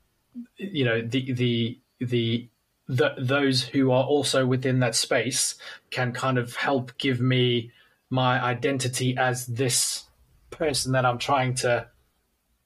you 0.57 0.85
know 0.85 1.01
the 1.01 1.33
the 1.33 1.79
the 2.01 2.49
the, 2.89 3.15
those 3.19 3.63
who 3.63 3.91
are 3.91 4.05
also 4.05 4.47
within 4.47 4.81
that 4.81 4.95
space 4.95 5.57
can 5.91 6.13
kind 6.13 6.39
of 6.39 6.57
help 6.57 6.97
give 6.97 7.21
me 7.21 7.71
my 8.09 8.43
identity 8.43 9.15
as 9.17 9.47
this 9.47 10.05
person 10.51 10.93
that 10.93 11.05
I'm 11.05 11.19
trying 11.19 11.55
to 11.57 11.89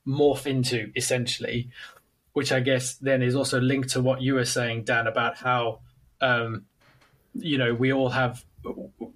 morph 0.07 0.47
into, 0.47 0.93
essentially, 0.95 1.71
which 2.33 2.53
I 2.53 2.61
guess 2.61 2.95
then 2.95 3.23
is 3.23 3.35
also 3.35 3.61
linked 3.61 3.91
to 3.91 4.01
what 4.01 4.23
you 4.23 4.35
were 4.35 4.45
saying, 4.45 4.85
Dan, 4.85 5.09
about 5.09 5.37
how, 5.37 5.81
um, 6.21 6.67
you 7.35 7.59
know, 7.59 7.75
we 7.75 7.93
all 7.93 8.11
have, 8.11 8.45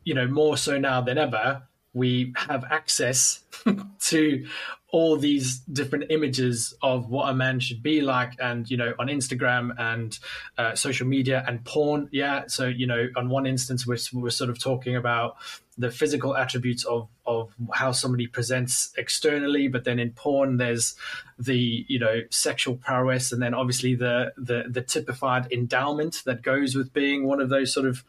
you 0.02 0.14
know, 0.14 0.26
more 0.26 0.56
so 0.56 0.76
now 0.78 1.00
than 1.00 1.18
ever, 1.18 1.62
we 1.96 2.34
have 2.36 2.62
access 2.70 3.42
to 4.00 4.46
all 4.92 5.16
these 5.16 5.58
different 5.60 6.04
images 6.10 6.74
of 6.82 7.08
what 7.08 7.28
a 7.28 7.34
man 7.34 7.58
should 7.58 7.82
be 7.82 8.00
like 8.02 8.34
and 8.38 8.70
you 8.70 8.76
know 8.76 8.92
on 8.98 9.08
instagram 9.08 9.74
and 9.78 10.18
uh, 10.58 10.74
social 10.74 11.06
media 11.06 11.44
and 11.48 11.64
porn. 11.64 12.08
Yeah 12.12 12.44
so 12.46 12.66
you 12.66 12.86
know 12.86 13.08
on 13.16 13.28
one 13.28 13.46
instance 13.46 13.86
we're, 13.86 13.98
we're 14.12 14.30
sort 14.30 14.50
of 14.50 14.58
talking 14.58 14.94
about 14.94 15.36
the 15.78 15.90
physical 15.90 16.36
attributes 16.36 16.84
of 16.84 17.08
of 17.26 17.52
how 17.72 17.92
somebody 17.92 18.26
presents 18.26 18.92
externally 18.96 19.66
but 19.66 19.84
then 19.84 19.98
in 19.98 20.10
porn 20.10 20.58
there's 20.58 20.94
the 21.38 21.84
you 21.88 21.98
know 21.98 22.20
sexual 22.30 22.76
prowess 22.76 23.32
and 23.32 23.42
then 23.42 23.54
obviously 23.54 23.94
the 23.94 24.32
the 24.36 24.64
the 24.68 24.82
typified 24.82 25.50
endowment 25.50 26.22
that 26.26 26.42
goes 26.42 26.74
with 26.74 26.92
being 26.92 27.26
one 27.26 27.40
of 27.40 27.48
those 27.48 27.72
sort 27.72 27.86
of 27.86 28.04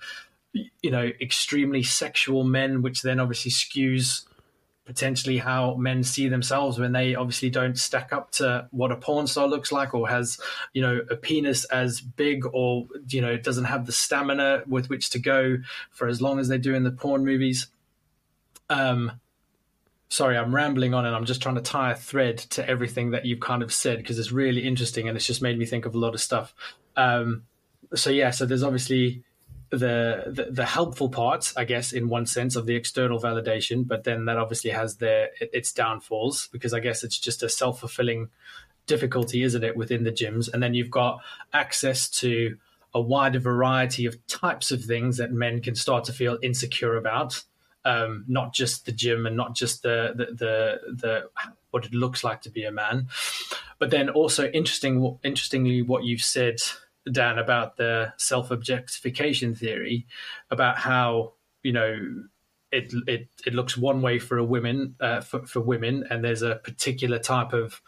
you 0.54 0.92
know 0.92 1.12
extremely 1.22 1.84
sexual 1.84 2.44
men 2.44 2.82
which 2.82 3.02
then 3.02 3.20
obviously 3.20 3.52
skews 3.52 4.24
potentially 4.88 5.38
how 5.38 5.76
men 5.76 6.02
see 6.02 6.30
themselves 6.30 6.80
when 6.80 6.94
they 6.94 7.14
obviously 7.14 7.50
don't 7.50 7.78
stack 7.78 8.14
up 8.14 8.32
to 8.32 8.66
what 8.72 8.90
a 8.90 8.96
porn 8.96 9.28
star 9.28 9.46
looks 9.46 9.70
like 9.70 9.94
or 9.94 10.08
has 10.08 10.40
you 10.74 10.82
know 10.82 11.02
a 11.12 11.16
penis 11.16 11.66
as 11.66 12.00
big 12.00 12.46
or 12.54 12.88
you 13.10 13.20
know 13.20 13.36
doesn't 13.36 13.66
have 13.66 13.86
the 13.86 13.92
stamina 13.92 14.64
with 14.66 14.90
which 14.90 15.10
to 15.10 15.20
go 15.20 15.58
for 15.92 16.08
as 16.08 16.22
long 16.22 16.40
as 16.40 16.48
they 16.48 16.58
do 16.58 16.74
in 16.74 16.84
the 16.84 16.92
porn 16.92 17.26
movies. 17.26 17.68
Um 18.70 19.20
sorry 20.10 20.38
i'm 20.38 20.56
rambling 20.56 20.94
on 20.94 21.06
and 21.06 21.14
i'm 21.14 21.26
just 21.26 21.42
trying 21.42 21.56
to 21.56 21.62
tie 21.62 21.92
a 21.92 21.96
thread 21.96 22.38
to 22.38 22.66
everything 22.66 23.12
that 23.12 23.26
you've 23.26 23.42
kind 23.42 23.62
of 23.62 23.74
said 23.74 23.98
because 23.98 24.18
it's 24.18 24.32
really 24.32 24.62
interesting 24.62 25.10
and 25.10 25.18
it's 25.18 25.28
just 25.28 25.42
made 25.42 25.60
me 25.60 25.66
think 25.66 25.86
of 25.86 25.96
a 25.96 25.98
lot 25.98 26.14
of 26.14 26.22
stuff. 26.22 26.56
Um 26.96 27.44
so 27.94 28.10
yeah 28.10 28.32
so 28.32 28.46
there's 28.46 28.64
obviously 28.64 29.22
the, 29.70 30.24
the, 30.28 30.48
the 30.52 30.66
helpful 30.66 31.10
parts, 31.10 31.56
I 31.58 31.66
guess, 31.66 31.92
in 31.92 32.10
one 32.10 32.26
sense 32.26 32.56
of 32.56 32.66
the 32.66 32.76
external 32.76 33.20
validation, 33.20 33.88
but 33.88 34.04
then 34.04 34.26
that 34.26 34.38
obviously 34.38 34.72
has 34.72 34.98
their 34.98 35.30
its 35.40 35.74
downfalls 35.74 36.48
because 36.52 36.74
I 36.74 36.80
guess 36.80 37.04
it's 37.04 37.18
just 37.20 37.44
a 37.44 37.50
self 37.50 37.80
fulfilling 37.80 38.30
difficulty, 38.86 39.44
isn't 39.44 39.64
it, 39.64 39.76
within 39.76 40.04
the 40.04 40.12
gyms? 40.12 40.52
And 40.52 40.64
then 40.64 40.74
you've 40.74 40.92
got 40.92 41.20
access 41.54 42.10
to 42.22 42.58
a 42.94 43.02
wider 43.02 43.40
variety 43.40 44.06
of 44.06 44.26
types 44.28 44.72
of 44.72 44.84
things 44.84 45.18
that 45.18 45.32
men 45.32 45.62
can 45.62 45.76
start 45.76 46.06
to 46.06 46.14
feel 46.14 46.38
insecure 46.42 46.96
about. 46.96 47.44
Um, 47.86 48.26
not 48.28 48.54
just 48.54 48.86
the 48.86 48.92
gym 48.92 49.26
and 49.26 49.38
not 49.38 49.56
just 49.56 49.82
the, 49.82 50.14
the 50.14 50.26
the 50.26 50.80
the 50.94 51.30
what 51.72 51.86
it 51.86 51.94
looks 51.94 52.22
like 52.22 52.42
to 52.42 52.50
be 52.50 52.66
a 52.66 52.72
man, 52.72 53.08
but 53.80 53.92
then 53.92 54.10
also 54.10 54.50
interesting 54.50 55.18
interestingly 55.24 55.82
what 55.82 56.04
you've 56.04 56.22
said 56.22 56.58
Dan, 57.12 57.40
about 57.40 57.78
the 57.78 58.14
self 58.18 58.52
objectification 58.52 59.56
theory, 59.56 60.08
about 60.50 60.78
how 60.78 61.34
you 61.64 61.74
know 61.74 62.24
it 62.72 62.94
it 63.08 63.28
it 63.46 63.54
looks 63.54 63.78
one 63.78 64.02
way 64.02 64.20
for 64.20 64.38
a 64.38 64.44
women 64.44 64.96
uh, 65.00 65.22
for, 65.22 65.46
for 65.46 65.60
women, 65.60 66.06
and 66.10 66.24
there's 66.24 66.42
a 66.42 66.56
particular 66.56 67.20
type 67.20 67.54
of 67.54 67.82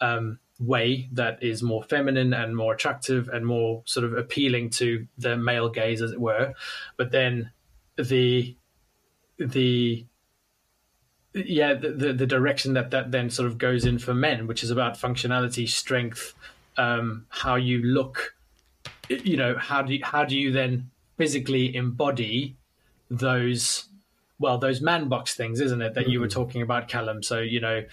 um, 0.00 0.38
way 0.58 1.08
that 1.12 1.42
is 1.42 1.62
more 1.62 1.82
feminine 1.82 2.32
and 2.32 2.56
more 2.56 2.74
attractive 2.74 3.28
and 3.28 3.46
more 3.46 3.82
sort 3.86 4.04
of 4.04 4.14
appealing 4.14 4.70
to 4.70 5.06
the 5.18 5.36
male 5.36 5.68
gaze, 5.68 6.02
as 6.02 6.12
it 6.12 6.20
were. 6.20 6.54
But 6.96 7.12
then 7.12 7.50
the 7.96 8.56
the 9.38 10.06
yeah 11.34 11.74
the, 11.74 11.90
the, 11.90 12.12
the 12.12 12.26
direction 12.26 12.74
that 12.74 12.90
that 12.90 13.10
then 13.10 13.30
sort 13.30 13.48
of 13.48 13.58
goes 13.58 13.84
in 13.84 13.98
for 13.98 14.14
men, 14.14 14.46
which 14.46 14.62
is 14.62 14.70
about 14.70 14.98
functionality, 14.98 15.68
strength, 15.68 16.34
um, 16.76 17.26
how 17.28 17.56
you 17.56 17.78
look. 17.82 18.34
You 19.08 19.36
know 19.36 19.56
how 19.58 19.82
do 19.82 19.94
you, 19.94 20.04
how 20.04 20.24
do 20.24 20.36
you 20.36 20.52
then 20.52 20.90
physically 21.16 21.74
embody 21.74 22.56
those 23.10 23.88
well 24.38 24.58
those 24.58 24.80
man 24.80 25.08
box 25.08 25.34
things, 25.34 25.60
isn't 25.60 25.82
it? 25.82 25.94
That 25.94 26.02
mm-hmm. 26.02 26.10
you 26.10 26.20
were 26.20 26.26
mm-hmm. 26.26 26.40
talking 26.40 26.62
about, 26.62 26.88
Calum. 26.88 27.22
So 27.22 27.40
you 27.40 27.60
know 27.60 27.84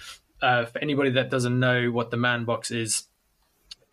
uh, 0.43 0.65
for 0.65 0.79
anybody 0.79 1.09
that 1.11 1.29
doesn't 1.29 1.57
know 1.57 1.89
what 1.89 2.11
the 2.11 2.17
man 2.17 2.43
box 2.43 2.69
is, 2.69 3.05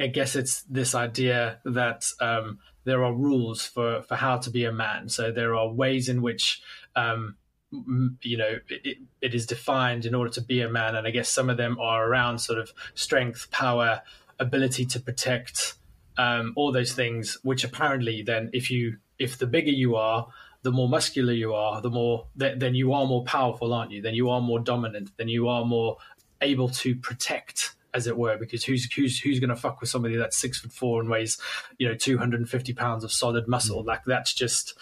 I 0.00 0.08
guess 0.08 0.34
it's 0.34 0.62
this 0.62 0.96
idea 0.96 1.60
that 1.64 2.06
um, 2.20 2.58
there 2.84 3.04
are 3.04 3.14
rules 3.14 3.64
for, 3.64 4.02
for 4.02 4.16
how 4.16 4.38
to 4.38 4.50
be 4.50 4.64
a 4.64 4.72
man. 4.72 5.08
So 5.08 5.30
there 5.30 5.54
are 5.54 5.68
ways 5.68 6.08
in 6.08 6.22
which, 6.22 6.60
um, 6.96 7.36
you 7.70 8.36
know, 8.36 8.58
it, 8.68 8.98
it 9.20 9.34
is 9.34 9.46
defined 9.46 10.06
in 10.06 10.14
order 10.14 10.30
to 10.32 10.40
be 10.40 10.60
a 10.60 10.68
man. 10.68 10.96
And 10.96 11.06
I 11.06 11.10
guess 11.12 11.28
some 11.28 11.48
of 11.48 11.56
them 11.56 11.78
are 11.78 12.04
around 12.04 12.40
sort 12.40 12.58
of 12.58 12.72
strength, 12.94 13.48
power, 13.52 14.02
ability 14.40 14.86
to 14.86 14.98
protect, 14.98 15.74
um, 16.22 16.44
all 16.56 16.70
those 16.72 16.92
things, 16.92 17.38
which 17.42 17.64
apparently 17.64 18.16
then 18.22 18.50
if 18.52 18.70
you, 18.70 18.82
if 19.18 19.38
the 19.38 19.46
bigger 19.46 19.74
you 19.84 19.96
are, 19.96 20.26
the 20.62 20.70
more 20.70 20.88
muscular 20.88 21.32
you 21.32 21.54
are, 21.54 21.80
the 21.80 21.90
more 21.90 22.26
then 22.36 22.74
you 22.74 22.92
are 22.92 23.06
more 23.06 23.24
powerful, 23.24 23.72
aren't 23.72 23.92
you? 23.92 24.02
Then 24.02 24.14
you 24.14 24.28
are 24.28 24.40
more 24.40 24.60
dominant. 24.60 25.10
Then 25.16 25.28
you 25.28 25.48
are 25.48 25.64
more 25.64 25.96
able 26.40 26.68
to 26.82 26.94
protect 27.08 27.74
as 27.92 28.06
it 28.06 28.16
were, 28.16 28.36
because 28.36 28.62
who's 28.68 28.84
who's 28.92 29.18
who's 29.18 29.40
going 29.40 29.54
to 29.56 29.56
fuck 29.56 29.80
with 29.80 29.90
somebody 29.90 30.16
that's 30.16 30.36
six 30.36 30.60
foot 30.60 30.72
four 30.72 31.00
and 31.00 31.08
weighs, 31.10 31.38
you 31.78 31.88
know, 31.88 31.94
two 31.94 32.18
hundred 32.18 32.40
and 32.40 32.48
fifty 32.48 32.74
pounds 32.74 33.04
of 33.04 33.10
solid 33.10 33.48
muscle? 33.48 33.82
Mm. 33.82 33.86
Like 33.86 34.04
that's 34.06 34.34
just, 34.34 34.74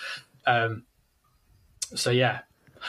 um, 0.47 0.85
so 1.95 2.11
yeah. 2.11 2.41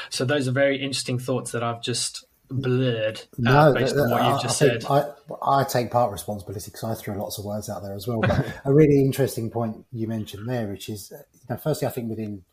So 0.10 0.26
those 0.26 0.48
are 0.48 0.52
very 0.64 0.78
interesting 0.78 1.20
thoughts 1.20 1.52
that 1.52 1.64
I've 1.64 1.82
just 1.82 2.26
blurred 2.50 3.20
uh, 3.20 3.24
no, 3.38 3.74
based 3.74 3.96
on 3.96 4.10
what 4.10 4.24
you've 4.26 4.42
just 4.42 4.58
said. 4.58 4.84
I, 4.90 5.06
I 5.42 5.64
take 5.64 5.92
part 5.92 6.12
responsibility 6.12 6.72
because 6.72 6.84
I 6.84 6.94
threw 6.96 7.16
lots 7.16 7.38
of 7.38 7.46
words 7.46 7.70
out 7.70 7.84
there 7.84 7.94
as 7.94 8.08
well. 8.08 8.22
But 8.22 8.46
a 8.66 8.74
really 8.74 9.02
interesting 9.02 9.50
point 9.50 9.86
you 9.92 10.08
mentioned 10.08 10.48
there, 10.48 10.68
which 10.68 10.90
is, 10.90 11.12
you 11.12 11.40
know, 11.50 11.58
firstly, 11.58 11.88
I 11.88 11.92
think 11.92 12.10
within 12.10 12.44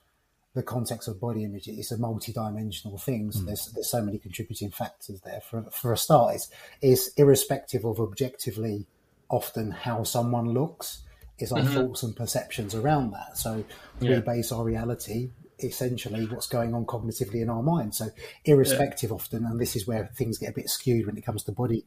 the 0.56 0.62
context 0.62 1.06
of 1.06 1.20
body 1.20 1.44
image 1.44 1.68
it's 1.68 1.92
a 1.92 1.98
multi-dimensional 1.98 2.96
thing 2.96 3.30
so 3.30 3.40
mm. 3.40 3.46
there's 3.46 3.70
there's 3.74 3.90
so 3.90 4.00
many 4.00 4.16
contributing 4.16 4.70
factors 4.70 5.20
there 5.20 5.42
for 5.42 5.62
for 5.70 5.92
a 5.92 5.98
start 5.98 6.34
it's, 6.34 6.48
it's 6.80 7.08
irrespective 7.18 7.84
of 7.84 8.00
objectively 8.00 8.86
often 9.28 9.70
how 9.70 10.02
someone 10.02 10.54
looks 10.54 11.02
is 11.38 11.52
our 11.52 11.58
mm-hmm. 11.58 11.74
thoughts 11.74 12.02
and 12.02 12.16
perceptions 12.16 12.74
around 12.74 13.10
that 13.10 13.36
so 13.36 13.62
yeah. 14.00 14.14
we 14.14 14.20
base 14.22 14.50
our 14.50 14.64
reality 14.64 15.28
essentially 15.58 16.26
what's 16.26 16.46
going 16.46 16.74
on 16.74 16.84
cognitively 16.84 17.40
in 17.42 17.48
our 17.48 17.62
mind 17.62 17.94
so 17.94 18.08
irrespective 18.44 19.10
yeah. 19.10 19.14
often 19.14 19.44
and 19.44 19.60
this 19.60 19.74
is 19.74 19.86
where 19.86 20.10
things 20.14 20.38
get 20.38 20.50
a 20.50 20.54
bit 20.54 20.68
skewed 20.68 21.06
when 21.06 21.16
it 21.16 21.24
comes 21.24 21.42
to 21.42 21.52
body 21.52 21.84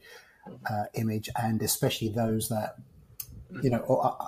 uh, 0.70 0.86
image 0.96 1.30
and 1.42 1.62
especially 1.62 2.10
those 2.10 2.50
that 2.50 2.76
you 3.62 3.70
know 3.70 3.84
uh, 3.84 4.28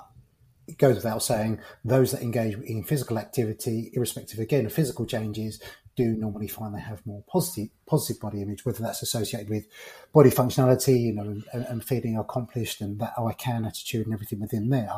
it 0.68 0.78
goes 0.78 0.96
without 0.96 1.22
saying, 1.22 1.60
those 1.84 2.12
that 2.12 2.22
engage 2.22 2.54
in 2.54 2.84
physical 2.84 3.18
activity, 3.18 3.90
irrespective 3.94 4.38
again 4.38 4.66
of 4.66 4.72
physical 4.72 5.06
changes, 5.06 5.60
do 5.96 6.16
normally 6.16 6.48
find 6.48 6.74
they 6.74 6.80
have 6.80 7.04
more 7.04 7.22
positive 7.30 7.68
positive 7.86 8.20
body 8.20 8.40
image, 8.40 8.64
whether 8.64 8.82
that's 8.82 9.02
associated 9.02 9.50
with 9.50 9.66
body 10.12 10.30
functionality, 10.30 10.98
you 10.98 11.12
know, 11.12 11.42
and, 11.52 11.66
and 11.66 11.84
feeling 11.84 12.16
accomplished 12.16 12.80
and 12.80 12.98
that 12.98 13.12
oh 13.18 13.26
I 13.26 13.34
can 13.34 13.66
attitude 13.66 14.06
and 14.06 14.14
everything 14.14 14.40
within 14.40 14.70
there. 14.70 14.90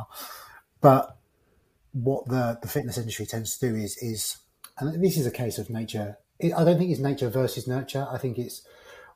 But 0.80 1.16
what 1.94 2.26
the, 2.28 2.58
the 2.60 2.68
fitness 2.68 2.98
industry 2.98 3.24
tends 3.24 3.56
to 3.56 3.70
do 3.70 3.74
is 3.74 3.96
is 3.98 4.36
and 4.78 5.02
this 5.02 5.16
is 5.16 5.26
a 5.26 5.30
case 5.30 5.58
of 5.58 5.70
nature. 5.70 6.18
I 6.42 6.64
don't 6.64 6.76
think 6.78 6.90
it's 6.90 7.00
nature 7.00 7.30
versus 7.30 7.66
nurture. 7.66 8.06
I 8.10 8.18
think 8.18 8.38
it's 8.38 8.66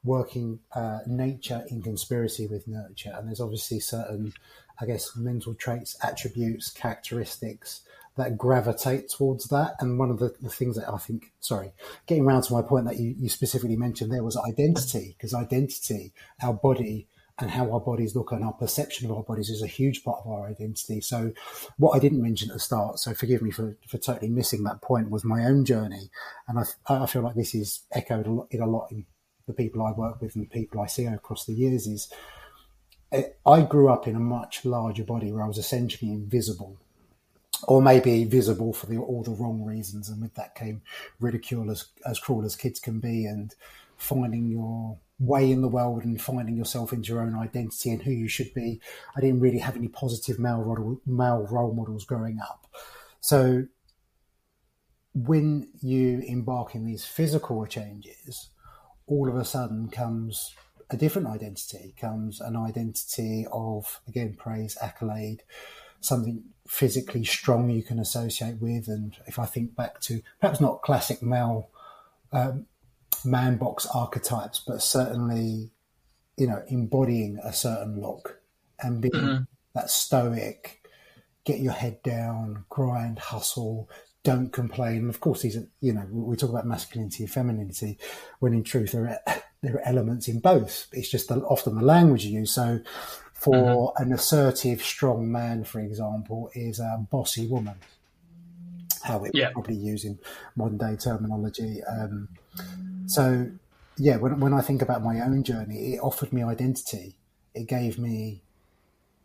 working 0.03 0.61
uh, 0.73 1.01
nature 1.07 1.65
in 1.69 1.83
conspiracy 1.83 2.47
with 2.47 2.67
nurture, 2.67 3.13
and 3.15 3.29
there's 3.29 3.41
obviously 3.41 3.81
certain 3.81 4.33
I 4.81 4.87
guess, 4.87 5.17
mental 5.17 5.55
traits, 5.55 5.97
attributes, 6.03 6.71
characteristics 6.71 7.83
that 8.17 8.39
gravitate 8.39 9.09
towards 9.09 9.49
that. 9.49 9.75
And 9.81 9.99
one 9.99 10.11
of 10.11 10.19
the, 10.19 10.35
the 10.41 10.51
things 10.51 10.77
that 10.77 10.89
I 10.89 10.99
think, 10.99 11.33
sorry, 11.41 11.73
getting 12.07 12.25
around 12.25 12.43
to 12.43 12.53
my 12.53 12.63
point 12.63 12.87
that 12.87 12.99
you, 12.99 13.15
you 13.19 13.29
specifically 13.29 13.77
mentioned 13.77 14.13
there 14.13 14.25
was 14.25 14.37
identity, 14.37 15.17
because 15.17 15.35
identity, 15.35 16.13
our 16.43 16.55
body, 16.55 17.09
and 17.41 17.51
how 17.51 17.71
our 17.73 17.81
bodies 17.81 18.17
look 18.17 18.33
and 18.33 18.45
our 18.45 18.53
perception 18.53 19.09
of 19.09 19.17
our 19.17 19.23
bodies 19.23 19.49
is 19.49 19.63
a 19.63 19.67
huge 19.67 20.03
part 20.03 20.23
of 20.25 20.31
our 20.31 20.49
identity. 20.49 21.01
So, 21.01 21.33
what 21.77 21.95
I 21.95 22.01
didn't 22.01 22.23
mention 22.23 22.51
at 22.51 22.55
the 22.55 22.61
start, 22.61 22.99
so 22.99 23.15
forgive 23.15 23.43
me 23.43 23.51
for, 23.51 23.77
for 23.87 23.99
totally 23.99 24.29
missing 24.29 24.65
that 24.65 24.83
point, 24.83 25.11
was 25.11 25.25
my 25.25 25.45
own 25.45 25.65
journey. 25.65 26.11
And 26.49 26.59
I, 26.59 26.65
I 27.03 27.07
feel 27.07 27.23
like 27.23 27.37
this 27.37 27.55
is 27.55 27.83
echoed 27.93 28.27
a 28.27 28.31
lot, 28.31 28.49
in 28.51 28.61
a 28.61 28.67
lot 28.67 28.89
in 28.91 29.07
the 29.47 29.53
people 29.55 29.83
I 29.83 29.93
work 29.93 30.21
with 30.21 30.35
and 30.35 30.45
the 30.45 30.51
people 30.51 30.81
I 30.81 30.87
see 30.87 31.07
across 31.07 31.47
the 31.47 31.55
years 31.55 31.87
is 31.87 32.13
eh, 33.13 33.25
I 33.47 33.63
grew 33.63 33.89
up 33.89 34.07
in 34.07 34.17
a 34.17 34.21
much 34.21 34.65
larger 34.65 35.05
body 35.05 35.33
where 35.33 35.43
I 35.43 35.49
was 35.49 35.59
essentially 35.59 36.11
invisible, 36.11 36.77
or 37.69 37.81
maybe 37.81 38.25
visible 38.25 38.73
for 38.73 38.87
the, 38.87 38.99
all 38.99 39.23
the 39.23 39.31
wrong 39.31 39.65
reasons, 39.65 40.09
and 40.09 40.21
with 40.21 40.35
that 40.35 40.55
came 40.55 40.83
ridicule 41.21 41.71
as 41.71 41.87
as 42.05 42.19
cruel 42.19 42.45
as 42.45 42.57
kids 42.57 42.81
can 42.81 42.99
be, 42.99 43.27
and 43.27 43.55
finding 43.97 44.49
your 44.49 44.99
way 45.19 45.51
in 45.51 45.63
the 45.63 45.69
world 45.69 46.05
and 46.05 46.21
finding 46.21 46.57
yourself 46.57 46.93
into 46.93 47.13
your 47.13 47.23
own 47.23 47.35
identity 47.35 47.91
and 47.91 48.03
who 48.03 48.13
you 48.13 48.29
should 48.29 48.53
be. 48.55 48.81
I 49.17 49.21
didn't 49.21 49.41
really 49.41 49.59
have 49.59 49.77
any 49.77 49.89
positive 49.89 50.39
male 50.39 50.63
role, 50.63 51.01
male 51.07 51.47
role 51.51 51.75
models 51.75 52.05
growing 52.05 52.39
up, 52.41 52.67
so 53.21 53.67
when 55.15 55.69
you 55.81 56.23
embark 56.27 56.75
in 56.75 56.85
these 56.85 57.05
physical 57.05 57.67
changes, 57.67 58.51
all 59.09 59.29
of 59.29 59.37
a 59.37 59.45
sudden 59.45 59.89
comes 59.89 60.55
a 60.91 60.97
different 60.97 61.29
identity 61.29 61.95
comes 62.01 62.41
an 62.41 62.57
identity 62.57 63.47
of 63.53 64.01
again 64.09 64.35
praise 64.39 64.77
accolade 64.81 65.43
something 66.01 66.45
physically 66.67 67.25
strong 67.25 67.69
you 67.69 67.83
can 67.83 67.99
associate 67.99 68.61
with 68.61 68.89
and 68.89 69.17
if 69.27 69.39
i 69.39 69.45
think 69.45 69.75
back 69.75 70.01
to 70.01 70.23
perhaps 70.41 70.61
not 70.61 70.83
classic 70.83 71.23
male 71.23 71.69
um, 72.33 72.67
man 73.25 73.57
box 73.57 73.87
archetypes 73.95 74.63
but 74.67 74.83
certainly 74.83 75.71
you 76.37 76.47
know 76.47 76.63
embodying 76.69 77.39
a 77.45 77.53
certain 77.53 78.01
look 78.01 78.41
and 78.81 79.01
being 79.01 79.15
mm-hmm. 79.15 79.43
that 79.75 79.91
stoic 79.91 80.87
get 81.45 81.61
your 81.61 81.73
head 81.73 82.03
down 82.03 82.65
grind 82.69 83.19
hustle 83.19 83.89
don't 84.29 84.53
complain. 84.53 85.09
Of 85.09 85.21
course, 85.21 85.43
these 85.43 85.57
are, 85.57 85.67
you 85.81 85.93
know, 85.93 86.07
we 86.11 86.37
talk 86.37 86.51
about 86.51 86.67
masculinity 86.67 87.25
and 87.25 87.33
femininity, 87.33 87.99
when 88.41 88.53
in 88.53 88.63
truth 88.63 88.93
there 88.93 89.09
are, 89.27 89.43
there 89.63 89.77
are 89.77 89.89
elements 89.89 90.29
in 90.29 90.41
both. 90.41 90.87
It's 90.93 91.09
just 91.09 91.29
the, 91.29 91.37
often 91.37 91.77
the 91.77 91.85
language 91.85 92.27
you 92.27 92.41
use. 92.41 92.53
So, 92.53 92.81
for 93.33 93.55
mm-hmm. 93.55 94.03
an 94.03 94.13
assertive, 94.13 94.83
strong 94.83 95.31
man, 95.31 95.65
for 95.65 95.81
example, 95.81 96.51
is 96.55 96.81
a 96.81 97.07
bossy 97.11 97.47
woman. 97.47 97.77
How 99.03 99.25
it 99.25 99.31
yeah. 99.33 99.51
probably 99.53 99.77
use 99.77 100.05
in 100.05 100.19
modern 100.57 100.77
day 100.77 100.97
terminology. 100.97 101.81
Um, 101.85 102.29
so, 103.09 103.51
yeah, 103.97 104.17
when, 104.17 104.39
when 104.39 104.55
I 104.55 104.61
think 104.61 104.83
about 104.83 105.03
my 105.03 105.21
own 105.21 105.43
journey, 105.43 105.95
it 105.95 106.01
offered 106.01 106.33
me 106.33 106.43
identity. 106.43 107.17
It 107.55 107.67
gave 107.67 107.99
me 107.99 108.43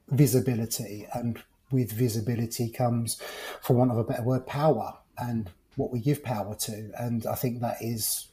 visibility 0.09 1.07
and 1.13 1.41
with 1.71 1.91
visibility 1.91 2.69
comes, 2.69 3.21
for 3.61 3.73
want 3.73 3.91
of 3.91 3.97
a 3.97 4.03
better 4.03 4.23
word, 4.23 4.45
power 4.45 4.97
and 5.17 5.49
what 5.75 5.91
we 5.91 5.99
give 5.99 6.23
power 6.23 6.55
to. 6.55 6.91
And 6.97 7.25
I 7.25 7.35
think 7.35 7.59
that 7.61 7.77
is 7.81 8.27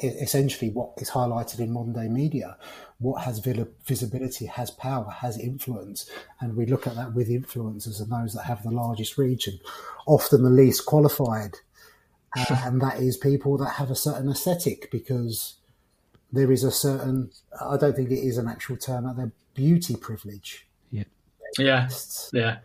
essentially 0.00 0.70
what 0.70 0.92
is 0.98 1.10
highlighted 1.10 1.60
in 1.60 1.72
modern 1.72 1.92
day 1.92 2.08
media. 2.08 2.56
What 2.98 3.22
has 3.24 3.40
visibility, 3.40 4.46
has 4.46 4.70
power, 4.70 5.10
has 5.10 5.38
influence. 5.38 6.08
And 6.40 6.56
we 6.56 6.66
look 6.66 6.86
at 6.86 6.94
that 6.96 7.14
with 7.14 7.28
influencers 7.28 8.00
and 8.00 8.10
those 8.10 8.34
that 8.34 8.44
have 8.44 8.62
the 8.62 8.70
largest 8.70 9.18
reach 9.18 9.46
and 9.46 9.58
often 10.06 10.42
the 10.42 10.50
least 10.50 10.86
qualified. 10.86 11.56
Uh, 12.36 12.60
and 12.64 12.80
that 12.80 12.98
is 12.98 13.16
people 13.16 13.56
that 13.58 13.74
have 13.74 13.90
a 13.90 13.96
certain 13.96 14.30
aesthetic 14.30 14.90
because 14.90 15.56
there 16.32 16.50
is 16.50 16.64
a 16.64 16.70
certain, 16.70 17.30
I 17.60 17.76
don't 17.76 17.94
think 17.94 18.10
it 18.10 18.18
is 18.18 18.38
an 18.38 18.48
actual 18.48 18.76
term, 18.76 19.06
out 19.06 19.16
there, 19.16 19.32
beauty 19.54 19.94
privilege 19.94 20.66
yeah, 21.58 21.88
yeah. 22.32 22.56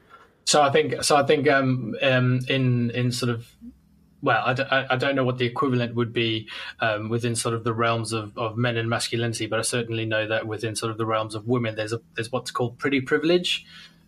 So 0.45 0.61
I 0.61 0.71
think 0.71 1.03
so. 1.03 1.15
I 1.15 1.23
think 1.23 1.47
um, 1.49 1.95
um, 2.01 2.39
in 2.49 2.91
in 2.91 3.11
sort 3.11 3.29
of 3.29 3.47
well, 4.21 4.43
I 4.45 4.53
d- 4.53 4.63
I 4.69 4.95
don't 4.97 5.15
know 5.15 5.23
what 5.23 5.37
the 5.37 5.45
equivalent 5.45 5.95
would 5.95 6.11
be 6.11 6.49
um, 6.79 7.09
within 7.09 7.35
sort 7.35 7.55
of 7.55 7.63
the 7.63 7.73
realms 7.73 8.11
of, 8.11 8.37
of 8.37 8.57
men 8.57 8.75
and 8.75 8.89
masculinity, 8.89 9.45
but 9.45 9.59
I 9.59 9.61
certainly 9.61 10.05
know 10.05 10.27
that 10.27 10.45
within 10.45 10.75
sort 10.75 10.91
of 10.91 10.97
the 10.97 11.05
realms 11.05 11.35
of 11.35 11.47
women, 11.47 11.75
there's 11.75 11.93
a 11.93 12.01
there's 12.15 12.31
what's 12.31 12.51
called 12.51 12.77
pretty 12.79 13.01
privilege, 13.01 13.65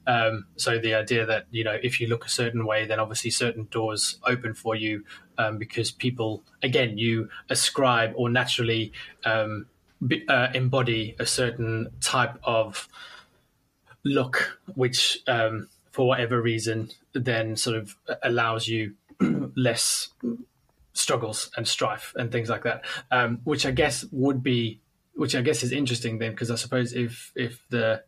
Um, 0.08 0.48
so 0.56 0.80
the 0.80 0.96
idea 0.96 1.26
that 1.26 1.46
you 1.52 1.64
know 1.64 1.78
if 1.82 2.00
you 2.00 2.08
look 2.08 2.26
a 2.26 2.30
certain 2.30 2.66
way, 2.66 2.86
then 2.86 3.00
obviously 3.00 3.32
certain 3.32 3.68
doors 3.72 4.20
open 4.26 4.54
for 4.54 4.76
you 4.76 5.04
um, 5.38 5.58
because 5.58 5.92
people, 5.92 6.44
again, 6.64 6.98
you 6.98 7.30
ascribe 7.50 8.14
or 8.16 8.30
naturally 8.30 8.92
um, 9.26 9.66
be, 10.06 10.28
uh, 10.28 10.48
embody 10.54 11.16
a 11.20 11.26
certain 11.26 11.90
type 12.00 12.38
of 12.44 12.88
look, 14.04 14.60
which 14.76 15.20
um, 15.28 15.68
for 15.92 16.08
whatever 16.08 16.42
reason 16.42 16.90
then 17.14 17.56
sort 17.56 17.76
of 17.78 17.96
allows 18.24 18.68
you 18.68 18.94
less 19.56 20.10
struggles 20.94 21.52
and 21.58 21.68
strife 21.68 22.14
and 22.16 22.32
things 22.32 22.50
like 22.50 22.64
that, 22.64 22.84
um, 23.12 23.40
which 23.44 23.66
I 23.66 23.72
guess 23.72 24.06
would 24.12 24.44
be, 24.44 24.80
which 25.16 25.36
I 25.36 25.42
guess 25.42 25.64
is 25.64 25.72
interesting 25.72 26.20
then, 26.20 26.32
because 26.32 26.52
I 26.52 26.56
suppose 26.56 26.94
if 26.94 27.32
if 27.36 27.62
the 27.70 28.04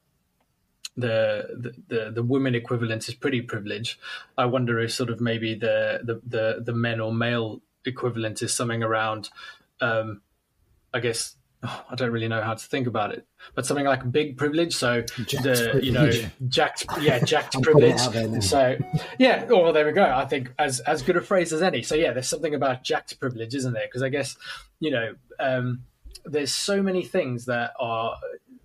the, 0.96 1.74
the 1.88 2.12
the 2.12 2.24
women 2.24 2.56
equivalent 2.56 3.08
is 3.08 3.16
pretty 3.16 3.42
privileged, 3.42 4.00
I 4.38 4.46
wonder 4.46 4.80
if 4.80 4.92
sort 4.92 5.10
of 5.10 5.20
maybe 5.20 5.56
the 5.56 6.02
the 6.04 6.22
the, 6.26 6.64
the 6.64 6.74
men 6.74 7.00
or 7.00 7.14
male 7.14 7.62
equivalent 7.86 8.42
is 8.42 8.54
something 8.54 8.84
around, 8.84 9.30
um, 9.82 10.22
I 10.94 11.00
guess 11.00 11.36
oh, 11.64 11.86
I 11.90 11.96
don't 11.96 12.12
really 12.12 12.28
know 12.28 12.42
how 12.42 12.54
to 12.54 12.66
think 12.66 12.86
about 12.86 13.12
it, 13.12 13.26
but 13.56 13.66
something 13.66 13.86
like 13.86 14.10
big 14.12 14.38
privilege. 14.38 14.76
So 14.76 15.02
the 15.02 15.26
privilege. 15.26 15.84
you 15.84 15.92
know 15.92 16.12
jacked 16.48 16.86
yeah 17.02 17.20
jacked 17.20 17.60
privilege. 17.64 18.00
So 18.44 18.78
yeah, 19.18 19.48
oh, 19.50 19.64
well 19.64 19.74
there 19.74 19.86
we 19.86 19.94
go. 19.94 20.04
I 20.04 20.26
think 20.26 20.54
as 20.60 20.80
as 20.82 21.02
good 21.02 21.18
a 21.18 21.22
phrase 21.22 21.52
as 21.54 21.64
any. 21.64 21.82
So 21.82 21.96
yeah, 21.96 22.12
there's 22.14 22.30
something 22.30 22.54
about 22.54 22.84
jacked 22.84 23.20
privilege, 23.20 23.56
isn't 23.56 23.74
there? 23.74 23.88
Because 23.88 24.04
I 24.04 24.10
guess 24.10 24.38
you 24.80 24.92
know 24.92 25.16
um, 25.40 25.86
there's 26.24 26.54
so 26.54 26.84
many 26.84 27.04
things 27.04 27.46
that 27.46 27.74
are 27.80 28.16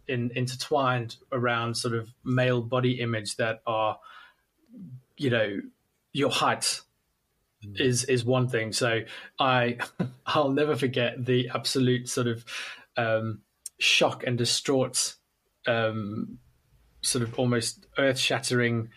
in, 0.09 0.31
intertwined 0.35 1.17
around 1.33 1.77
sort 1.77 1.95
of 1.95 2.11
male 2.25 2.63
body 2.63 3.01
image 3.01 3.37
that 3.37 3.61
are, 3.67 3.99
you 5.17 5.31
know, 5.31 5.61
your 6.13 6.31
height 6.31 6.81
mm. 7.65 7.81
is 7.81 8.05
is 8.05 8.25
one 8.25 8.49
thing. 8.49 8.73
So 8.73 9.01
I 9.39 9.79
I'll 10.27 10.51
never 10.51 10.77
forget 10.77 11.25
the 11.25 11.51
absolute 11.55 12.09
sort 12.09 12.27
of 12.27 12.45
um, 12.97 13.41
shock 13.79 14.25
and 14.25 14.37
distraught, 14.37 15.15
um, 15.67 16.39
sort 17.03 17.23
of 17.23 17.39
almost 17.39 17.87
earth 17.99 18.19
shattering 18.19 18.91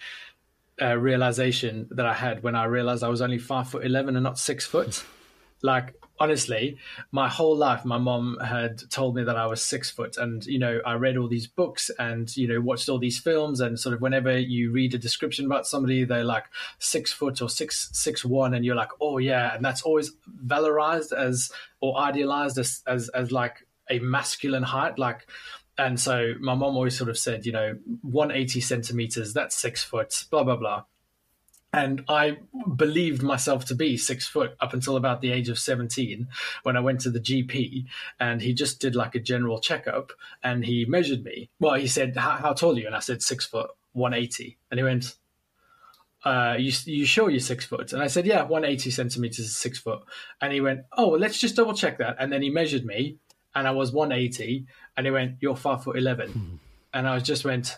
uh, 0.82 0.97
realization 0.97 1.88
that 1.91 2.06
I 2.06 2.13
had 2.13 2.41
when 2.43 2.56
I 2.56 2.65
realized 2.65 3.04
I 3.04 3.10
was 3.10 3.21
only 3.21 3.38
five 3.38 3.69
foot 3.69 3.86
eleven 3.86 4.15
and 4.15 4.24
not 4.24 4.39
six 4.39 4.65
foot. 4.65 5.04
Like 5.62 6.01
honestly, 6.21 6.77
my 7.12 7.27
whole 7.27 7.57
life, 7.57 7.84
my 7.84 7.97
mom 7.97 8.38
had 8.45 8.88
told 8.91 9.15
me 9.15 9.23
that 9.23 9.36
I 9.36 9.47
was 9.47 9.60
six 9.60 9.89
foot, 9.89 10.17
and 10.17 10.45
you 10.45 10.60
know, 10.60 10.79
I 10.86 10.93
read 10.93 11.17
all 11.17 11.27
these 11.27 11.47
books 11.47 11.89
and 11.97 12.36
you 12.38 12.47
know, 12.47 12.62
watched 12.62 12.88
all 12.89 12.99
these 12.99 13.17
films, 13.17 13.60
and 13.60 13.79
sort 13.79 13.95
of 13.95 14.01
whenever 14.01 14.38
you 14.38 14.71
read 14.71 14.93
a 14.93 14.99
description 14.99 15.47
about 15.47 15.65
somebody, 15.65 16.03
they're 16.03 16.23
like 16.23 16.45
six 16.77 17.12
foot 17.12 17.41
or 17.41 17.49
six 17.49 17.89
six 17.93 18.23
one, 18.23 18.53
and 18.53 18.63
you're 18.63 18.75
like, 18.75 18.91
oh 19.01 19.17
yeah, 19.17 19.55
and 19.55 19.65
that's 19.65 19.81
always 19.81 20.12
valorized 20.45 21.12
as 21.12 21.51
or 21.79 21.97
idealized 21.97 22.60
as 22.60 22.84
as, 22.86 23.10
as 23.10 23.31
like 23.31 23.65
a 23.89 23.97
masculine 23.99 24.63
height, 24.63 24.99
like. 24.99 25.27
And 25.77 25.99
so 25.99 26.34
my 26.39 26.53
mom 26.53 26.75
always 26.75 26.95
sort 26.95 27.10
of 27.10 27.17
said, 27.17 27.45
you 27.45 27.53
know, 27.53 27.75
180 28.03 28.62
centimeters, 28.62 29.34
that's 29.34 29.55
six 29.55 29.81
foot, 29.81 30.25
blah, 30.29 30.43
blah, 30.43 30.57
blah 30.57 30.84
and 31.73 32.03
I 32.10 32.38
believed 32.75 33.23
myself 33.23 33.65
to 33.65 33.75
be 33.75 33.95
six 33.95 34.27
foot 34.27 34.55
up 34.60 34.73
until 34.73 34.97
about 34.97 35.21
the 35.21 35.31
age 35.31 35.47
of 35.47 35.57
17 35.57 36.27
when 36.63 36.75
I 36.75 36.81
went 36.81 36.99
to 37.01 37.10
the 37.10 37.19
GP 37.19 37.86
and 38.19 38.41
he 38.41 38.53
just 38.53 38.81
did 38.81 38.95
like 38.95 39.15
a 39.15 39.19
general 39.19 39.60
checkup 39.60 40.12
and 40.43 40.65
he 40.65 40.86
measured 40.86 41.23
me. 41.23 41.49
Well, 41.60 41.75
he 41.75 41.88
said, 41.88 42.15
How, 42.17 42.53
tall 42.53 42.73
are 42.73 42.79
you? 42.79 42.88
And 42.88 42.95
I 42.95 42.99
said, 42.99 43.21
Six 43.21 43.45
foot, 43.45 43.69
180. 43.93 44.57
And 44.69 44.79
he 44.79 44.84
went, 44.84 45.15
uh, 46.23 46.55
you, 46.60 46.71
you 46.86 47.05
sure 47.05 47.29
you're 47.29 47.39
six 47.39 47.65
foot? 47.65 47.93
And 47.93 48.01
I 48.01 48.07
said, 48.07 48.25
Yeah, 48.25 48.41
180 48.43 48.91
centimeters 48.91 49.39
is 49.39 49.57
six 49.57 49.79
foot. 49.79 50.01
And 50.41 50.51
he 50.51 50.60
went, 50.60 50.81
Oh, 50.97 51.10
well, 51.10 51.19
let's 51.19 51.39
just 51.39 51.55
double 51.55 51.73
check 51.73 51.99
that. 51.99 52.17
And 52.19 52.34
then 52.34 52.41
he 52.41 52.49
measured 52.49 52.86
me 52.86 53.17
and 53.55 53.65
I 53.65 53.71
was 53.71 53.93
180 53.93 54.65
and 54.97 55.05
he 55.05 55.12
went, 55.12 55.38
You're 55.39 55.55
five 55.55 55.86
foot 55.86 55.97
11. 55.97 56.60
and 56.93 57.07
I 57.07 57.19
just 57.19 57.45
went, 57.45 57.77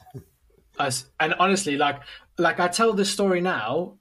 as, 0.80 1.06
and 1.20 1.34
honestly, 1.36 1.78
like 1.78 2.02
like 2.38 2.60
I 2.60 2.68
tell 2.68 2.94
this 2.94 3.10
story 3.12 3.42
now, 3.42 3.98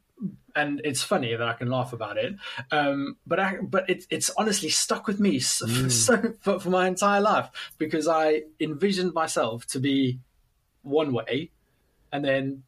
and 0.55 0.81
it's 0.85 1.03
funny 1.03 1.35
that 1.35 1.47
I 1.47 1.55
can 1.55 1.69
laugh 1.69 1.93
about 1.93 2.17
it. 2.17 2.35
Um, 2.71 3.17
but 3.27 3.41
I, 3.41 3.57
but 3.63 3.89
it, 3.89 4.05
it's 4.11 4.31
honestly 4.37 4.69
stuck 4.69 5.07
with 5.07 5.21
me 5.21 5.39
so, 5.39 5.67
mm. 5.69 5.91
so 5.91 6.35
for, 6.41 6.61
for, 6.61 6.71
my 6.71 6.87
entire 6.87 7.21
life 7.21 7.49
because 7.79 8.09
I 8.09 8.43
envisioned 8.61 9.15
myself 9.15 9.67
to 9.69 9.81
be 9.81 10.21
one 10.83 11.13
way, 11.13 11.51
and 12.13 12.25
then 12.25 12.63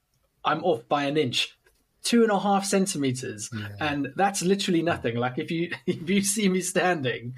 I'm 0.45 0.63
off 0.65 0.87
by 0.89 1.05
an 1.05 1.17
inch 1.17 1.57
two 2.05 2.23
and 2.23 2.31
a 2.31 2.39
half 2.39 2.67
centimeters 2.67 3.49
yeah. 3.53 3.69
and 3.81 4.13
that's 4.15 4.43
literally 4.43 4.83
nothing 4.83 5.17
like 5.17 5.39
if 5.39 5.51
you 5.51 5.71
if 5.87 6.09
you 6.09 6.23
see 6.23 6.49
me 6.49 6.61
standing 6.61 7.35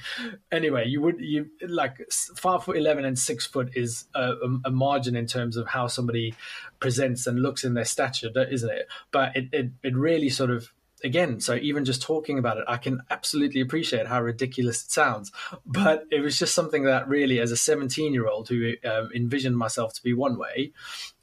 anyway 0.52 0.86
you 0.86 1.00
would 1.00 1.20
you 1.20 1.48
like 1.68 2.04
five 2.36 2.64
foot 2.64 2.76
11 2.76 3.04
and 3.04 3.18
six 3.18 3.46
foot 3.46 3.70
is 3.74 4.04
a, 4.14 4.32
a, 4.64 4.70
margin 4.70 5.16
in 5.16 5.26
terms 5.26 5.56
of 5.56 5.66
how 5.68 5.86
somebody 5.86 6.34
presents 6.80 7.26
and 7.26 7.40
looks 7.40 7.64
in 7.64 7.74
their 7.74 7.84
stature 7.84 8.30
isn't 8.50 8.70
it 8.70 8.88
but 9.12 9.34
it, 9.36 9.48
it, 9.52 9.70
it 9.82 9.96
really 9.96 10.28
sort 10.28 10.50
of 10.50 10.72
again 11.04 11.40
so 11.40 11.54
even 11.56 11.84
just 11.84 12.02
talking 12.02 12.38
about 12.38 12.56
it 12.56 12.64
i 12.66 12.76
can 12.76 13.00
absolutely 13.10 13.60
appreciate 13.60 14.06
how 14.06 14.20
ridiculous 14.20 14.84
it 14.84 14.90
sounds 14.90 15.30
but 15.64 16.04
it 16.10 16.20
was 16.20 16.38
just 16.38 16.54
something 16.54 16.84
that 16.84 17.06
really 17.06 17.38
as 17.38 17.52
a 17.52 17.56
17 17.56 18.12
year 18.12 18.26
old 18.26 18.48
who 18.48 18.72
um, 18.84 19.10
envisioned 19.14 19.56
myself 19.56 19.92
to 19.92 20.02
be 20.02 20.12
one 20.12 20.36
way 20.36 20.72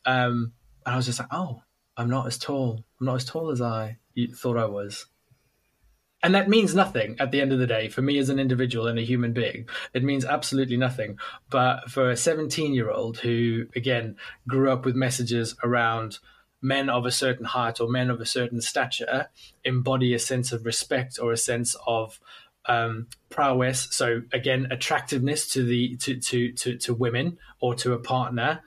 um, 0.06 0.54
and 0.86 0.94
i 0.94 0.96
was 0.96 1.06
just 1.06 1.20
like 1.20 1.28
oh 1.32 1.62
I'm 1.96 2.10
not 2.10 2.28
as 2.28 2.38
tall. 2.38 2.84
I'm 3.04 3.08
not 3.08 3.16
as 3.16 3.26
tall 3.26 3.52
as 3.52 3.60
I 3.60 3.98
thought 4.34 4.56
I 4.56 4.66
was. 4.66 5.08
And 6.24 6.34
that 6.36 6.48
means 6.48 6.74
nothing 6.74 7.18
at 7.20 7.32
the 7.32 7.42
end 7.42 7.52
of 7.52 7.60
the 7.60 7.68
day 7.68 7.90
for 7.90 8.02
me 8.02 8.18
as 8.18 8.30
an 8.30 8.40
individual 8.40 8.88
and 8.88 8.98
a 8.98 9.04
human 9.04 9.34
being. 9.34 9.68
It 9.94 10.06
means 10.06 10.24
absolutely 10.24 10.78
nothing. 10.78 11.18
But 11.50 11.92
for 11.92 12.10
a 12.10 12.16
17 12.16 12.74
year 12.74 12.90
old 12.90 13.18
who, 13.18 13.66
again, 13.76 14.16
grew 14.48 14.72
up 14.72 14.86
with 14.86 14.96
messages 14.96 15.54
around 15.66 16.20
men 16.62 16.90
of 16.90 17.06
a 17.06 17.12
certain 17.12 17.44
height 17.44 17.82
or 17.82 17.90
men 17.90 18.10
of 18.10 18.22
a 18.22 18.26
certain 18.26 18.62
stature 18.62 19.28
embody 19.66 20.14
a 20.14 20.20
sense 20.20 20.54
of 20.54 20.66
respect 20.66 21.20
or 21.22 21.34
a 21.34 21.38
sense 21.38 21.76
of 21.86 22.22
um, 22.68 23.08
prowess. 23.30 23.90
So 23.92 24.22
again, 24.32 24.70
attractiveness 24.72 25.50
to 25.50 25.64
the 25.66 25.98
to 25.98 26.16
to 26.22 26.54
to, 26.54 26.78
to 26.78 26.94
women 26.94 27.38
or 27.60 27.76
to 27.76 27.92
a 27.92 28.00
partner. 28.00 28.62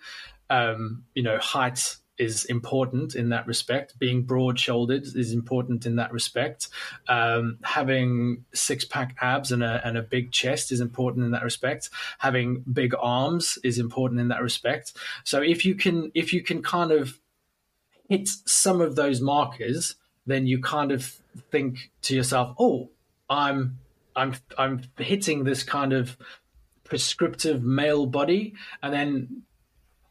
Um, 0.50 1.04
you 1.14 1.22
know, 1.22 1.38
height 1.38 1.96
is 2.18 2.44
important 2.46 3.14
in 3.14 3.28
that 3.30 3.46
respect. 3.46 3.98
Being 3.98 4.22
broad 4.22 4.58
shouldered 4.58 5.04
is 5.04 5.32
important 5.32 5.86
in 5.86 5.96
that 5.96 6.12
respect. 6.12 6.68
Um, 7.08 7.58
having 7.62 8.44
six 8.54 8.84
pack 8.84 9.16
abs 9.20 9.52
and 9.52 9.62
a, 9.62 9.80
and 9.84 9.96
a 9.96 10.02
big 10.02 10.32
chest 10.32 10.72
is 10.72 10.80
important 10.80 11.24
in 11.24 11.32
that 11.32 11.42
respect. 11.42 11.90
Having 12.18 12.64
big 12.72 12.94
arms 12.98 13.58
is 13.62 13.78
important 13.78 14.20
in 14.20 14.28
that 14.28 14.42
respect. 14.42 14.94
So 15.24 15.42
if 15.42 15.64
you 15.64 15.74
can, 15.74 16.10
if 16.14 16.32
you 16.32 16.42
can 16.42 16.62
kind 16.62 16.92
of 16.92 17.18
hit 18.08 18.28
some 18.28 18.80
of 18.80 18.96
those 18.96 19.20
markers, 19.20 19.96
then 20.26 20.46
you 20.46 20.60
kind 20.60 20.92
of 20.92 21.04
think 21.50 21.90
to 22.02 22.14
yourself, 22.14 22.54
"Oh, 22.58 22.90
I'm, 23.28 23.78
I'm, 24.14 24.34
I'm 24.56 24.82
hitting 24.98 25.44
this 25.44 25.62
kind 25.62 25.92
of 25.92 26.16
prescriptive 26.84 27.62
male 27.62 28.06
body," 28.06 28.54
and 28.82 28.92
then 28.92 29.42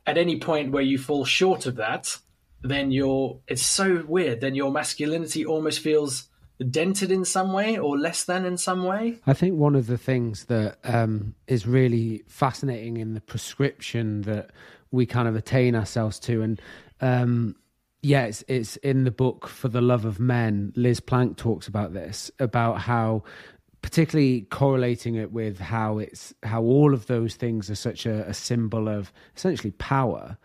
at 0.06 0.18
any 0.18 0.40
point 0.40 0.72
where 0.72 0.84
you 0.84 0.98
fall 0.98 1.26
short 1.26 1.66
of 1.66 1.76
that, 1.76 2.18
then 2.62 2.92
your 2.92 3.40
it's 3.48 3.62
so 3.62 4.04
weird. 4.08 4.42
Then 4.42 4.56
your 4.56 4.72
masculinity 4.72 5.46
almost 5.46 5.80
feels 5.80 6.30
dented 6.70 7.12
in 7.12 7.26
some 7.26 7.52
way 7.52 7.78
or 7.78 7.98
less 7.98 8.24
than 8.24 8.46
in 8.46 8.58
some 8.58 8.84
way. 8.84 9.20
I 9.28 9.34
think 9.34 9.56
one 9.56 9.76
of 9.76 9.88
the 9.88 9.98
things 9.98 10.46
that 10.46 10.78
um, 10.84 11.36
is 11.48 11.68
really 11.68 12.24
fascinating 12.28 12.98
in 12.98 13.14
the 13.14 13.22
prescription 13.22 14.22
that 14.22 14.52
we 14.92 15.06
kind 15.06 15.28
of 15.28 15.36
attain 15.36 15.76
ourselves 15.76 16.20
to, 16.20 16.42
and 16.42 16.62
um, 17.02 17.56
yeah, 18.02 18.26
it's, 18.26 18.44
it's 18.48 18.76
in 18.78 19.04
the 19.04 19.12
book 19.12 19.48
for 19.48 19.68
the 19.68 19.82
love 19.82 20.06
of 20.06 20.20
men. 20.20 20.72
Liz 20.76 21.00
Plank 21.00 21.38
talks 21.38 21.68
about 21.68 21.94
this 21.94 22.30
about 22.40 22.80
how 22.80 23.24
particularly 23.86 24.42
correlating 24.50 25.14
it 25.14 25.32
with 25.32 25.60
how 25.60 26.00
it's 26.00 26.34
how 26.42 26.64
all 26.64 26.92
of 26.92 27.06
those 27.06 27.36
things 27.36 27.70
are 27.70 27.76
such 27.76 28.08
a, 28.08 28.28
a 28.28 28.34
symbol 28.34 28.90
of 28.90 29.14
essentially 29.38 29.70
power 29.74 30.40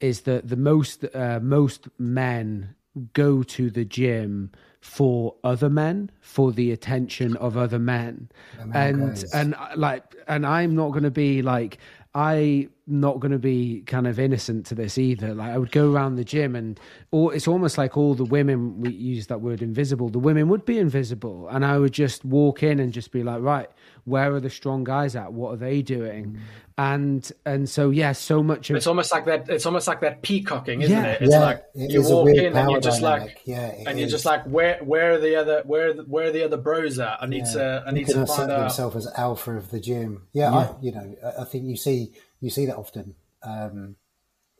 is 0.00 0.22
that 0.22 0.48
the 0.48 0.56
most 0.56 1.04
uh, 1.14 1.38
most 1.42 1.86
men 1.98 2.74
go 3.12 3.42
to 3.42 3.68
the 3.68 3.84
gym 3.84 4.50
for 4.80 5.34
other 5.44 5.68
men 5.68 6.10
for 6.22 6.50
the 6.50 6.72
attention 6.72 7.36
of 7.36 7.58
other 7.58 7.78
men. 7.78 8.30
And 8.72 9.22
and 9.34 9.54
uh, 9.54 9.68
like 9.76 10.16
and 10.26 10.46
i'm 10.46 10.74
not 10.74 10.92
going 10.92 11.02
to 11.02 11.10
be 11.10 11.42
like 11.42 11.76
i 12.14 12.70
not 12.88 13.20
going 13.20 13.32
to 13.32 13.38
be 13.38 13.82
kind 13.86 14.06
of 14.06 14.18
innocent 14.18 14.66
to 14.66 14.74
this 14.74 14.98
either. 14.98 15.34
Like 15.34 15.50
I 15.50 15.58
would 15.58 15.72
go 15.72 15.92
around 15.92 16.16
the 16.16 16.24
gym 16.24 16.56
and 16.56 16.80
all, 17.10 17.30
it's 17.30 17.46
almost 17.46 17.78
like 17.78 17.96
all 17.96 18.14
the 18.14 18.24
women, 18.24 18.80
we 18.80 18.90
use 18.90 19.26
that 19.28 19.40
word 19.40 19.62
invisible, 19.62 20.08
the 20.08 20.18
women 20.18 20.48
would 20.48 20.64
be 20.64 20.78
invisible. 20.78 21.48
And 21.48 21.64
I 21.64 21.78
would 21.78 21.92
just 21.92 22.24
walk 22.24 22.62
in 22.62 22.80
and 22.80 22.92
just 22.92 23.12
be 23.12 23.22
like, 23.22 23.42
right, 23.42 23.68
where 24.08 24.34
are 24.34 24.40
the 24.40 24.50
strong 24.50 24.84
guys 24.84 25.14
at? 25.14 25.32
What 25.32 25.54
are 25.54 25.56
they 25.56 25.82
doing? 25.82 26.26
Mm. 26.26 26.38
And 26.78 27.32
and 27.44 27.68
so 27.68 27.90
yeah, 27.90 28.12
so 28.12 28.40
much. 28.40 28.70
Of, 28.70 28.76
it's 28.76 28.86
almost 28.86 29.10
like 29.10 29.24
that. 29.24 29.48
It's 29.48 29.66
almost 29.66 29.88
like 29.88 30.00
that 30.02 30.22
peacocking, 30.22 30.82
isn't 30.82 30.96
yeah. 30.96 31.06
it? 31.06 31.22
It's 31.22 31.32
yeah, 31.32 31.40
like 31.40 31.64
it 31.74 31.90
you 31.90 32.02
walk 32.02 32.28
in 32.28 32.56
and 32.56 32.70
you're 32.70 32.80
just 32.80 33.00
dynamic. 33.00 33.34
like, 33.34 33.40
yeah, 33.46 33.74
and 33.84 33.88
is. 33.88 33.98
you're 33.98 34.08
just 34.08 34.24
like, 34.24 34.44
where 34.44 34.78
where 34.84 35.14
are 35.14 35.18
the 35.18 35.34
other 35.34 35.62
where 35.66 35.92
where 35.94 36.28
are 36.28 36.30
the 36.30 36.44
other 36.44 36.56
bros 36.56 37.00
at? 37.00 37.20
I 37.20 37.26
need 37.26 37.46
yeah. 37.46 37.52
to 37.52 37.84
I 37.84 37.90
need 37.90 38.06
to 38.06 38.24
find 38.26 38.52
out. 38.52 38.60
himself 38.60 38.94
as 38.94 39.08
alpha 39.16 39.56
of 39.56 39.72
the 39.72 39.80
gym. 39.80 40.28
Yeah, 40.32 40.54
I, 40.54 40.74
you 40.80 40.92
know, 40.92 41.16
I 41.36 41.42
think 41.42 41.64
you 41.64 41.76
see 41.76 42.12
you 42.40 42.50
see 42.50 42.66
that 42.66 42.76
often. 42.76 43.14
Um, 43.42 43.96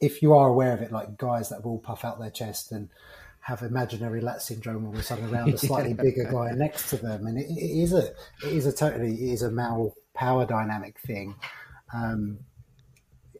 if 0.00 0.22
you 0.22 0.34
are 0.34 0.48
aware 0.48 0.72
of 0.72 0.80
it, 0.80 0.92
like 0.92 1.16
guys 1.16 1.48
that 1.48 1.64
will 1.64 1.78
puff 1.78 2.04
out 2.04 2.20
their 2.20 2.30
chest 2.30 2.70
and 2.72 2.88
have 3.40 3.62
imaginary 3.62 4.20
lat 4.20 4.42
syndrome 4.42 4.86
all 4.86 4.92
of 4.92 4.98
a 4.98 5.02
sudden 5.02 5.32
around 5.32 5.54
a 5.54 5.58
slightly 5.58 5.94
bigger 5.94 6.24
guy 6.30 6.50
next 6.52 6.90
to 6.90 6.96
them, 6.96 7.26
and 7.26 7.38
it, 7.38 7.46
it 7.50 7.82
is 7.82 7.92
a 7.92 8.08
it 8.44 8.52
is 8.52 8.66
a 8.66 8.72
totally 8.72 9.14
it 9.14 9.32
is 9.32 9.42
a 9.42 9.50
male 9.50 9.94
power 10.14 10.46
dynamic 10.46 10.98
thing, 11.00 11.34
um, 11.94 12.38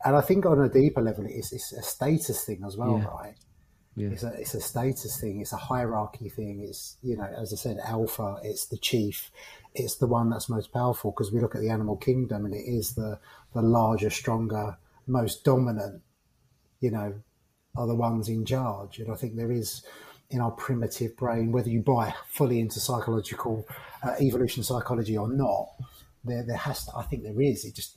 and 0.04 0.16
I 0.16 0.20
think 0.20 0.46
on 0.46 0.60
a 0.60 0.68
deeper 0.68 1.02
level, 1.02 1.26
it's, 1.28 1.52
it's 1.52 1.72
a 1.72 1.82
status 1.82 2.44
thing 2.44 2.62
as 2.66 2.76
well, 2.76 2.98
yeah. 2.98 3.04
right? 3.06 3.34
Yeah. 3.98 4.10
It's 4.10 4.22
a 4.22 4.32
it's 4.34 4.54
a 4.54 4.60
status 4.60 5.20
thing. 5.20 5.40
It's 5.40 5.52
a 5.52 5.56
hierarchy 5.56 6.28
thing. 6.28 6.64
It's 6.66 6.96
you 7.02 7.16
know, 7.16 7.28
as 7.36 7.52
I 7.52 7.56
said, 7.56 7.78
alpha. 7.84 8.38
It's 8.42 8.66
the 8.66 8.78
chief. 8.78 9.30
It's 9.74 9.96
the 9.96 10.06
one 10.06 10.30
that's 10.30 10.48
most 10.48 10.72
powerful 10.72 11.10
because 11.10 11.32
we 11.32 11.40
look 11.40 11.54
at 11.54 11.60
the 11.60 11.70
animal 11.70 11.96
kingdom, 11.96 12.44
and 12.44 12.54
it 12.54 12.64
is 12.66 12.94
the 12.94 13.18
the 13.54 13.62
larger, 13.62 14.10
stronger, 14.10 14.76
most 15.06 15.44
dominant. 15.44 16.02
You 16.80 16.92
know, 16.92 17.14
are 17.76 17.86
the 17.86 17.94
ones 17.94 18.28
in 18.28 18.44
charge. 18.44 18.98
And 18.98 19.10
I 19.10 19.14
think 19.14 19.36
there 19.36 19.52
is 19.52 19.82
in 20.30 20.40
our 20.40 20.50
primitive 20.50 21.16
brain, 21.16 21.52
whether 21.52 21.70
you 21.70 21.80
buy 21.80 22.14
fully 22.28 22.60
into 22.60 22.80
psychological 22.80 23.66
uh, 24.02 24.14
evolution 24.20 24.62
psychology 24.62 25.16
or 25.16 25.28
not, 25.28 25.68
there 26.24 26.44
there 26.44 26.56
has 26.56 26.84
to. 26.86 26.96
I 26.96 27.02
think 27.04 27.22
there 27.22 27.40
is. 27.40 27.64
It 27.64 27.74
just 27.74 27.96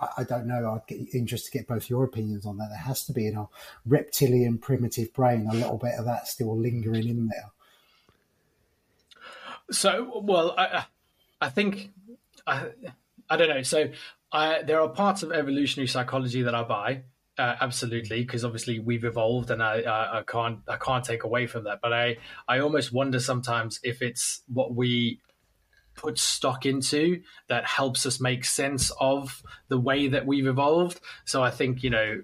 I, 0.00 0.08
I, 0.18 0.24
don't 0.24 0.46
know. 0.46 0.72
I'd 0.72 0.86
get 0.86 1.14
interested 1.14 1.52
to 1.52 1.58
get 1.58 1.68
both 1.68 1.90
your 1.90 2.04
opinions 2.04 2.46
on 2.46 2.58
that. 2.58 2.68
There 2.70 2.78
has 2.78 3.04
to 3.06 3.12
be 3.12 3.26
in 3.26 3.36
our 3.36 3.48
reptilian 3.86 4.58
primitive 4.58 5.12
brain 5.12 5.46
a 5.50 5.54
little 5.54 5.78
bit 5.78 5.94
of 5.98 6.04
that 6.06 6.28
still 6.28 6.56
lingering 6.56 7.08
in 7.08 7.28
there. 7.28 7.50
So, 9.70 10.20
well, 10.24 10.54
I 10.58 10.84
I 11.40 11.48
think 11.48 11.90
I 12.46 12.68
I 13.28 13.36
don't 13.36 13.48
know. 13.48 13.62
So, 13.62 13.90
I, 14.32 14.62
there 14.62 14.80
are 14.80 14.88
parts 14.88 15.22
of 15.22 15.32
evolutionary 15.32 15.86
psychology 15.86 16.42
that 16.42 16.54
I 16.54 16.62
buy 16.64 17.02
uh, 17.40 17.56
absolutely, 17.62 18.20
because 18.20 18.44
obviously 18.44 18.78
we've 18.78 19.04
evolved, 19.04 19.50
and 19.50 19.62
I, 19.62 19.80
I, 19.80 20.18
I 20.18 20.22
can't 20.24 20.58
I 20.68 20.76
can't 20.76 21.02
take 21.02 21.24
away 21.24 21.46
from 21.46 21.64
that. 21.64 21.80
But 21.80 21.94
I 21.94 22.18
I 22.46 22.58
almost 22.58 22.92
wonder 22.92 23.18
sometimes 23.18 23.80
if 23.82 24.02
it's 24.02 24.42
what 24.46 24.74
we 24.74 25.20
put 26.00 26.18
stock 26.18 26.64
into 26.64 27.22
that 27.48 27.64
helps 27.66 28.06
us 28.06 28.20
make 28.20 28.44
sense 28.44 28.90
of 28.98 29.42
the 29.68 29.78
way 29.78 30.08
that 30.08 30.26
we've 30.26 30.46
evolved. 30.46 31.00
So 31.26 31.42
I 31.42 31.50
think 31.50 31.82
you 31.82 31.90
know, 31.90 32.22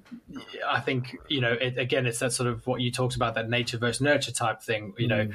I 0.67 0.81
think 0.81 1.17
you 1.29 1.41
know, 1.41 1.53
it, 1.53 1.77
again, 1.77 2.07
it's 2.07 2.21
that 2.21 2.33
sort 2.33 2.49
of 2.49 2.67
what 2.67 2.81
you 2.81 2.91
talked 2.91 3.17
about 3.17 3.35
that 3.35 3.51
nature 3.51 3.79
versus 3.79 4.01
nurture 4.01 4.33
type 4.33 4.62
thing. 4.62 4.95
You 4.99 5.09
know, 5.09 5.27
mm. 5.27 5.35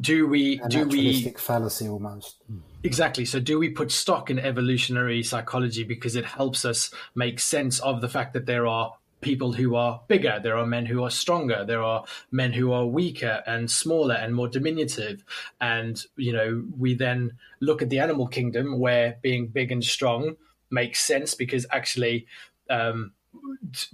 do 0.00 0.26
we 0.26 0.60
A 0.60 0.68
do 0.68 0.88
we 0.88 1.34
fallacy 1.36 1.88
almost. 1.88 2.36
Exactly. 2.82 3.24
So, 3.24 3.40
do 3.40 3.58
we 3.58 3.70
put 3.70 3.90
stock 3.90 4.30
in 4.30 4.38
evolutionary 4.38 5.22
psychology 5.22 5.84
because 5.84 6.16
it 6.16 6.24
helps 6.24 6.64
us 6.64 6.90
make 7.14 7.40
sense 7.40 7.80
of 7.80 8.00
the 8.00 8.08
fact 8.08 8.32
that 8.32 8.46
there 8.46 8.66
are 8.66 8.94
people 9.24 9.54
who 9.54 9.74
are 9.74 10.02
bigger. 10.06 10.38
There 10.40 10.56
are 10.56 10.66
men 10.66 10.84
who 10.84 11.02
are 11.02 11.10
stronger. 11.10 11.64
There 11.64 11.82
are 11.82 12.04
men 12.30 12.52
who 12.52 12.72
are 12.72 12.86
weaker 12.86 13.42
and 13.46 13.70
smaller 13.70 14.14
and 14.14 14.34
more 14.34 14.48
diminutive. 14.48 15.24
And, 15.60 16.00
you 16.16 16.32
know, 16.32 16.64
we 16.78 16.94
then 16.94 17.32
look 17.60 17.80
at 17.80 17.88
the 17.88 17.98
animal 17.98 18.28
kingdom 18.28 18.78
where 18.78 19.16
being 19.22 19.48
big 19.48 19.72
and 19.72 19.82
strong 19.82 20.36
makes 20.70 21.02
sense 21.02 21.34
because 21.34 21.66
actually, 21.72 22.26
um, 22.68 23.12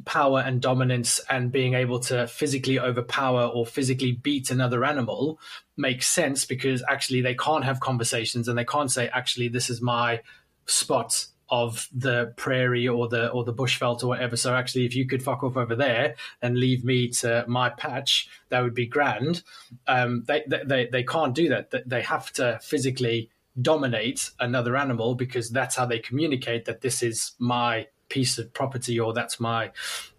power 0.05 0.41
and 0.41 0.61
dominance 0.61 1.19
and 1.31 1.51
being 1.51 1.73
able 1.75 1.99
to 1.99 2.27
physically 2.27 2.79
overpower 2.79 3.45
or 3.45 3.65
physically 3.65 4.13
beat 4.13 4.51
another 4.51 4.85
animal 4.85 5.39
makes 5.77 6.07
sense 6.07 6.45
because 6.45 6.83
actually 6.91 7.23
they 7.23 7.35
can't 7.35 7.65
have 7.65 7.81
conversations 7.81 8.49
and 8.49 8.59
they 8.59 8.65
can't 8.65 8.91
say 8.91 9.09
actually 9.09 9.49
this 9.49 9.71
is 9.71 9.81
my 9.81 10.21
spot 10.67 11.27
of 11.51 11.89
the 11.93 12.33
prairie 12.37 12.87
or 12.87 13.09
the 13.09 13.29
or 13.31 13.45
the 13.45 13.53
bushveld 13.53 14.03
or 14.03 14.09
whatever. 14.09 14.37
So 14.37 14.55
actually, 14.55 14.87
if 14.87 14.95
you 14.95 15.07
could 15.07 15.23
fuck 15.23 15.43
off 15.43 15.57
over 15.57 15.75
there 15.75 16.15
and 16.43 16.57
leave 16.57 16.85
me 16.85 17.09
to 17.09 17.45
my 17.49 17.71
patch, 17.71 18.29
that 18.51 18.61
would 18.61 18.75
be 18.75 18.87
grand. 18.87 19.43
Um, 19.87 20.25
they, 20.27 20.45
they 20.47 20.87
they 20.87 21.03
can't 21.03 21.35
do 21.35 21.49
that. 21.49 21.73
They 21.87 22.03
have 22.03 22.33
to 22.35 22.59
physically 22.63 23.31
dominate 23.61 24.31
another 24.39 24.77
animal 24.77 25.15
because 25.15 25.51
that's 25.51 25.77
how 25.77 25.87
they 25.87 25.99
communicate 25.99 26.65
that 26.67 26.81
this 26.81 27.03
is 27.03 27.33
my 27.39 27.87
piece 28.09 28.39
of 28.39 28.53
property 28.53 28.99
or 28.99 29.13
that's 29.13 29.41
my 29.41 29.71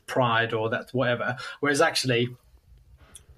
pride 0.05 0.53
or 0.53 0.69
that's 0.69 0.93
whatever. 0.93 1.37
Whereas 1.61 1.81
actually 1.81 2.35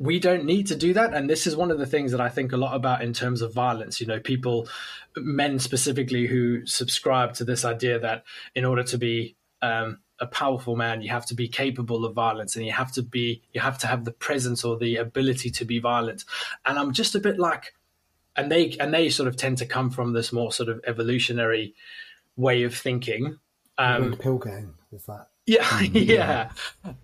we 0.03 0.19
don't 0.19 0.43
need 0.43 0.67
to 0.67 0.75
do 0.75 0.93
that. 0.93 1.13
And 1.13 1.29
this 1.29 1.47
is 1.47 1.55
one 1.55 1.71
of 1.71 1.79
the 1.79 1.85
things 1.85 2.11
that 2.11 2.21
i 2.21 2.29
think 2.29 2.51
a 2.51 2.57
lot 2.57 2.75
about 2.75 3.01
in 3.01 3.13
terms 3.13 3.41
of 3.41 3.53
violence 3.53 4.01
you 4.01 4.07
know 4.07 4.19
people 4.19 4.67
men 5.15 5.59
specifically 5.59 6.27
who 6.27 6.65
subscribe 6.65 7.33
to 7.33 7.45
this 7.45 7.63
idea 7.63 7.99
that 7.99 8.23
in 8.55 8.65
order 8.65 8.83
to 8.83 8.97
be 8.97 9.35
um, 9.61 9.99
a 10.19 10.27
powerful 10.27 10.75
man 10.75 11.01
you 11.01 11.09
have 11.09 11.25
to 11.25 11.33
be 11.33 11.47
capable 11.47 12.03
of 12.05 12.13
violence 12.13 12.55
and 12.55 12.65
you 12.65 12.71
have 12.71 12.91
to 12.91 13.01
be 13.01 13.41
you 13.53 13.61
have 13.61 13.77
to 13.77 13.87
have 13.87 14.03
the 14.03 14.11
presence 14.11 14.63
or 14.63 14.77
the 14.77 14.97
ability 14.97 15.49
to 15.49 15.65
be 15.65 15.79
violent. 15.79 16.25
And 16.65 16.77
i'm 16.77 16.91
just 16.91 17.15
a 17.15 17.19
bit 17.19 17.39
like 17.39 17.73
and 18.35 18.51
they 18.51 18.75
and 18.79 18.93
they 18.93 19.09
sort 19.09 19.27
of 19.27 19.37
tend 19.37 19.57
to 19.59 19.65
come 19.65 19.89
from 19.89 20.13
this 20.13 20.33
more 20.33 20.51
sort 20.51 20.69
of 20.69 20.81
evolutionary 20.85 21.73
way 22.35 22.63
of 22.63 22.75
thinking. 22.75 23.39
Um, 23.77 24.15
pill 24.17 24.37
gang 24.37 24.73
is 24.91 25.05
that 25.05 25.27
yeah, 25.45 25.81
yeah, 25.81 26.51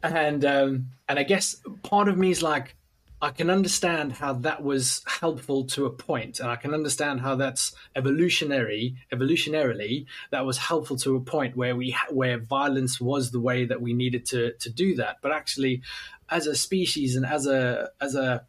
and 0.02 0.46
um, 0.46 0.92
and 1.10 1.20
I 1.20 1.24
guess 1.24 1.58
part 1.84 2.08
of 2.08 2.18
me 2.18 2.32
is 2.32 2.42
like, 2.42 2.74
I 3.22 3.32
can 3.32 3.50
understand 3.50 4.14
how 4.14 4.34
that 4.34 4.64
was 4.64 5.02
helpful 5.06 5.66
to 5.66 5.86
a 5.86 5.90
point, 5.90 6.40
and 6.40 6.50
I 6.50 6.56
can 6.56 6.74
understand 6.74 7.20
how 7.20 7.36
that's 7.36 7.76
evolutionary. 7.96 8.96
Evolutionarily, 9.12 10.06
that 10.32 10.46
was 10.46 10.58
helpful 10.58 10.96
to 10.98 11.18
a 11.18 11.22
point 11.22 11.58
where 11.58 11.76
we 11.76 11.96
where 12.10 12.38
violence 12.38 13.02
was 13.02 13.32
the 13.32 13.40
way 13.40 13.66
that 13.66 13.82
we 13.82 13.94
needed 13.94 14.26
to 14.28 14.54
to 14.54 14.70
do 14.70 14.96
that. 14.96 15.18
But 15.22 15.34
actually, 15.34 15.82
as 16.30 16.48
a 16.48 16.56
species 16.56 17.16
and 17.16 17.26
as 17.26 17.46
a 17.46 17.90
as 18.00 18.16
a 18.16 18.46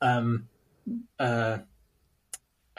um, 0.00 0.48
uh, 1.18 1.58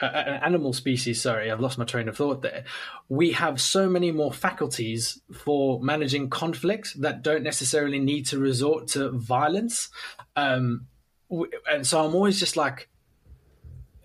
an 0.00 0.40
animal 0.42 0.72
species, 0.72 1.20
sorry, 1.20 1.50
I've 1.50 1.60
lost 1.60 1.78
my 1.78 1.84
train 1.84 2.08
of 2.08 2.16
thought 2.16 2.42
there. 2.42 2.64
We 3.08 3.32
have 3.32 3.60
so 3.60 3.88
many 3.88 4.12
more 4.12 4.32
faculties 4.32 5.20
for 5.32 5.80
managing 5.82 6.30
conflict 6.30 7.00
that 7.00 7.22
don't 7.22 7.42
necessarily 7.42 7.98
need 7.98 8.26
to 8.26 8.38
resort 8.38 8.88
to 8.88 9.10
violence. 9.10 9.90
Um, 10.36 10.86
and 11.70 11.86
so 11.86 12.04
I'm 12.04 12.14
always 12.14 12.38
just 12.38 12.56
like, 12.56 12.88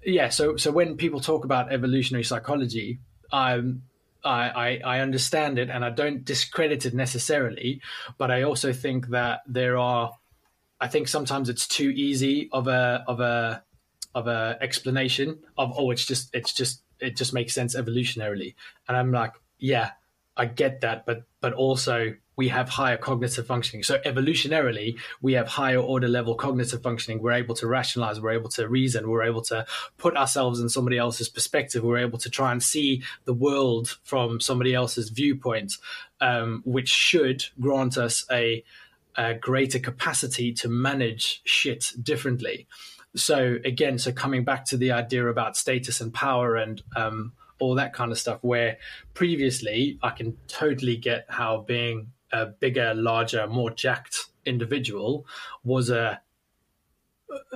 yeah. 0.05 0.29
So 0.29 0.57
so 0.57 0.71
when 0.71 0.97
people 0.97 1.19
talk 1.19 1.45
about 1.45 1.71
evolutionary 1.71 2.23
psychology, 2.23 2.99
I'm 3.31 3.83
I, 4.23 4.79
I, 4.85 4.95
I 4.97 4.99
understand 4.99 5.59
it 5.59 5.69
and 5.69 5.83
I 5.83 5.89
don't 5.89 6.23
discredit 6.23 6.85
it 6.85 6.93
necessarily, 6.93 7.81
but 8.17 8.31
I 8.31 8.43
also 8.43 8.73
think 8.73 9.09
that 9.09 9.41
there 9.47 9.77
are. 9.77 10.11
I 10.81 10.87
think 10.87 11.07
sometimes 11.07 11.47
it's 11.47 11.67
too 11.67 11.89
easy 11.89 12.49
of 12.51 12.67
a 12.67 13.05
of 13.07 13.19
a 13.21 13.63
of 14.15 14.27
a 14.27 14.57
explanation 14.61 15.39
of 15.57 15.73
oh 15.77 15.91
it's 15.91 16.05
just 16.05 16.33
it's 16.33 16.53
just 16.53 16.81
it 16.99 17.15
just 17.15 17.33
makes 17.33 17.53
sense 17.53 17.75
evolutionarily. 17.75 18.55
And 18.87 18.97
i'm 18.97 19.11
like 19.11 19.33
yeah 19.59 19.91
i 20.35 20.45
get 20.45 20.81
that 20.81 21.05
but 21.05 21.23
but 21.41 21.53
also 21.53 22.13
we 22.35 22.49
have 22.49 22.69
higher 22.69 22.97
cognitive 22.97 23.45
functioning. 23.45 23.83
So 23.83 23.99
evolutionarily 23.99 24.97
we 25.21 25.33
have 25.33 25.47
higher 25.47 25.77
order 25.77 26.07
level 26.07 26.35
cognitive 26.35 26.81
functioning. 26.81 27.21
We're 27.21 27.33
able 27.33 27.55
to 27.55 27.67
rationalize 27.67 28.19
we're 28.19 28.31
able 28.31 28.49
to 28.49 28.67
reason 28.67 29.09
we're 29.09 29.23
able 29.23 29.43
to 29.43 29.65
put 29.97 30.17
ourselves 30.17 30.59
in 30.59 30.69
somebody 30.69 30.97
else's 30.97 31.29
perspective. 31.29 31.83
We're 31.83 31.99
able 31.99 32.19
to 32.19 32.29
try 32.29 32.51
and 32.51 32.61
see 32.61 33.03
the 33.25 33.33
world 33.33 33.97
from 34.03 34.39
somebody 34.39 34.73
else's 34.73 35.09
viewpoint 35.09 35.73
um, 36.21 36.61
which 36.65 36.89
should 36.89 37.45
grant 37.59 37.97
us 37.97 38.25
a, 38.31 38.63
a 39.15 39.35
greater 39.35 39.79
capacity 39.79 40.53
to 40.53 40.69
manage 40.69 41.41
shit 41.45 41.91
differently 42.01 42.67
so 43.15 43.57
again, 43.63 43.97
so 43.97 44.11
coming 44.11 44.43
back 44.43 44.65
to 44.65 44.77
the 44.77 44.91
idea 44.91 45.27
about 45.27 45.55
status 45.55 46.01
and 46.01 46.13
power 46.13 46.55
and 46.55 46.81
um, 46.95 47.33
all 47.59 47.75
that 47.75 47.93
kind 47.93 48.11
of 48.11 48.19
stuff, 48.19 48.39
where 48.41 48.77
previously 49.13 49.99
I 50.01 50.09
can 50.11 50.37
totally 50.47 50.97
get 50.97 51.25
how 51.29 51.61
being 51.61 52.11
a 52.31 52.47
bigger, 52.47 52.93
larger, 52.93 53.47
more 53.47 53.69
jacked 53.69 54.25
individual 54.45 55.25
was 55.63 55.89
a 55.89 56.21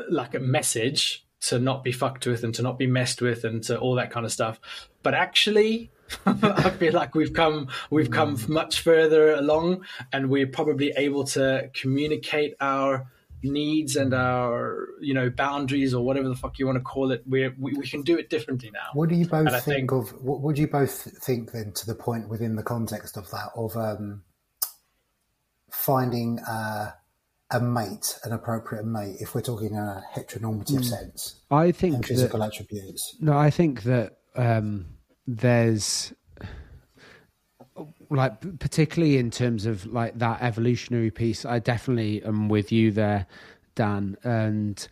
like 0.10 0.34
a 0.34 0.39
message 0.39 1.26
to 1.39 1.60
not 1.60 1.84
be 1.84 1.91
fucked 1.91 2.26
with 2.26 2.43
and 2.43 2.53
to 2.55 2.62
not 2.62 2.80
be 2.80 2.88
messed 2.88 3.22
with 3.22 3.43
and 3.43 3.64
to 3.64 3.78
all 3.78 3.95
that 3.95 4.12
kind 4.12 4.26
of 4.26 4.32
stuff. 4.32 4.60
But 5.03 5.14
actually, 5.14 5.91
I 6.26 6.70
feel 6.72 6.93
like 6.93 7.16
we've 7.16 7.34
come 7.34 7.70
we've 7.89 8.12
come 8.12 8.38
mm. 8.38 8.49
much 8.49 8.82
further 8.82 9.34
along, 9.34 9.86
and 10.14 10.30
we're 10.30 10.47
probably 10.47 10.93
able 10.95 11.24
to 11.26 11.70
communicate 11.74 12.55
our 12.62 13.08
needs 13.44 13.96
and 13.96 14.14
our 14.14 14.88
you 15.00 15.14
know 15.14 15.30
boundaries 15.30 15.94
or 15.94 16.04
whatever 16.04 16.28
the 16.28 16.36
fuck 16.36 16.58
you 16.58 16.66
want 16.66 16.78
to 16.78 16.84
call 16.84 17.12
it 17.12 17.24
we 17.28 17.48
we, 17.60 17.74
we 17.74 17.88
can 17.88 18.02
do 18.02 18.18
it 18.18 18.30
differently 18.30 18.72
now 18.72 18.90
what 18.94 19.10
do 19.10 19.16
you 19.16 19.28
both 19.28 19.52
think, 19.64 19.64
think, 19.64 19.92
of 19.92 20.10
what 20.24 20.42
would 20.42 20.58
you 20.58 20.68
both 20.68 20.92
think 21.24 21.52
then 21.52 21.72
to 21.72 21.86
the 21.86 21.96
point 21.96 22.28
within 22.30 22.56
the 22.56 22.64
context 22.64 23.18
of 23.18 23.30
that 23.32 23.50
of 23.56 23.76
um, 23.78 24.24
finding 25.70 26.40
uh, 26.40 26.92
a 27.52 27.60
mate 27.60 28.18
an 28.24 28.34
appropriate 28.34 28.86
mate 28.86 29.18
if 29.20 29.36
we're 29.36 29.42
talking 29.42 29.70
in 29.70 29.76
a 29.76 30.04
heteronormative 30.16 30.80
mm. 30.80 30.86
sense 30.86 31.42
i 31.52 31.72
think 31.72 32.06
physical 32.06 32.40
that, 32.40 32.48
attributes 32.48 33.16
no 33.20 33.38
i 33.38 33.50
think 33.50 33.84
that 33.84 34.18
um, 34.36 34.86
there's 35.28 36.14
like 38.09 38.59
particularly 38.59 39.17
in 39.17 39.32
terms 39.32 39.65
of 39.65 39.86
like 39.88 40.17
that 40.17 40.41
evolutionary 40.41 41.11
piece 41.11 41.45
i 41.45 41.59
definitely 41.59 42.23
am 42.23 42.49
with 42.49 42.71
you 42.71 42.91
there 42.91 43.25
dan. 43.75 44.17
And 44.23 44.88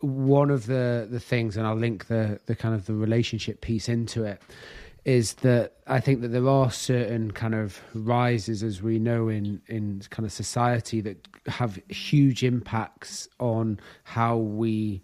one 0.00 0.50
of 0.50 0.66
the 0.66 1.08
the 1.10 1.20
things 1.20 1.56
and 1.56 1.66
i'll 1.66 1.74
link 1.74 2.06
the 2.06 2.38
the 2.46 2.54
kind 2.54 2.74
of 2.74 2.86
the 2.86 2.94
relationship 2.94 3.60
piece 3.60 3.88
into 3.88 4.24
it 4.24 4.40
is 5.04 5.34
that 5.34 5.72
i 5.86 5.98
think 5.98 6.20
that 6.20 6.28
there 6.28 6.48
are 6.48 6.70
certain 6.70 7.32
kind 7.32 7.54
of 7.54 7.80
rises 7.94 8.62
as 8.62 8.80
we 8.80 8.98
know 8.98 9.28
in 9.28 9.60
in 9.66 10.00
kind 10.10 10.24
of 10.24 10.32
society 10.32 11.00
that 11.00 11.16
have 11.46 11.80
huge 11.88 12.44
impacts 12.44 13.28
on 13.40 13.80
how 14.04 14.36
we 14.36 15.02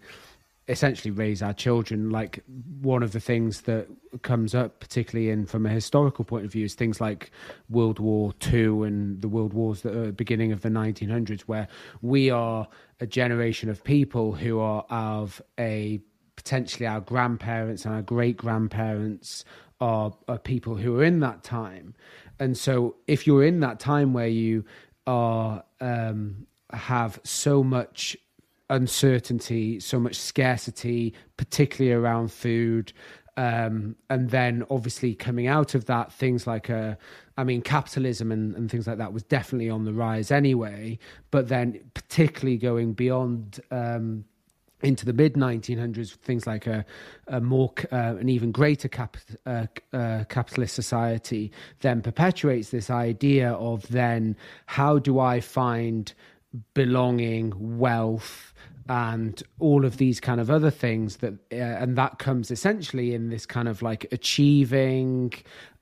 essentially 0.67 1.11
raise 1.11 1.41
our 1.41 1.53
children. 1.53 2.09
Like 2.09 2.43
one 2.81 3.03
of 3.03 3.11
the 3.11 3.19
things 3.19 3.61
that 3.61 3.87
comes 4.23 4.55
up 4.55 4.79
particularly 4.79 5.29
in 5.29 5.45
from 5.45 5.65
a 5.65 5.69
historical 5.69 6.25
point 6.25 6.45
of 6.45 6.51
view 6.51 6.65
is 6.65 6.73
things 6.73 6.99
like 6.99 7.31
world 7.69 7.99
war 7.99 8.33
ii 8.51 8.63
and 8.63 9.21
the 9.21 9.27
world 9.27 9.53
wars 9.53 9.81
that 9.81 9.95
are 9.95 10.11
beginning 10.11 10.51
of 10.51 10.61
the 10.61 10.69
1900s 10.69 11.41
where 11.41 11.67
we 12.01 12.29
are 12.29 12.67
a 12.99 13.05
generation 13.05 13.69
of 13.69 13.83
people 13.83 14.33
who 14.33 14.59
are 14.59 14.85
of 14.89 15.41
a 15.59 15.99
potentially 16.35 16.87
our 16.87 17.01
grandparents 17.01 17.85
and 17.85 17.93
our 17.93 18.01
great 18.01 18.37
grandparents 18.37 19.45
are, 19.79 20.13
are 20.27 20.37
people 20.37 20.75
who 20.75 20.99
are 20.99 21.03
in 21.03 21.19
that 21.19 21.43
time. 21.43 21.93
And 22.39 22.57
so 22.57 22.95
if 23.07 23.27
you're 23.27 23.43
in 23.43 23.59
that 23.61 23.79
time 23.79 24.13
where 24.13 24.27
you 24.27 24.65
are 25.07 25.63
um, 25.81 26.47
have 26.71 27.19
so 27.23 27.63
much 27.63 28.17
uncertainty, 28.69 29.79
so 29.79 29.99
much 29.99 30.15
scarcity, 30.15 31.13
particularly 31.37 31.93
around 31.93 32.31
food. 32.31 32.93
Um, 33.37 33.97
and 34.09 34.29
then 34.29 34.63
obviously 34.69 35.13
coming 35.13 35.47
out 35.47 35.75
of 35.75 35.85
that, 35.85 36.13
things 36.13 36.47
like, 36.47 36.69
uh, 36.69 36.95
I 37.37 37.43
mean, 37.43 37.61
capitalism 37.61 38.31
and, 38.31 38.55
and 38.55 38.71
things 38.71 38.87
like 38.87 38.97
that 38.97 39.11
was 39.11 39.23
definitely 39.23 39.69
on 39.69 39.83
the 39.83 39.93
rise 39.93 40.31
anyway. 40.31 40.97
But 41.31 41.49
then, 41.49 41.79
particularly 41.93 42.57
going 42.57 42.93
beyond 42.93 43.59
um, 43.71 44.23
into 44.81 45.05
the 45.05 45.11
mid 45.11 45.33
1900s, 45.33 46.15
things 46.15 46.47
like 46.47 46.65
a, 46.65 46.85
a 47.27 47.41
more, 47.41 47.73
uh, 47.91 48.15
an 48.17 48.29
even 48.29 48.51
greater 48.51 48.87
cap, 48.87 49.17
uh, 49.45 49.65
uh, 49.91 50.23
capitalist 50.29 50.75
society 50.75 51.51
then 51.81 52.01
perpetuates 52.01 52.69
this 52.69 52.89
idea 52.89 53.51
of 53.53 53.85
then 53.89 54.37
how 54.65 54.97
do 54.97 55.19
I 55.19 55.41
find 55.41 56.13
belonging, 56.73 57.77
wealth, 57.77 58.53
and 58.87 59.41
all 59.59 59.85
of 59.85 59.97
these 59.97 60.19
kind 60.19 60.39
of 60.39 60.51
other 60.51 60.69
things 60.71 61.17
that 61.17 61.33
uh, 61.51 61.55
and 61.55 61.97
that 61.97 62.19
comes 62.19 62.51
essentially 62.51 63.13
in 63.13 63.29
this 63.29 63.45
kind 63.45 63.67
of 63.67 63.81
like 63.81 64.05
achieving 64.11 65.33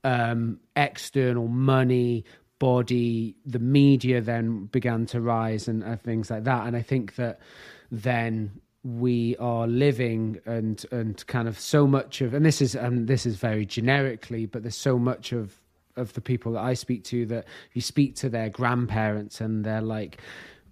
um 0.04 0.60
external 0.76 1.48
money 1.48 2.24
body 2.60 3.36
the 3.46 3.60
media 3.60 4.22
then 4.22 4.66
began 4.68 5.06
to 5.06 5.20
rise 5.20 5.68
and 5.68 5.84
uh, 5.84 5.96
things 5.98 6.30
like 6.30 6.44
that. 6.46 6.66
And 6.66 6.76
i 6.78 6.82
think 6.82 7.16
that 7.16 7.40
then 7.92 8.52
we 8.84 9.36
are 9.38 9.68
living 9.68 10.40
and 10.46 10.86
and 10.92 11.26
kind 11.28 11.48
of 11.48 11.58
so 11.60 11.88
much 11.88 12.22
of 12.22 12.34
and 12.34 12.46
this 12.46 12.62
is 12.62 12.76
and 12.76 13.08
this 13.08 13.26
is 13.26 13.38
very 13.38 13.66
generically 13.66 14.46
but 14.46 14.62
there's 14.64 14.76
so 14.76 15.00
much 15.00 15.32
of 15.32 15.62
of 15.96 16.14
the 16.14 16.22
people 16.22 16.54
that 16.54 16.62
I 16.62 16.74
speak 16.74 17.04
to 17.06 17.26
that 17.28 17.46
you 17.74 17.82
speak 17.82 18.16
to 18.18 18.30
their 18.30 18.50
grandparents 18.50 19.40
and 19.40 19.64
they're 19.64 19.82
like 19.82 20.20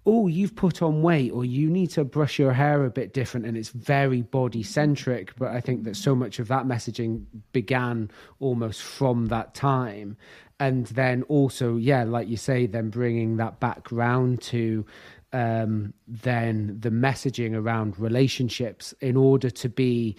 oh, 0.04 0.26
you've 0.26 0.56
put 0.56 0.82
on 0.82 1.02
weight 1.02 1.30
or 1.30 1.44
you 1.44 1.70
need 1.70 1.88
to 1.88 2.04
brush 2.04 2.38
your 2.38 2.52
hair 2.52 2.84
a 2.84 2.90
bit 2.90 3.12
different. 3.12 3.46
And 3.46 3.56
it's 3.56 3.68
very 3.68 4.22
body 4.22 4.62
centric. 4.62 5.36
But 5.36 5.52
I 5.52 5.60
think 5.60 5.84
that 5.84 5.96
so 5.96 6.14
much 6.14 6.38
of 6.38 6.48
that 6.48 6.66
messaging 6.66 7.24
began 7.52 8.10
almost 8.40 8.82
from 8.82 9.26
that 9.26 9.54
time. 9.54 10.16
And 10.58 10.86
then 10.88 11.22
also, 11.24 11.76
yeah, 11.76 12.04
like 12.04 12.28
you 12.28 12.36
say, 12.36 12.66
then 12.66 12.90
bringing 12.90 13.36
that 13.36 13.60
back 13.60 13.90
round 13.92 14.42
to 14.42 14.84
um, 15.32 15.94
then 16.06 16.76
the 16.78 16.90
messaging 16.90 17.54
around 17.54 17.98
relationships 17.98 18.92
in 19.00 19.16
order 19.16 19.50
to 19.50 19.68
be 19.68 20.16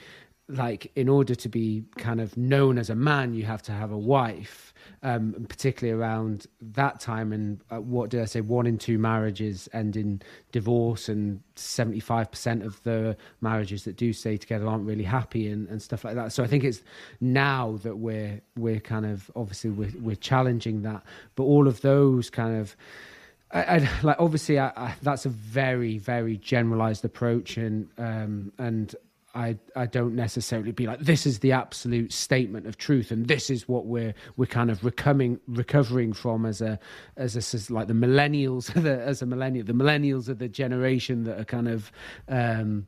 like, 0.47 0.91
in 0.95 1.07
order 1.07 1.35
to 1.35 1.49
be 1.49 1.83
kind 1.97 2.19
of 2.19 2.35
known 2.35 2.77
as 2.77 2.89
a 2.89 2.95
man, 2.95 3.33
you 3.33 3.43
have 3.43 3.61
to 3.63 3.71
have 3.71 3.91
a 3.91 3.97
wife 3.97 4.72
um, 5.03 5.45
particularly 5.49 5.99
around 5.99 6.47
that 6.61 6.99
time. 6.99 7.31
And 7.33 7.59
uh, 7.69 7.81
what 7.81 8.09
did 8.09 8.21
I 8.21 8.25
say? 8.25 8.41
One 8.41 8.65
in 8.65 8.77
two 8.77 8.97
marriages 8.97 9.67
end 9.73 9.95
in 9.95 10.21
divorce, 10.51 11.09
and 11.09 11.41
75% 11.55 12.65
of 12.65 12.81
the 12.83 13.15
marriages 13.41 13.83
that 13.83 13.97
do 13.97 14.13
stay 14.13 14.37
together 14.37 14.65
aren't 14.67 14.85
really 14.85 15.03
happy 15.03 15.47
and, 15.47 15.67
and 15.67 15.81
stuff 15.81 16.03
like 16.03 16.15
that. 16.15 16.31
So 16.31 16.43
I 16.43 16.47
think 16.47 16.63
it's 16.63 16.81
now 17.19 17.77
that 17.83 17.97
we're 17.97 18.41
we're 18.55 18.79
kind 18.79 19.05
of 19.05 19.29
obviously 19.35 19.69
we're, 19.69 19.91
we're 19.99 20.15
challenging 20.15 20.81
that, 20.83 21.03
but 21.35 21.43
all 21.43 21.67
of 21.67 21.81
those 21.81 22.29
kind 22.29 22.57
of. 22.57 22.75
I, 23.51 23.75
I, 23.75 23.89
like 24.01 24.15
obviously 24.17 24.59
I, 24.59 24.95
that's 25.03 25.27
a 25.27 25.29
very 25.29 25.99
very 25.99 26.37
generalized 26.37 27.05
approach 27.05 27.55
and 27.55 27.87
um, 27.99 28.51
and 28.57 28.95
I 29.33 29.57
I 29.75 29.87
don't 29.87 30.15
necessarily 30.15 30.71
be 30.71 30.85
like 30.85 30.99
this 30.99 31.25
is 31.25 31.39
the 31.39 31.53
absolute 31.53 32.13
statement 32.13 32.67
of 32.67 32.77
truth 32.77 33.11
and 33.11 33.27
this 33.27 33.49
is 33.49 33.67
what 33.67 33.85
we're 33.85 34.13
we're 34.37 34.45
kind 34.45 34.69
of 34.69 34.83
recovering 34.83 35.39
recovering 35.47 36.13
from 36.13 36.45
as 36.45 36.61
a 36.61 36.79
as 37.17 37.35
a 37.35 37.39
as 37.55 37.71
like 37.71 37.87
the 37.87 37.93
millennials 37.93 38.71
the, 38.81 39.01
as 39.01 39.21
a 39.21 39.25
millennial 39.25 39.65
the 39.65 39.73
millennials 39.73 40.29
are 40.29 40.35
the 40.35 40.47
generation 40.47 41.23
that 41.23 41.39
are 41.39 41.45
kind 41.45 41.67
of 41.67 41.91
um, 42.27 42.85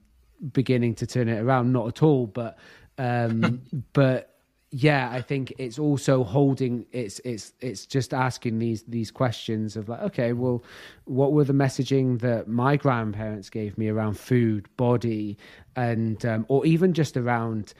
beginning 0.51 0.93
to 0.95 1.07
turn 1.07 1.29
it 1.29 1.39
around. 1.39 1.71
Not 1.71 1.87
at 1.87 2.03
all 2.03 2.27
but 2.27 2.57
um, 2.97 3.61
but 3.93 4.34
yeah, 4.77 5.09
I 5.09 5.21
think 5.21 5.53
it's 5.57 5.79
also 5.79 6.25
holding 6.25 6.85
it's 6.91 7.19
it's 7.23 7.53
it's 7.61 7.85
just 7.85 8.13
asking 8.13 8.59
these 8.59 8.83
these 8.83 9.09
questions 9.09 9.77
of 9.77 9.87
like, 9.87 10.01
okay, 10.01 10.33
well, 10.33 10.65
what 11.05 11.31
were 11.31 11.45
the 11.45 11.53
messaging 11.53 12.19
that 12.19 12.49
my 12.49 12.75
grandparents 12.75 13.49
gave 13.49 13.77
me 13.77 13.87
around 13.87 14.19
food, 14.19 14.67
body, 14.75 15.37
and 15.77 16.25
um, 16.25 16.45
or 16.49 16.65
even 16.65 16.93
just 16.93 17.15
around 17.15 17.73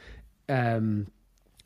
um, 0.47 1.07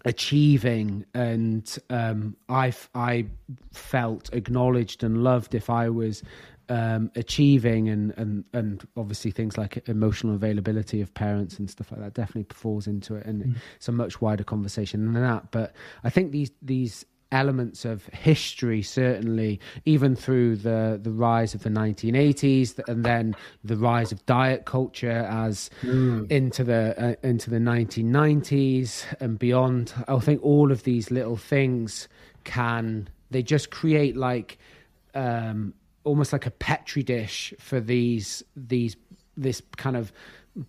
achieving 0.04 1.06
and 1.14 1.78
um, 1.92 2.36
I 2.50 2.74
I 2.96 3.28
felt 3.72 4.34
acknowledged 4.34 5.04
and 5.04 5.24
loved 5.24 5.54
if 5.54 5.70
I 5.70 5.90
was 5.90 6.24
um, 6.70 7.12
achieving 7.16 7.90
and, 7.90 8.14
and 8.16 8.46
and 8.54 8.88
obviously 8.96 9.32
things 9.32 9.58
like 9.58 9.88
emotional 9.90 10.36
availability 10.36 11.02
of 11.02 11.14
parents 11.14 11.58
and 11.58 11.70
stuff 11.70 11.92
like 11.92 12.00
that 12.00 12.14
definitely 12.14 12.46
falls 12.54 12.88
into 12.88 13.16
it 13.16 13.26
and 13.26 13.44
mm. 13.44 13.56
it's 13.76 13.88
a 13.88 13.92
much 13.92 14.22
wider 14.22 14.44
conversation 14.44 15.12
than 15.12 15.22
that 15.22 15.52
but 15.52 15.74
I 16.04 16.10
think 16.12 16.32
these 16.32 16.52
these 16.62 17.06
elements 17.32 17.86
of 17.86 18.06
history 18.08 18.82
certainly 18.82 19.60
even 19.86 20.16
through 20.16 20.56
the 20.56 21.00
the 21.02 21.12
rise 21.12 21.54
of 21.54 21.62
the 21.64 21.70
1980s 21.70 22.80
and 22.88 23.04
then 23.04 23.36
the 23.64 23.76
rise 23.76 24.12
of 24.12 24.24
diet 24.26 24.66
culture 24.66 25.28
as 25.30 25.70
mm. 25.82 26.30
into 26.32 26.64
the 26.64 26.96
uh, 26.98 27.28
into 27.28 27.50
the 27.50 27.60
1990s 27.60 29.06
and 29.20 29.38
beyond 29.38 29.94
I 30.08 30.18
think 30.20 30.44
all 30.44 30.72
of 30.72 30.84
these 30.84 31.12
little 31.12 31.38
things 31.38 32.08
can 32.44 33.10
they 33.32 33.44
just 33.44 33.70
create 33.70 34.18
like 34.18 34.58
um, 35.16 35.74
almost 36.04 36.34
like 36.34 36.46
a 36.46 36.52
petri 36.52 37.04
dish 37.04 37.54
for 37.60 37.80
these 37.80 38.44
these 38.56 38.96
this 39.38 39.62
kind 39.78 39.96
of 39.96 40.12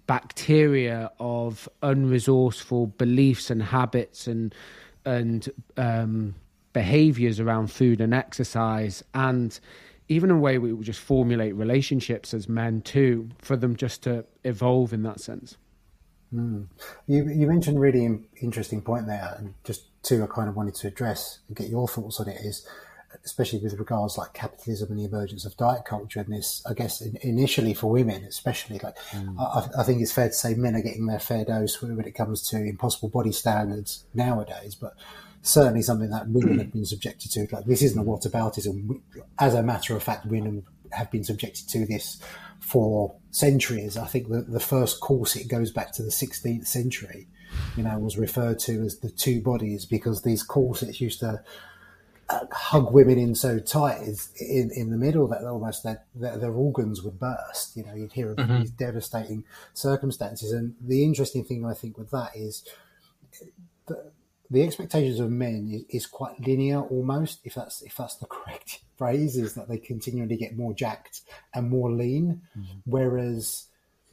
bacteria 0.06 1.10
of 1.18 1.68
unresourceful 1.82 2.96
beliefs 2.98 3.50
and 3.50 3.62
habits 3.62 4.26
and 4.26 4.54
and 5.04 5.48
um, 5.76 6.34
behaviors 6.72 7.40
around 7.40 7.70
food 7.70 8.00
and 8.00 8.14
exercise 8.14 9.02
and 9.14 9.58
even 10.08 10.30
a 10.30 10.36
way 10.36 10.58
we 10.58 10.72
would 10.72 10.84
just 10.84 11.00
formulate 11.00 11.54
relationships 11.54 12.34
as 12.34 12.48
men 12.48 12.82
too 12.82 13.28
for 13.38 13.56
them 13.56 13.74
just 13.74 14.02
to 14.02 14.24
evolve 14.44 14.92
in 14.92 15.02
that 15.02 15.18
sense 15.18 15.56
mm. 16.32 16.66
you, 17.06 17.28
you 17.28 17.46
mentioned 17.46 17.80
really 17.80 18.08
interesting 18.40 18.82
point 18.82 19.06
there 19.06 19.34
and 19.38 19.54
just 19.64 19.86
two 20.02 20.22
i 20.22 20.26
kind 20.26 20.48
of 20.48 20.54
wanted 20.54 20.74
to 20.74 20.86
address 20.86 21.40
and 21.48 21.56
get 21.56 21.68
your 21.68 21.88
thoughts 21.88 22.20
on 22.20 22.28
it 22.28 22.38
is 22.42 22.66
especially 23.24 23.58
with 23.58 23.78
regards 23.78 24.16
like 24.16 24.32
capitalism 24.32 24.90
and 24.90 24.98
the 24.98 25.04
emergence 25.04 25.44
of 25.44 25.56
diet 25.56 25.84
culture 25.84 26.20
and 26.20 26.32
this, 26.32 26.62
I 26.68 26.74
guess, 26.74 27.00
in, 27.00 27.16
initially 27.22 27.74
for 27.74 27.90
women, 27.90 28.24
especially 28.24 28.78
like, 28.78 28.96
mm. 29.10 29.38
I, 29.38 29.80
I, 29.80 29.84
think 29.84 30.00
it's 30.00 30.12
fair 30.12 30.28
to 30.28 30.34
say 30.34 30.54
men 30.54 30.74
are 30.74 30.82
getting 30.82 31.06
their 31.06 31.18
fair 31.18 31.44
dose 31.44 31.80
when 31.82 31.98
it 32.06 32.14
comes 32.14 32.48
to 32.50 32.56
impossible 32.56 33.08
body 33.08 33.32
standards 33.32 34.04
nowadays, 34.14 34.74
but 34.74 34.94
certainly 35.42 35.82
something 35.82 36.10
that 36.10 36.28
women 36.28 36.58
have 36.58 36.72
been 36.72 36.84
subjected 36.84 37.30
to. 37.32 37.46
Like 37.50 37.64
this 37.64 37.82
isn't 37.82 37.98
a 37.98 38.02
what 38.02 38.22
whataboutism. 38.22 39.00
As 39.38 39.54
a 39.54 39.62
matter 39.62 39.96
of 39.96 40.02
fact, 40.02 40.26
women 40.26 40.64
have 40.92 41.10
been 41.10 41.24
subjected 41.24 41.68
to 41.68 41.86
this 41.86 42.20
for 42.58 43.14
centuries. 43.30 43.96
I 43.96 44.06
think 44.06 44.28
the, 44.28 44.42
the 44.42 44.60
first 44.60 45.00
corset 45.00 45.48
goes 45.48 45.70
back 45.70 45.92
to 45.92 46.02
the 46.02 46.10
16th 46.10 46.66
century, 46.66 47.28
you 47.76 47.82
know, 47.82 47.98
was 47.98 48.18
referred 48.18 48.58
to 48.60 48.82
as 48.82 48.98
the 48.98 49.10
two 49.10 49.40
bodies 49.40 49.84
because 49.84 50.22
these 50.22 50.42
corsets 50.42 51.00
used 51.00 51.20
to 51.20 51.42
hug 52.52 52.92
women 52.92 53.18
in 53.18 53.34
so 53.34 53.58
tight 53.58 54.02
is 54.02 54.30
in, 54.40 54.70
in 54.74 54.90
the 54.90 54.96
middle 54.96 55.26
that 55.28 55.44
almost 55.44 55.82
their, 55.82 56.02
their, 56.14 56.36
their 56.38 56.52
organs 56.52 57.02
would 57.02 57.18
burst. 57.18 57.76
You 57.76 57.84
know, 57.84 57.94
you'd 57.94 58.12
hear 58.12 58.30
of 58.30 58.36
mm-hmm. 58.36 58.60
these 58.60 58.70
devastating 58.70 59.44
circumstances. 59.74 60.52
And 60.52 60.74
the 60.80 61.04
interesting 61.04 61.44
thing 61.44 61.64
I 61.64 61.74
think 61.74 61.98
with 61.98 62.10
that 62.10 62.30
is 62.34 62.64
the, 63.86 64.12
the 64.50 64.62
expectations 64.62 65.20
of 65.20 65.30
men 65.30 65.68
is, 65.72 66.04
is, 66.04 66.06
quite 66.06 66.40
linear 66.46 66.80
almost, 66.80 67.40
if 67.44 67.54
that's 67.54 67.82
if 67.82 67.96
that's 67.96 68.16
the 68.16 68.26
correct 68.30 68.80
phrase, 68.96 69.36
is 69.36 69.54
that 69.54 69.68
they 69.68 69.78
continually 69.78 70.36
get 70.36 70.56
more 70.56 70.74
jacked 70.74 71.22
and 71.54 71.70
more 71.70 71.90
lean. 71.90 72.42
Mm-hmm. 72.56 72.78
Whereas 72.84 73.66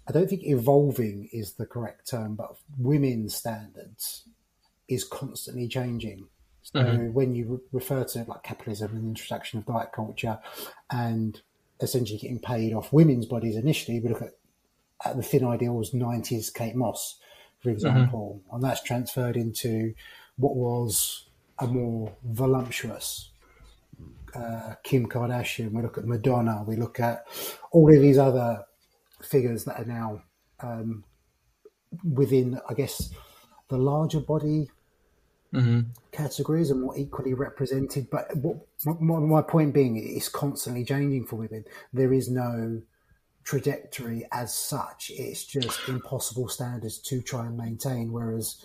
I 0.07 0.11
don't 0.11 0.29
think 0.29 0.43
evolving 0.45 1.29
is 1.33 1.53
the 1.53 1.65
correct 1.65 2.09
term, 2.09 2.35
but 2.35 2.55
women's 2.77 3.35
standards 3.35 4.23
is 4.87 5.03
constantly 5.03 5.67
changing. 5.67 6.27
So 6.73 6.83
mm-hmm. 6.83 7.13
when 7.13 7.33
you 7.33 7.45
re- 7.45 7.79
refer 7.79 8.03
to 8.03 8.25
like 8.27 8.43
capitalism 8.43 8.91
and 8.95 9.05
the 9.05 9.09
introduction 9.09 9.59
of 9.59 9.65
diet 9.65 9.91
culture 9.93 10.37
and 10.91 11.39
essentially 11.79 12.19
getting 12.19 12.39
paid 12.39 12.73
off 12.73 12.91
women's 12.91 13.25
bodies 13.25 13.55
initially, 13.55 14.01
we 14.01 14.09
look 14.09 14.21
at, 14.21 14.33
at 15.05 15.15
the 15.15 15.23
thin 15.23 15.45
ideals 15.45 15.91
90s 15.91 16.53
Kate 16.53 16.75
Moss, 16.75 17.19
for 17.61 17.69
example, 17.69 18.41
mm-hmm. 18.41 18.55
and 18.55 18.63
that's 18.63 18.83
transferred 18.83 19.37
into 19.37 19.93
what 20.35 20.55
was 20.55 21.27
a 21.59 21.67
more 21.67 22.13
voluptuous 22.25 23.31
uh, 24.35 24.73
Kim 24.83 25.07
Kardashian. 25.07 25.71
We 25.71 25.81
look 25.81 25.97
at 25.97 26.05
Madonna. 26.05 26.63
We 26.67 26.75
look 26.75 26.99
at 26.99 27.25
all 27.71 27.93
of 27.93 28.01
these 28.01 28.17
other 28.17 28.65
figures 29.21 29.63
that 29.65 29.79
are 29.79 29.85
now 29.85 30.21
um, 30.59 31.05
within, 32.03 32.59
I 32.69 32.73
guess, 32.73 33.09
the 33.69 33.77
larger 33.77 34.19
body 34.19 34.69
mm-hmm. 35.53 35.81
categories 36.11 36.71
and 36.71 36.81
more 36.81 36.97
equally 36.97 37.33
represented. 37.33 38.09
But 38.09 38.35
what, 38.35 38.57
my, 38.85 39.19
my 39.19 39.41
point 39.41 39.73
being, 39.73 39.97
it's 39.97 40.29
constantly 40.29 40.83
changing 40.83 41.25
for 41.25 41.37
women. 41.37 41.65
There 41.93 42.13
is 42.13 42.29
no 42.29 42.81
trajectory 43.43 44.27
as 44.31 44.53
such. 44.53 45.09
It's 45.13 45.45
just 45.45 45.87
impossible 45.87 46.49
standards 46.49 46.99
to 46.99 47.21
try 47.21 47.45
and 47.45 47.57
maintain. 47.57 48.11
Whereas, 48.11 48.63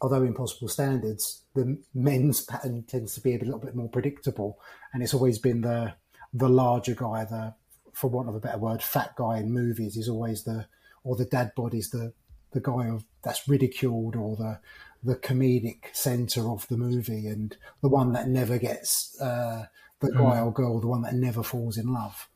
although 0.00 0.22
impossible 0.22 0.68
standards, 0.68 1.42
the 1.54 1.78
men's 1.94 2.42
pattern 2.42 2.84
tends 2.84 3.14
to 3.14 3.20
be 3.20 3.34
a 3.34 3.38
little 3.38 3.58
bit 3.58 3.74
more 3.74 3.88
predictable, 3.88 4.60
and 4.92 5.02
it's 5.02 5.14
always 5.14 5.38
been 5.38 5.62
the 5.62 5.94
the 6.32 6.48
larger 6.48 6.94
guy, 6.94 7.24
the 7.24 7.54
for 7.92 8.08
want 8.08 8.28
of 8.28 8.36
a 8.36 8.40
better 8.40 8.58
word, 8.58 8.82
fat 8.82 9.16
guy 9.16 9.38
in 9.38 9.52
movies 9.52 9.96
is 9.96 10.08
always 10.08 10.44
the 10.44 10.66
or 11.02 11.16
the 11.16 11.24
dad 11.24 11.52
bod 11.56 11.74
is 11.74 11.90
the 11.90 12.12
the 12.52 12.60
guy 12.60 12.86
of 12.86 13.04
that's 13.22 13.48
ridiculed 13.48 14.16
or 14.16 14.36
the 14.36 14.60
the 15.02 15.16
comedic 15.16 15.84
center 15.92 16.48
of 16.50 16.66
the 16.68 16.76
movie 16.76 17.26
and 17.26 17.56
the 17.82 17.88
one 17.88 18.12
that 18.12 18.28
never 18.28 18.58
gets 18.58 19.18
uh, 19.20 19.66
the 20.00 20.08
mm-hmm. 20.08 20.18
guy 20.18 20.40
or 20.40 20.52
girl, 20.52 20.80
the 20.80 20.86
one 20.86 21.02
that 21.02 21.14
never 21.14 21.42
falls 21.42 21.78
in 21.78 21.92
love. 21.92 22.28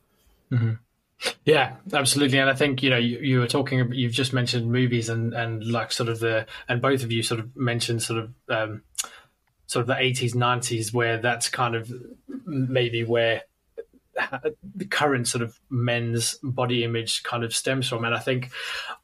Mm-hmm. 0.51 0.73
Yeah, 1.45 1.75
absolutely. 1.93 2.39
And 2.39 2.49
I 2.49 2.53
think, 2.53 2.83
you 2.83 2.89
know, 2.89 2.97
you, 2.97 3.19
you, 3.19 3.39
were 3.39 3.47
talking, 3.47 3.91
you've 3.93 4.11
just 4.11 4.33
mentioned 4.33 4.71
movies 4.71 5.09
and, 5.09 5.33
and 5.33 5.63
like 5.63 5.91
sort 5.91 6.09
of 6.09 6.19
the, 6.19 6.45
and 6.67 6.81
both 6.81 7.03
of 7.03 7.11
you 7.11 7.23
sort 7.23 7.39
of 7.39 7.55
mentioned 7.55 8.03
sort 8.03 8.19
of, 8.19 8.33
um, 8.49 8.81
sort 9.67 9.81
of 9.81 9.87
the 9.87 9.93
80s, 9.93 10.35
90s, 10.35 10.93
where 10.93 11.17
that's 11.17 11.49
kind 11.49 11.75
of 11.75 11.91
maybe 12.45 13.03
where 13.03 13.43
the 14.75 14.85
current 14.85 15.27
sort 15.27 15.41
of 15.41 15.59
men's 15.69 16.35
body 16.41 16.83
image 16.83 17.23
kind 17.23 17.43
of 17.43 17.55
stems 17.55 17.87
from. 17.87 18.05
And 18.05 18.15
I 18.15 18.19
think 18.19 18.51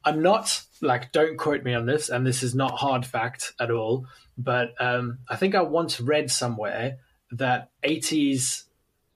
I'm 0.04 0.22
not 0.22 0.62
like, 0.82 1.12
don't 1.12 1.38
quote 1.38 1.64
me 1.64 1.74
on 1.74 1.86
this, 1.86 2.10
and 2.10 2.26
this 2.26 2.44
is 2.44 2.56
not 2.56 2.72
hard 2.72 3.06
fact 3.06 3.54
at 3.60 3.72
all, 3.72 4.08
but 4.38 4.74
um, 4.80 5.20
I 5.30 5.36
think 5.36 5.56
I 5.56 5.62
once 5.62 6.00
read 6.00 6.32
somewhere 6.32 6.98
that 7.32 7.72
80s 7.84 8.64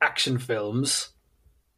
action 0.02 0.38
films, 0.38 1.10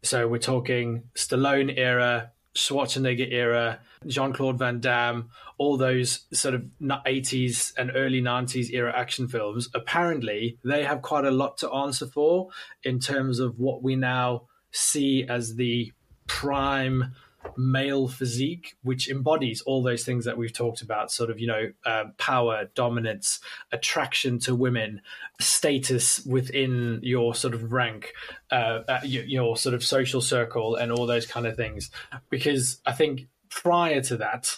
so 0.04 0.28
we're 0.28 0.40
talking 0.40 1.04
Stallone 1.16 1.74
era, 1.78 2.32
Schwarzenegger 2.56 3.32
era, 3.32 3.80
Jean 4.06 4.34
Claude 4.34 4.60
Van 4.60 4.80
Damme, 4.80 5.30
all 5.58 5.78
those 5.78 6.26
sort 6.32 6.56
of 6.56 6.66
80s 6.82 7.74
and 7.78 7.92
early 7.96 8.22
90s 8.22 8.72
era 8.72 8.94
action 8.96 9.28
films, 9.28 9.70
apparently 9.74 10.58
they 10.64 10.84
have 10.84 11.02
quite 11.02 11.26
a 11.26 11.32
lot 11.32 11.58
to 11.60 11.72
answer 11.72 12.06
for 12.06 12.50
in 12.84 13.00
terms 13.00 13.40
of 13.40 13.60
what 13.60 13.82
we 13.82 13.96
now 13.96 14.44
see 14.72 15.26
as 15.28 15.56
the 15.56 15.92
prime 16.28 17.16
male 17.56 18.08
physique, 18.08 18.76
which 18.84 19.10
embodies 19.10 19.62
all 19.62 19.82
those 19.82 20.04
things 20.04 20.26
that 20.26 20.38
we've 20.38 20.54
talked 20.54 20.82
about 20.82 21.12
sort 21.12 21.30
of, 21.30 21.40
you 21.40 21.48
know, 21.48 21.72
uh, 21.86 22.06
power, 22.18 22.70
dominance, 22.76 23.40
attraction 23.72 24.40
to 24.40 24.56
women, 24.56 25.02
status 25.40 26.26
within 26.26 27.00
your 27.04 27.34
sort 27.34 27.54
of 27.54 27.72
rank, 27.72 28.14
uh, 28.52 28.82
uh 28.88 29.00
your, 29.04 29.24
your 29.24 29.58
sort 29.58 29.76
of 29.76 29.84
social 29.84 30.22
circle, 30.22 30.76
and 30.76 30.92
all 30.92 31.06
those 31.06 31.26
kind 31.26 31.48
of 31.48 31.56
things. 31.56 31.90
Because 32.30 32.82
I 32.86 32.94
think 32.94 33.28
prior 33.62 34.02
to 34.02 34.18
that, 34.18 34.58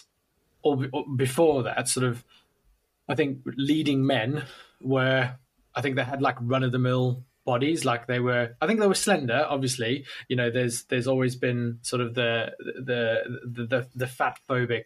or, 0.62 0.86
or 0.92 1.04
before 1.16 1.62
that, 1.62 1.88
sort 1.88 2.04
of, 2.04 2.22
I 3.08 3.14
think 3.14 3.38
leading 3.56 4.06
men 4.06 4.44
were, 4.82 5.36
I 5.74 5.80
think 5.80 5.96
they 5.96 6.04
had 6.04 6.20
like 6.20 6.36
run 6.40 6.62
of 6.62 6.72
the 6.72 6.78
mill 6.78 7.24
bodies 7.46 7.86
like 7.86 8.06
they 8.06 8.20
were 8.20 8.54
i 8.60 8.66
think 8.66 8.78
they 8.80 8.86
were 8.86 8.94
slender 8.94 9.46
obviously. 9.48 10.04
You 10.28 10.36
know 10.36 10.50
there's 10.50 10.84
there's 10.84 11.06
always 11.06 11.36
been 11.36 11.78
sort 11.80 12.02
of 12.02 12.14
the 12.14 12.52
the 12.58 13.22
the 13.44 13.64
the, 13.64 13.86
the 13.96 14.06
fat 14.06 14.38
phobic 14.48 14.84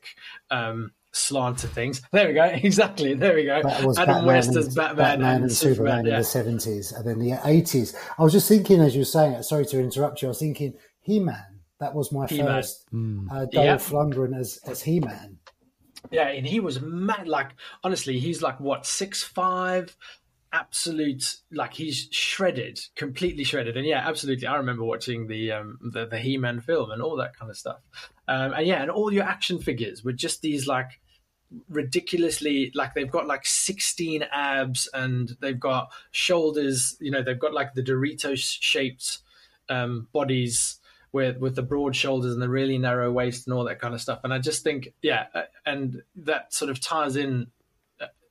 um 0.52 0.92
slant 1.10 1.58
to 1.58 1.68
things. 1.68 2.00
There 2.12 2.28
we 2.28 2.34
go. 2.34 2.44
Exactly. 2.52 3.14
There 3.14 3.34
we 3.34 3.44
go. 3.44 3.62
Adam 3.96 4.24
west 4.24 4.56
as 4.56 4.74
batman, 4.74 4.96
batman 4.96 5.34
and, 5.34 5.44
and 5.44 5.52
superman, 5.52 6.04
superman 6.04 6.06
yeah. 6.06 6.46
in 6.46 6.54
the 6.54 6.60
70s 6.60 6.96
and 6.96 7.06
then 7.06 7.18
the 7.18 7.32
80s 7.32 7.94
i 8.18 8.22
was 8.22 8.32
just 8.32 8.48
thinking 8.48 8.80
as 8.80 8.94
you 8.94 9.00
were 9.00 9.04
saying 9.16 9.32
it 9.32 9.42
sorry 9.44 9.66
to 9.66 9.80
interrupt 9.80 10.22
you 10.22 10.28
i 10.28 10.30
was 10.30 10.38
thinking 10.38 10.74
he-man 11.00 11.53
that 11.80 11.94
was 11.94 12.12
my 12.12 12.26
He-Man. 12.26 12.46
first 12.46 12.86
mm. 12.92 13.26
uh, 13.30 13.46
Dolph 13.46 13.90
yeah. 13.90 13.96
Lundgren 13.96 14.38
as 14.38 14.58
as 14.66 14.82
He 14.82 15.00
Man. 15.00 15.38
Yeah, 16.10 16.28
and 16.28 16.46
he 16.46 16.60
was 16.60 16.80
mad. 16.80 17.28
Like 17.28 17.52
honestly, 17.82 18.18
he's 18.18 18.42
like 18.42 18.60
what 18.60 18.86
six 18.86 19.22
five, 19.22 19.96
absolute 20.52 21.36
like 21.50 21.74
he's 21.74 22.08
shredded, 22.10 22.80
completely 22.94 23.44
shredded. 23.44 23.76
And 23.76 23.86
yeah, 23.86 24.06
absolutely. 24.06 24.46
I 24.46 24.56
remember 24.56 24.84
watching 24.84 25.26
the 25.26 25.52
um 25.52 25.78
the, 25.92 26.06
the 26.06 26.18
He 26.18 26.38
Man 26.38 26.60
film 26.60 26.90
and 26.90 27.02
all 27.02 27.16
that 27.16 27.36
kind 27.36 27.50
of 27.50 27.56
stuff. 27.56 27.80
Um, 28.28 28.52
and 28.52 28.66
yeah, 28.66 28.82
and 28.82 28.90
all 28.90 29.12
your 29.12 29.24
action 29.24 29.58
figures 29.58 30.04
were 30.04 30.12
just 30.12 30.42
these 30.42 30.66
like 30.66 30.90
ridiculously 31.68 32.72
like 32.74 32.94
they've 32.94 33.10
got 33.10 33.26
like 33.26 33.46
16 33.46 34.24
abs 34.32 34.88
and 34.92 35.36
they've 35.40 35.60
got 35.60 35.92
shoulders 36.10 36.96
you 37.00 37.12
know 37.12 37.22
they've 37.22 37.38
got 37.38 37.54
like 37.54 37.74
the 37.74 37.82
doritos 37.82 38.56
shaped 38.60 39.18
um 39.68 40.08
bodies 40.12 40.80
with 41.14 41.38
with 41.38 41.54
the 41.54 41.62
broad 41.62 41.96
shoulders 41.96 42.32
and 42.32 42.42
the 42.42 42.48
really 42.48 42.76
narrow 42.76 43.10
waist 43.10 43.46
and 43.46 43.54
all 43.54 43.64
that 43.64 43.80
kind 43.80 43.94
of 43.94 44.00
stuff. 44.00 44.20
And 44.24 44.34
I 44.34 44.38
just 44.40 44.62
think, 44.64 44.92
yeah, 45.00 45.26
uh, 45.32 45.42
and 45.64 46.02
that 46.16 46.52
sort 46.52 46.70
of 46.70 46.80
ties 46.80 47.16
in 47.16 47.46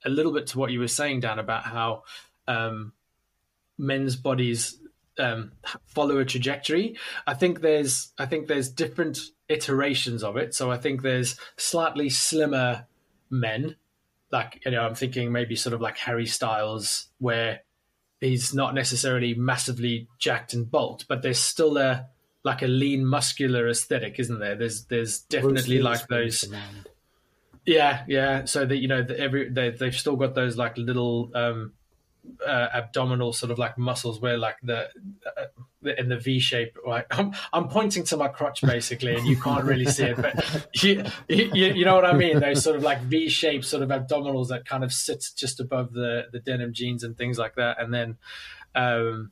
a 0.06 0.10
little 0.10 0.34
bit 0.34 0.48
to 0.48 0.60
what 0.60 0.72
you 0.72 0.80
were 0.80 0.88
saying, 0.88 1.22
Dan, 1.22 1.40
about 1.40 1.64
how 1.64 2.04
um, 2.48 2.92
men's 3.78 4.16
bodies 4.16 4.78
um, 5.18 5.54
follow 5.86 6.18
a 6.18 6.26
trajectory. 6.26 6.98
I 7.26 7.34
think 7.34 7.62
there's 7.62 8.12
I 8.18 8.26
think 8.26 8.48
there's 8.48 8.70
different 8.70 9.20
iterations 9.48 10.24
of 10.24 10.38
it. 10.38 10.54
So 10.54 10.70
I 10.70 10.78
think 10.78 11.02
there's 11.02 11.40
slightly 11.58 12.10
slimmer 12.10 12.86
men, 13.30 13.78
like 14.32 14.62
you 14.66 14.72
know, 14.72 14.82
I'm 14.82 14.96
thinking 14.96 15.32
maybe 15.32 15.56
sort 15.56 15.74
of 15.74 15.82
like 15.82 15.98
Harry 16.00 16.26
Styles, 16.26 17.08
where 17.20 17.62
he's 18.20 18.54
not 18.54 18.74
necessarily 18.74 19.34
massively 19.34 20.08
jacked 20.20 20.54
and 20.54 20.70
bulked, 20.70 21.08
but 21.08 21.22
there's 21.22 21.40
still 21.40 21.78
a 21.78 22.08
like 22.44 22.62
a 22.62 22.68
lean 22.68 23.06
muscular 23.06 23.68
aesthetic, 23.70 24.20
isn't 24.20 24.40
there? 24.40 24.56
There's 24.56 24.86
there's 24.86 25.22
definitely 25.22 25.80
like 25.80 26.08
those. 26.08 26.46
Yeah, 27.66 28.04
yeah. 28.08 28.46
So 28.46 28.66
that 28.66 28.78
you 28.78 28.88
know, 28.88 29.02
the, 29.02 29.18
every 29.20 29.50
they 29.50 29.72
they've 29.72 29.96
still 29.96 30.18
got 30.18 30.36
those 30.36 30.58
like 30.58 30.78
little 30.78 31.32
um, 31.34 31.72
uh, 32.46 32.68
abdominal 32.74 33.34
sort 33.34 33.52
of 33.52 33.60
like 33.60 33.78
muscles 33.78 34.20
where 34.20 34.38
like 34.38 34.58
the 34.64 34.90
uh, 35.26 35.92
in 35.98 36.10
the 36.10 36.18
V 36.18 36.40
shape. 36.40 36.78
Like 36.86 37.08
I'm 37.18 37.34
I'm 37.54 37.70
pointing 37.70 38.04
to 38.06 38.18
my 38.18 38.28
crotch 38.28 38.62
basically, 38.62 39.16
and 39.16 39.26
you 39.26 39.38
can't 39.38 39.64
really 39.64 39.86
see 39.86 40.06
it, 40.06 40.18
but 40.18 40.68
you, 40.84 41.06
you 41.30 41.46
you 41.54 41.86
know 41.86 41.96
what 41.96 42.06
I 42.06 42.14
mean. 42.14 42.40
Those 42.40 42.64
sort 42.64 42.76
of 42.76 42.84
like 42.84 43.02
V 43.02 43.30
shaped 43.30 43.66
sort 43.66 43.84
of 43.84 43.90
abdominals 43.90 44.50
that 44.50 44.66
kind 44.66 44.84
of 44.84 44.92
sit 44.92 45.26
just 45.36 45.60
above 45.60 45.94
the 45.94 46.28
the 46.32 46.40
denim 46.40 46.74
jeans 46.74 47.04
and 47.04 47.18
things 47.18 47.38
like 47.38 47.56
that, 47.56 47.82
and 47.82 47.94
then. 47.94 48.18
Um, 48.76 49.32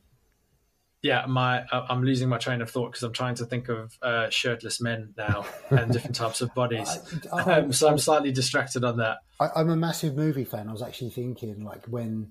yeah, 1.02 1.26
my 1.26 1.64
I'm 1.72 2.04
losing 2.04 2.28
my 2.28 2.38
train 2.38 2.62
of 2.62 2.70
thought 2.70 2.92
because 2.92 3.02
I'm 3.02 3.12
trying 3.12 3.34
to 3.36 3.44
think 3.44 3.68
of 3.68 3.98
uh, 4.02 4.30
shirtless 4.30 4.80
men 4.80 5.14
now 5.16 5.44
and 5.70 5.92
different 5.92 6.14
types 6.14 6.40
of 6.40 6.54
bodies. 6.54 6.88
I, 7.32 7.38
I, 7.38 7.54
um, 7.58 7.72
so 7.72 7.88
I'm 7.88 7.98
slightly 7.98 8.30
distracted 8.30 8.84
on 8.84 8.98
that. 8.98 9.18
I, 9.40 9.60
am 9.60 9.70
a 9.70 9.76
massive 9.76 10.14
movie 10.14 10.44
fan. 10.44 10.68
I 10.68 10.72
was 10.72 10.82
actually 10.82 11.10
thinking 11.10 11.64
like 11.64 11.84
when 11.86 12.30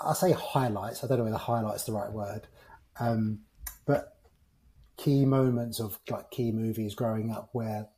I 0.00 0.12
say 0.12 0.30
highlights. 0.30 1.02
I 1.02 1.08
don't 1.08 1.18
know 1.18 1.24
whether 1.24 1.36
highlights 1.36 1.84
the 1.84 1.92
right 1.92 2.10
word, 2.10 2.46
um, 3.00 3.40
but 3.84 4.16
key 4.96 5.26
moments 5.26 5.80
of 5.80 5.98
like 6.08 6.30
key 6.30 6.52
movies 6.52 6.94
growing 6.94 7.32
up 7.32 7.50
where 7.52 7.88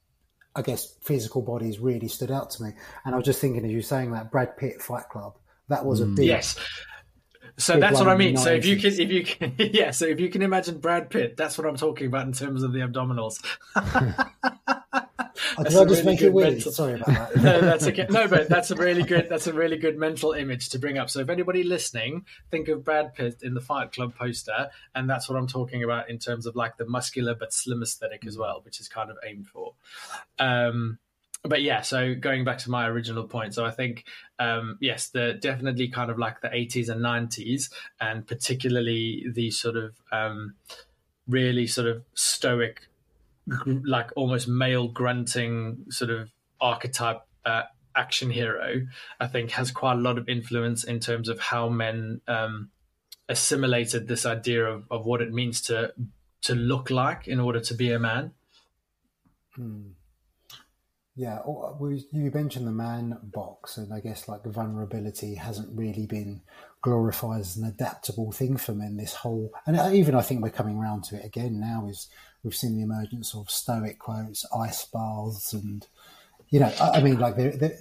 I 0.56 0.62
guess 0.62 0.94
physical 1.02 1.42
bodies 1.42 1.78
really 1.78 2.08
stood 2.08 2.30
out 2.30 2.50
to 2.52 2.62
me. 2.62 2.70
And 3.04 3.14
I 3.14 3.18
was 3.18 3.26
just 3.26 3.40
thinking 3.40 3.66
as 3.66 3.70
you're 3.70 3.82
saying 3.82 4.12
that 4.12 4.30
Brad 4.32 4.56
Pitt 4.56 4.80
Fight 4.80 5.08
Club. 5.10 5.36
That 5.68 5.84
was 5.84 6.00
a 6.00 6.06
mm. 6.06 6.16
big 6.16 6.28
yes. 6.28 6.58
So 7.58 7.78
that's 7.78 7.98
what 7.98 8.08
I 8.08 8.16
mean. 8.16 8.36
So 8.36 8.52
if 8.52 8.64
you 8.64 8.76
can, 8.76 8.92
if 8.92 9.10
you 9.10 9.24
can, 9.24 9.54
yeah. 9.58 9.90
So 9.90 10.06
if 10.06 10.20
you 10.20 10.30
can 10.30 10.42
imagine 10.42 10.78
Brad 10.78 11.10
Pitt, 11.10 11.36
that's 11.36 11.58
what 11.58 11.66
I'm 11.66 11.76
talking 11.76 12.06
about 12.06 12.26
in 12.26 12.32
terms 12.32 12.62
of 12.62 12.72
the 12.72 12.80
abdominals. 12.80 13.42
Did 13.74 13.84
I 15.58 15.62
just 15.64 15.76
really 15.76 16.02
make 16.04 16.22
it 16.22 16.32
weird? 16.32 16.54
Mental... 16.54 16.72
Sorry 16.72 16.94
about 16.94 17.06
that. 17.06 17.36
no, 17.42 17.60
that's 17.60 17.86
okay. 17.88 18.06
No, 18.08 18.28
but 18.28 18.48
that's 18.48 18.70
a 18.70 18.76
really 18.76 19.02
good. 19.02 19.28
That's 19.28 19.48
a 19.48 19.52
really 19.52 19.76
good 19.76 19.98
mental 19.98 20.32
image 20.32 20.68
to 20.70 20.78
bring 20.78 20.98
up. 20.98 21.10
So 21.10 21.18
if 21.18 21.28
anybody 21.28 21.64
listening, 21.64 22.26
think 22.52 22.68
of 22.68 22.84
Brad 22.84 23.14
Pitt 23.14 23.42
in 23.42 23.54
the 23.54 23.60
Fight 23.60 23.92
Club 23.92 24.14
poster, 24.14 24.70
and 24.94 25.10
that's 25.10 25.28
what 25.28 25.36
I'm 25.36 25.48
talking 25.48 25.82
about 25.82 26.08
in 26.08 26.18
terms 26.18 26.46
of 26.46 26.54
like 26.54 26.76
the 26.76 26.86
muscular 26.86 27.34
but 27.34 27.52
slim 27.52 27.82
aesthetic 27.82 28.24
as 28.24 28.38
well, 28.38 28.60
which 28.64 28.78
is 28.78 28.88
kind 28.88 29.10
of 29.10 29.16
aimed 29.26 29.48
for. 29.48 29.74
Um, 30.38 30.98
but 31.44 31.62
yeah, 31.62 31.82
so 31.82 32.14
going 32.14 32.44
back 32.44 32.58
to 32.58 32.70
my 32.70 32.86
original 32.88 33.24
point, 33.24 33.54
so 33.54 33.64
I 33.64 33.70
think 33.70 34.04
um, 34.38 34.76
yes, 34.80 35.08
the 35.08 35.34
definitely 35.40 35.88
kind 35.88 36.10
of 36.10 36.18
like 36.18 36.40
the 36.40 36.48
80s 36.48 36.88
and 36.88 37.00
90s, 37.00 37.70
and 38.00 38.26
particularly 38.26 39.24
the 39.32 39.50
sort 39.50 39.76
of 39.76 39.94
um, 40.10 40.54
really 41.28 41.66
sort 41.66 41.88
of 41.88 42.02
stoic, 42.14 42.88
like 43.64 44.10
almost 44.16 44.48
male 44.48 44.88
grunting 44.88 45.86
sort 45.90 46.10
of 46.10 46.30
archetype 46.60 47.22
uh, 47.44 47.62
action 47.94 48.30
hero. 48.30 48.86
I 49.20 49.26
think 49.28 49.52
has 49.52 49.70
quite 49.70 49.94
a 49.94 50.00
lot 50.00 50.18
of 50.18 50.28
influence 50.28 50.84
in 50.84 50.98
terms 50.98 51.28
of 51.28 51.38
how 51.38 51.68
men 51.68 52.20
um, 52.26 52.70
assimilated 53.28 54.08
this 54.08 54.26
idea 54.26 54.64
of, 54.64 54.84
of 54.90 55.06
what 55.06 55.22
it 55.22 55.32
means 55.32 55.60
to 55.62 55.92
to 56.40 56.54
look 56.54 56.90
like 56.90 57.28
in 57.28 57.38
order 57.40 57.60
to 57.60 57.74
be 57.74 57.92
a 57.92 57.98
man. 57.98 58.32
Hmm. 59.54 59.88
Yeah, 61.18 61.40
oh, 61.44 61.76
uh, 61.80 61.88
you 62.12 62.30
mentioned 62.32 62.68
the 62.68 62.70
man 62.70 63.18
box, 63.20 63.76
and 63.76 63.92
I 63.92 63.98
guess 63.98 64.28
like 64.28 64.44
vulnerability 64.44 65.34
hasn't 65.34 65.76
really 65.76 66.06
been 66.06 66.42
glorified 66.80 67.40
as 67.40 67.56
an 67.56 67.66
adaptable 67.66 68.30
thing 68.30 68.56
for 68.56 68.72
men. 68.72 68.96
This 68.96 69.14
whole, 69.14 69.52
and 69.66 69.76
uh, 69.76 69.90
even 69.92 70.14
I 70.14 70.20
think 70.20 70.42
we're 70.42 70.50
coming 70.50 70.78
around 70.78 71.02
to 71.06 71.16
it 71.16 71.24
again 71.24 71.58
now. 71.58 71.88
Is 71.90 72.06
we've 72.44 72.54
seen 72.54 72.76
the 72.76 72.84
emergence 72.84 73.34
of 73.34 73.50
stoic 73.50 73.98
quotes, 73.98 74.46
ice 74.54 74.84
baths, 74.84 75.52
and 75.52 75.84
you 76.50 76.60
know, 76.60 76.72
I, 76.80 76.98
I 76.98 77.02
mean, 77.02 77.18
like 77.18 77.34
they're, 77.34 77.56
they're, 77.56 77.76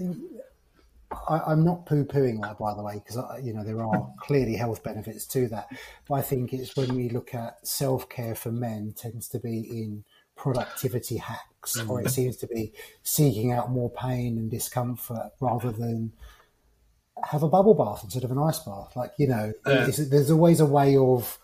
I, 1.30 1.52
am 1.52 1.64
not 1.64 1.86
poo 1.86 2.06
pooing 2.06 2.42
that, 2.42 2.58
by 2.58 2.74
the 2.74 2.82
way, 2.82 2.96
because 3.06 3.20
you 3.46 3.54
know 3.54 3.64
there 3.64 3.84
are 3.84 4.14
clearly 4.20 4.56
health 4.56 4.82
benefits 4.82 5.28
to 5.28 5.48
that. 5.50 5.68
But 6.10 6.16
I 6.16 6.22
think 6.24 6.54
it's 6.54 6.76
when 6.76 6.96
we 6.96 7.10
look 7.10 7.36
at 7.36 7.68
self 7.68 8.10
care 8.10 8.34
for 8.34 8.52
men 8.52 8.96
tends 8.98 9.30
to 9.30 9.40
be 9.40 9.60
in 9.60 10.06
productivity 10.36 11.18
hacks, 11.18 11.42
mm. 11.76 11.90
or 11.90 12.02
it 12.02 12.10
seems 12.10 12.38
to 12.38 12.48
be 12.48 12.74
seeking 13.04 13.52
out 13.52 13.72
more 13.72 13.90
pain 13.90 14.38
and 14.38 14.50
discomfort 14.50 15.32
rather 15.40 15.72
than 15.72 16.14
have 17.24 17.44
a 17.44 17.50
bubble 17.50 17.74
bath 17.74 18.04
instead 18.04 18.24
of 18.24 18.32
an 18.32 18.38
ice 18.38 18.60
bath. 18.60 18.96
Like 18.96 19.12
you 19.18 19.28
know, 19.28 19.54
yeah. 19.66 19.90
there's 19.98 20.32
always 20.32 20.60
a 20.60 20.66
way 20.66 20.96
of 20.98 21.38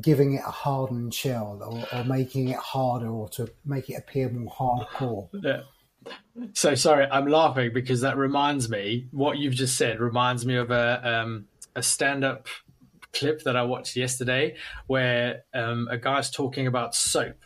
giving 0.00 0.34
it 0.34 0.42
a 0.44 0.50
hardened 0.50 1.14
shell, 1.14 1.60
or, 1.62 1.98
or, 1.98 2.04
making 2.04 2.48
it 2.48 2.56
harder, 2.56 3.08
or 3.08 3.28
to 3.30 3.50
make 3.64 3.88
it 3.90 3.94
appear 3.94 4.28
more 4.28 4.52
hardcore. 4.52 5.28
Yeah. 5.32 5.60
So 6.52 6.74
sorry, 6.74 7.06
I'm 7.10 7.26
laughing 7.26 7.72
because 7.72 8.00
that 8.02 8.16
reminds 8.16 8.68
me. 8.68 9.06
What 9.12 9.38
you've 9.38 9.54
just 9.54 9.76
said 9.76 10.00
reminds 10.00 10.44
me 10.44 10.56
of 10.56 10.70
a 10.70 11.00
um, 11.22 11.46
a 11.74 11.82
stand 11.82 12.24
up 12.24 12.46
clip 13.12 13.44
that 13.44 13.56
I 13.56 13.62
watched 13.62 13.96
yesterday 13.96 14.56
where 14.86 15.44
um, 15.54 15.88
a 15.90 15.96
guy's 15.96 16.30
talking 16.30 16.66
about 16.66 16.94
soap 16.94 17.36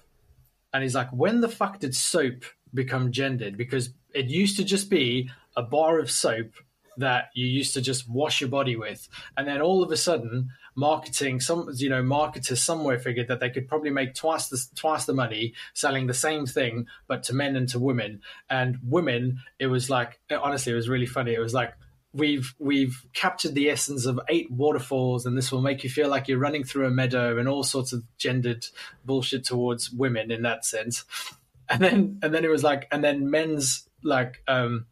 and 0.73 0.83
he's 0.83 0.95
like, 0.95 1.11
when 1.11 1.41
the 1.41 1.49
fuck 1.49 1.81
did 1.81 1.95
soap 1.95 2.45
become 2.75 3.13
gendered? 3.13 3.57
Because 3.57 3.91
it 4.15 4.27
used 4.27 4.57
to 4.57 4.65
just 4.65 4.91
be 4.91 5.31
a 5.57 5.63
bar 5.63 5.99
of 5.99 6.11
soap 6.11 6.53
that 6.97 7.31
you 7.35 7.47
used 7.47 7.75
to 7.75 7.81
just 7.81 8.09
wash 8.09 8.41
your 8.41 8.51
body 8.51 8.77
with, 8.77 9.09
and 9.37 9.47
then 9.47 9.63
all 9.63 9.83
of 9.83 9.93
a 9.93 9.97
sudden, 9.97 10.51
marketing 10.79 11.41
some 11.41 11.69
you 11.75 11.89
know 11.89 12.03
marketers 12.05 12.63
somewhere 12.63 13.01
figured 13.01 13.27
that 13.27 13.41
they 13.41 13.51
could 13.51 13.67
probably 13.67 13.91
make 13.91 14.15
twice 14.15 14.49
the 14.49 14.65
twice 14.77 15.07
the 15.07 15.13
money 15.13 15.53
selling 15.75 16.07
the 16.07 16.15
same 16.15 16.47
thing 16.47 16.87
but 17.09 17.25
to 17.25 17.35
men 17.35 17.57
and 17.57 17.69
to 17.69 17.81
women. 17.81 18.21
And 18.49 18.79
women 18.85 19.41
it 19.59 19.67
was 19.67 19.91
like 19.91 20.21
honestly 20.31 20.73
it 20.73 20.77
was 20.77 20.89
really 20.89 21.07
funny. 21.07 21.35
It 21.35 21.41
was 21.41 21.55
like 21.55 21.75
we've 22.13 22.55
we've 22.59 23.05
captured 23.13 23.55
the 23.55 23.71
essence 23.71 24.07
of 24.07 24.19
eight 24.29 24.51
waterfalls 24.51 25.27
and 25.27 25.37
this 25.37 25.53
will 25.53 25.61
make 25.61 25.85
you 25.85 25.91
feel 25.91 26.09
like 26.09 26.29
you're 26.29 26.39
running 26.39 26.65
through 26.65 26.87
a 26.87 26.91
meadow 26.91 27.39
and 27.39 27.49
all 27.49 27.63
sorts 27.63 27.93
of 27.93 28.03
gendered 28.17 28.67
bullshit 29.05 29.45
towards 29.45 29.91
women 29.91 30.31
in 30.31 30.43
that 30.43 30.65
sense. 30.65 31.05
And 31.69 31.83
then 31.83 32.19
and 32.23 32.33
then 32.33 32.45
it 32.45 32.51
was 32.51 32.65
like 32.65 32.89
and 32.91 33.05
then 33.05 33.31
men's 33.31 33.87
like 34.03 34.43
um 34.49 34.87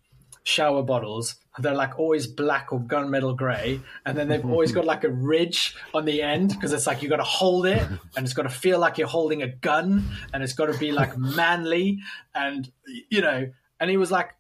shower 0.45 0.83
bottles 0.83 1.37
they're 1.59 1.75
like 1.75 1.99
always 1.99 2.27
black 2.27 2.73
or 2.73 2.79
gunmetal 2.79 3.37
gray 3.37 3.81
and 4.05 4.17
then 4.17 4.29
they've 4.29 4.45
always 4.45 4.73
got 4.73 4.85
like 4.85 5.05
a 5.05 5.09
ridge 5.09 5.75
on 5.95 6.05
the 6.05 6.23
end 6.23 6.51
because 6.51 6.73
it's 6.73 6.87
like 6.87 7.03
you 7.03 7.09
got 7.09 7.17
to 7.17 7.25
hold 7.25 7.67
it 7.67 7.83
and 8.17 8.25
it's 8.25 8.35
got 8.35 8.43
to 8.43 8.49
feel 8.49 8.79
like 8.79 8.99
you're 8.99 9.09
holding 9.09 9.43
a 9.43 9.49
gun 9.49 10.05
and 10.33 10.43
it's 10.43 10.53
got 10.53 10.67
to 10.67 10.79
be 10.79 10.93
like 10.93 11.17
manly 11.17 11.99
and 12.35 12.71
you 13.09 13.21
know 13.21 13.51
and 13.81 13.91
he 13.91 13.97
was 13.97 14.11
like 14.11 14.35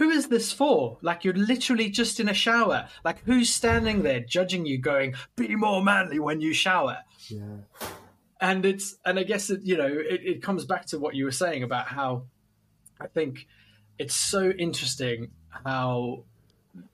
who 0.00 0.08
is 0.08 0.28
this 0.28 0.50
for? 0.50 0.96
Like 1.02 1.26
you're 1.26 1.34
literally 1.34 1.90
just 1.90 2.20
in 2.20 2.28
a 2.30 2.32
shower. 2.32 2.88
Like 3.04 3.22
who's 3.26 3.50
standing 3.50 4.02
there 4.02 4.20
judging 4.20 4.64
you, 4.64 4.78
going, 4.78 5.14
"Be 5.36 5.54
more 5.56 5.84
manly 5.84 6.18
when 6.18 6.40
you 6.40 6.54
shower." 6.54 7.00
Yeah. 7.28 7.58
And 8.40 8.64
it's 8.64 8.96
and 9.04 9.18
I 9.18 9.24
guess 9.24 9.50
it, 9.50 9.60
you 9.62 9.76
know 9.76 9.86
it, 9.86 10.22
it 10.24 10.42
comes 10.42 10.64
back 10.64 10.86
to 10.86 10.98
what 10.98 11.14
you 11.14 11.26
were 11.26 11.30
saying 11.30 11.62
about 11.64 11.86
how 11.88 12.22
I 12.98 13.08
think 13.08 13.46
it's 13.98 14.14
so 14.14 14.48
interesting 14.48 15.32
how 15.50 16.24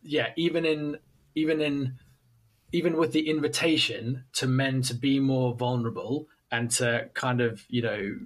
yeah 0.02 0.30
even 0.36 0.64
in 0.64 0.98
even 1.36 1.60
in 1.60 1.94
even 2.72 2.96
with 2.96 3.12
the 3.12 3.30
invitation 3.30 4.24
to 4.32 4.48
men 4.48 4.82
to 4.82 4.94
be 4.94 5.20
more 5.20 5.54
vulnerable 5.54 6.26
and 6.50 6.72
to 6.72 7.08
kind 7.14 7.40
of 7.40 7.64
you 7.68 7.82
know 7.82 8.16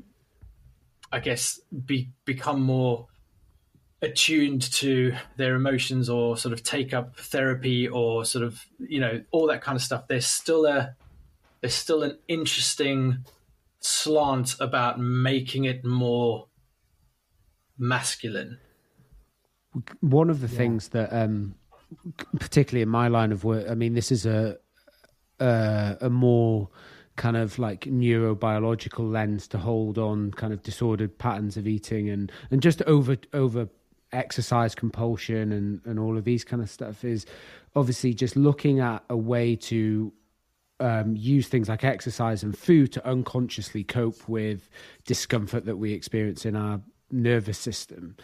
I 1.12 1.20
guess 1.20 1.60
be 1.84 2.08
become 2.24 2.62
more 2.62 3.08
attuned 4.02 4.62
to 4.72 5.14
their 5.36 5.54
emotions 5.54 6.08
or 6.08 6.36
sort 6.36 6.52
of 6.52 6.62
take 6.62 6.94
up 6.94 7.16
therapy 7.16 7.86
or 7.86 8.24
sort 8.24 8.44
of 8.44 8.64
you 8.78 8.98
know 8.98 9.22
all 9.30 9.46
that 9.46 9.60
kind 9.60 9.76
of 9.76 9.82
stuff 9.82 10.08
there's 10.08 10.26
still 10.26 10.64
a 10.64 10.94
there's 11.60 11.74
still 11.74 12.02
an 12.02 12.16
interesting 12.26 13.18
slant 13.80 14.56
about 14.58 14.98
making 14.98 15.64
it 15.64 15.84
more 15.84 16.46
masculine 17.76 18.58
one 20.00 20.30
of 20.30 20.40
the 20.40 20.48
yeah. 20.48 20.58
things 20.58 20.88
that 20.88 21.12
um 21.12 21.54
particularly 22.38 22.82
in 22.82 22.88
my 22.88 23.08
line 23.08 23.32
of 23.32 23.44
work 23.44 23.66
i 23.68 23.74
mean 23.74 23.92
this 23.92 24.10
is 24.10 24.24
a 24.24 24.56
a, 25.40 25.96
a 26.02 26.10
more 26.10 26.68
kind 27.16 27.36
of 27.36 27.58
like 27.58 27.82
neurobiological 27.82 29.10
lens 29.10 29.46
to 29.46 29.58
hold 29.58 29.98
on 29.98 30.30
kind 30.32 30.54
of 30.54 30.62
disordered 30.62 31.18
patterns 31.18 31.58
of 31.58 31.66
eating 31.66 32.08
and 32.08 32.32
and 32.50 32.62
just 32.62 32.80
over 32.82 33.16
over 33.34 33.68
exercise 34.12 34.74
compulsion 34.74 35.52
and, 35.52 35.80
and 35.84 35.98
all 35.98 36.16
of 36.16 36.24
these 36.24 36.44
kind 36.44 36.62
of 36.62 36.70
stuff 36.70 37.04
is 37.04 37.26
obviously 37.76 38.12
just 38.12 38.36
looking 38.36 38.80
at 38.80 39.04
a 39.08 39.16
way 39.16 39.54
to 39.54 40.12
um, 40.80 41.14
use 41.14 41.46
things 41.48 41.68
like 41.68 41.84
exercise 41.84 42.42
and 42.42 42.56
food 42.56 42.92
to 42.92 43.06
unconsciously 43.06 43.84
cope 43.84 44.28
with 44.28 44.68
discomfort 45.04 45.66
that 45.66 45.76
we 45.76 45.92
experience 45.92 46.44
in 46.46 46.56
our 46.56 46.80
nervous 47.10 47.58
system, 47.58 48.16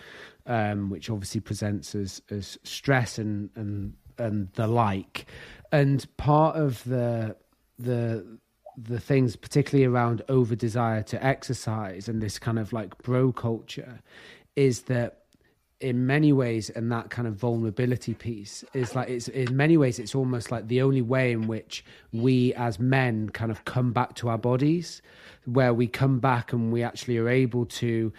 um, 0.46 0.90
which 0.90 1.10
obviously 1.10 1.40
presents 1.40 1.94
as, 1.94 2.22
as 2.30 2.58
stress 2.64 3.18
and, 3.18 3.50
and 3.54 3.94
and 4.18 4.48
the 4.54 4.66
like. 4.66 5.26
And 5.72 6.06
part 6.16 6.56
of 6.56 6.82
the 6.84 7.36
the 7.78 8.38
the 8.76 9.00
things, 9.00 9.36
particularly 9.36 9.86
around 9.86 10.22
over 10.28 10.54
desire 10.54 11.02
to 11.02 11.24
exercise 11.24 12.08
and 12.08 12.22
this 12.22 12.38
kind 12.38 12.58
of 12.58 12.72
like 12.72 12.96
bro 12.98 13.32
culture, 13.32 14.00
is 14.54 14.82
that 14.82 15.22
in 15.80 16.06
many 16.06 16.32
ways 16.32 16.70
and 16.70 16.90
that 16.90 17.10
kind 17.10 17.28
of 17.28 17.34
vulnerability 17.34 18.14
piece 18.14 18.64
is 18.72 18.94
like 18.94 19.10
it's 19.10 19.28
in 19.28 19.54
many 19.54 19.76
ways 19.76 19.98
it's 19.98 20.14
almost 20.14 20.50
like 20.50 20.68
the 20.68 20.80
only 20.80 21.02
way 21.02 21.32
in 21.32 21.46
which 21.46 21.84
we 22.12 22.54
as 22.54 22.80
men 22.80 23.28
kind 23.28 23.50
of 23.50 23.64
come 23.66 23.92
back 23.92 24.14
to 24.14 24.28
our 24.28 24.38
bodies 24.38 25.02
where 25.44 25.74
we 25.74 25.86
come 25.86 26.18
back 26.18 26.52
and 26.52 26.72
we 26.72 26.82
actually 26.82 27.18
are 27.18 27.28
able 27.28 27.66
to 27.66 28.10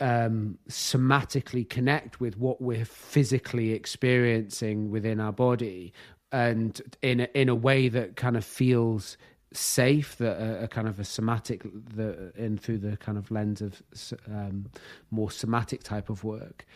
um, 0.00 0.58
somatically 0.68 1.68
connect 1.68 2.20
with 2.20 2.38
what 2.38 2.60
we're 2.62 2.86
physically 2.86 3.72
experiencing 3.72 4.90
within 4.90 5.20
our 5.20 5.32
body 5.32 5.92
and 6.32 6.80
in 7.02 7.20
a, 7.20 7.28
in 7.34 7.48
a 7.50 7.54
way 7.54 7.88
that 7.88 8.16
kind 8.16 8.36
of 8.36 8.44
feels 8.44 9.18
safe 9.56 10.16
that 10.18 10.40
are, 10.40 10.66
kind 10.68 10.88
of 10.88 10.98
a 10.98 11.04
somatic 11.04 11.62
the 11.94 12.32
in 12.36 12.58
through 12.58 12.78
the 12.78 12.96
kind 12.96 13.18
of 13.18 13.30
lens 13.30 13.60
of 13.60 13.82
um, 14.28 14.66
more 15.10 15.30
somatic 15.30 15.82
type 15.82 16.10
of 16.10 16.24
work. 16.24 16.66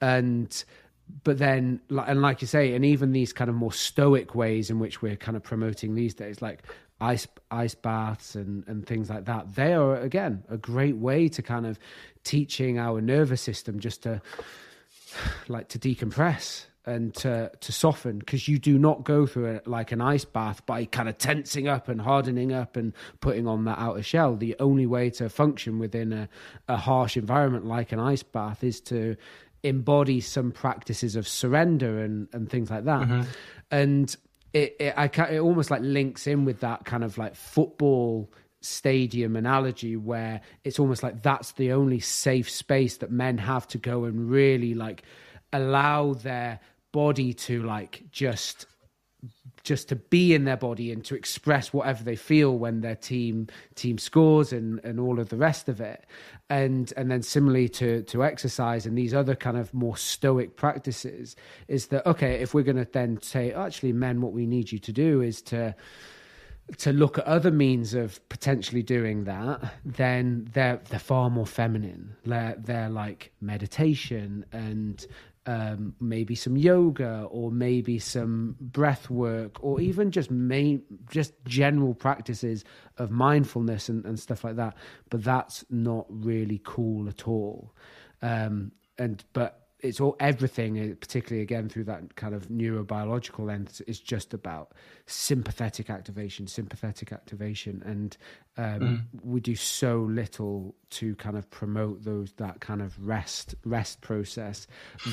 And 0.00 0.64
but 1.24 1.38
then 1.38 1.80
and 1.90 2.22
like 2.22 2.40
you 2.40 2.46
say 2.46 2.74
and 2.74 2.84
even 2.84 3.12
these 3.12 3.32
kind 3.32 3.48
of 3.48 3.56
more 3.56 3.72
stoic 3.72 4.34
ways 4.34 4.70
in 4.70 4.78
which 4.78 5.02
we're 5.02 5.16
kind 5.16 5.36
of 5.36 5.42
promoting 5.42 5.94
these 5.94 6.14
days 6.14 6.42
like 6.42 6.62
ice 7.00 7.26
ice 7.50 7.74
baths 7.74 8.34
and 8.34 8.66
and 8.68 8.86
things 8.86 9.08
like 9.08 9.24
that 9.24 9.54
they 9.54 9.72
are 9.72 9.96
again 9.96 10.44
a 10.50 10.56
great 10.56 10.96
way 10.96 11.28
to 11.28 11.42
kind 11.42 11.66
of 11.66 11.78
teaching 12.24 12.78
our 12.78 13.00
nervous 13.00 13.40
system 13.40 13.80
just 13.80 14.02
to 14.02 14.20
like 15.48 15.68
to 15.68 15.78
decompress 15.78 16.66
and 16.86 17.14
to 17.14 17.50
to 17.60 17.72
soften 17.72 18.18
because 18.18 18.48
you 18.48 18.58
do 18.58 18.78
not 18.78 19.04
go 19.04 19.26
through 19.26 19.46
it 19.46 19.66
like 19.66 19.92
an 19.92 20.00
ice 20.00 20.24
bath 20.24 20.64
by 20.64 20.84
kind 20.86 21.08
of 21.08 21.18
tensing 21.18 21.68
up 21.68 21.88
and 21.88 22.00
hardening 22.00 22.52
up 22.52 22.76
and 22.76 22.92
putting 23.20 23.46
on 23.46 23.64
that 23.64 23.78
outer 23.78 24.02
shell. 24.02 24.36
The 24.36 24.56
only 24.58 24.86
way 24.86 25.10
to 25.10 25.28
function 25.28 25.78
within 25.78 26.12
a, 26.12 26.28
a 26.66 26.76
harsh 26.76 27.16
environment 27.16 27.66
like 27.66 27.92
an 27.92 28.00
ice 28.00 28.22
bath 28.22 28.64
is 28.64 28.80
to 28.82 29.16
embody 29.62 30.20
some 30.20 30.52
practices 30.52 31.16
of 31.16 31.28
surrender 31.28 32.00
and 32.02 32.28
and 32.32 32.48
things 32.48 32.70
like 32.70 32.84
that. 32.84 33.02
Mm-hmm. 33.02 33.22
And 33.70 34.16
it 34.52 34.76
it, 34.80 34.94
I, 34.96 35.04
it 35.04 35.40
almost 35.40 35.70
like 35.70 35.82
links 35.82 36.26
in 36.26 36.44
with 36.44 36.60
that 36.60 36.84
kind 36.84 37.04
of 37.04 37.18
like 37.18 37.34
football 37.34 38.30
stadium 38.60 39.36
analogy 39.36 39.96
where 39.96 40.40
it's 40.64 40.78
almost 40.78 41.02
like 41.02 41.22
that's 41.22 41.52
the 41.52 41.72
only 41.72 42.00
safe 42.00 42.50
space 42.50 42.96
that 42.96 43.10
men 43.10 43.38
have 43.38 43.68
to 43.68 43.78
go 43.78 44.04
and 44.04 44.28
really 44.30 44.74
like 44.74 45.04
allow 45.52 46.14
their 46.14 46.60
body 46.92 47.32
to 47.32 47.62
like 47.62 48.02
just 48.10 48.66
just 49.64 49.88
to 49.88 49.96
be 49.96 50.32
in 50.32 50.44
their 50.44 50.56
body 50.56 50.92
and 50.92 51.04
to 51.04 51.14
express 51.14 51.72
whatever 51.72 52.02
they 52.02 52.16
feel 52.16 52.56
when 52.56 52.80
their 52.80 52.94
team 52.96 53.46
team 53.74 53.98
scores 53.98 54.52
and 54.52 54.80
and 54.84 54.98
all 54.98 55.20
of 55.20 55.28
the 55.28 55.36
rest 55.36 55.68
of 55.68 55.80
it 55.80 56.06
and 56.48 56.92
and 56.96 57.10
then 57.10 57.22
similarly 57.22 57.68
to 57.68 58.02
to 58.04 58.24
exercise 58.24 58.86
and 58.86 58.96
these 58.96 59.12
other 59.12 59.34
kind 59.34 59.56
of 59.56 59.72
more 59.74 59.96
stoic 59.96 60.56
practices 60.56 61.36
is 61.66 61.88
that 61.88 62.06
okay 62.06 62.36
if 62.36 62.54
we're 62.54 62.62
going 62.62 62.76
to 62.76 62.88
then 62.92 63.20
say 63.20 63.52
actually 63.52 63.92
men 63.92 64.20
what 64.20 64.32
we 64.32 64.46
need 64.46 64.70
you 64.72 64.78
to 64.78 64.92
do 64.92 65.20
is 65.20 65.42
to 65.42 65.74
to 66.76 66.92
look 66.92 67.18
at 67.18 67.24
other 67.24 67.50
means 67.50 67.94
of 67.94 68.26
potentially 68.28 68.82
doing 68.82 69.24
that, 69.24 69.74
then 69.84 70.48
they're 70.52 70.80
they're 70.90 70.98
far 70.98 71.30
more 71.30 71.46
feminine. 71.46 72.14
They're 72.24 72.56
they're 72.58 72.90
like 72.90 73.32
meditation 73.40 74.44
and 74.52 75.04
um, 75.48 75.94
maybe 75.98 76.34
some 76.34 76.58
yoga 76.58 77.26
or 77.30 77.50
maybe 77.50 77.98
some 77.98 78.54
breath 78.60 79.08
work 79.08 79.56
or 79.64 79.80
even 79.80 80.10
just 80.10 80.30
main 80.30 80.82
just 81.10 81.32
general 81.46 81.94
practices 81.94 82.66
of 82.98 83.10
mindfulness 83.10 83.88
and, 83.88 84.04
and 84.04 84.20
stuff 84.20 84.44
like 84.44 84.56
that. 84.56 84.76
But 85.08 85.24
that's 85.24 85.64
not 85.70 86.04
really 86.10 86.60
cool 86.62 87.08
at 87.08 87.26
all. 87.26 87.74
Um, 88.20 88.72
and 88.98 89.24
but 89.32 89.67
it's 89.80 90.00
all 90.00 90.16
everything, 90.18 90.78
uh, 90.78 90.94
particularly 91.00 91.42
again 91.42 91.68
through 91.68 91.84
that 91.84 92.16
kind 92.16 92.34
of 92.34 92.48
neurobiological 92.48 93.46
lens, 93.46 93.80
is 93.82 94.00
just 94.00 94.34
about 94.34 94.72
sympathetic 95.06 95.88
activation, 95.88 96.46
sympathetic 96.46 97.12
activation, 97.12 97.82
and 97.84 98.16
um, 98.56 98.80
mm. 98.80 99.02
we 99.22 99.40
do 99.40 99.54
so 99.54 100.00
little 100.00 100.74
to 100.90 101.14
kind 101.16 101.36
of 101.36 101.48
promote 101.50 102.02
those 102.02 102.32
that 102.34 102.60
kind 102.60 102.82
of 102.82 102.98
rest 103.06 103.54
rest 103.64 104.00
process 104.00 104.66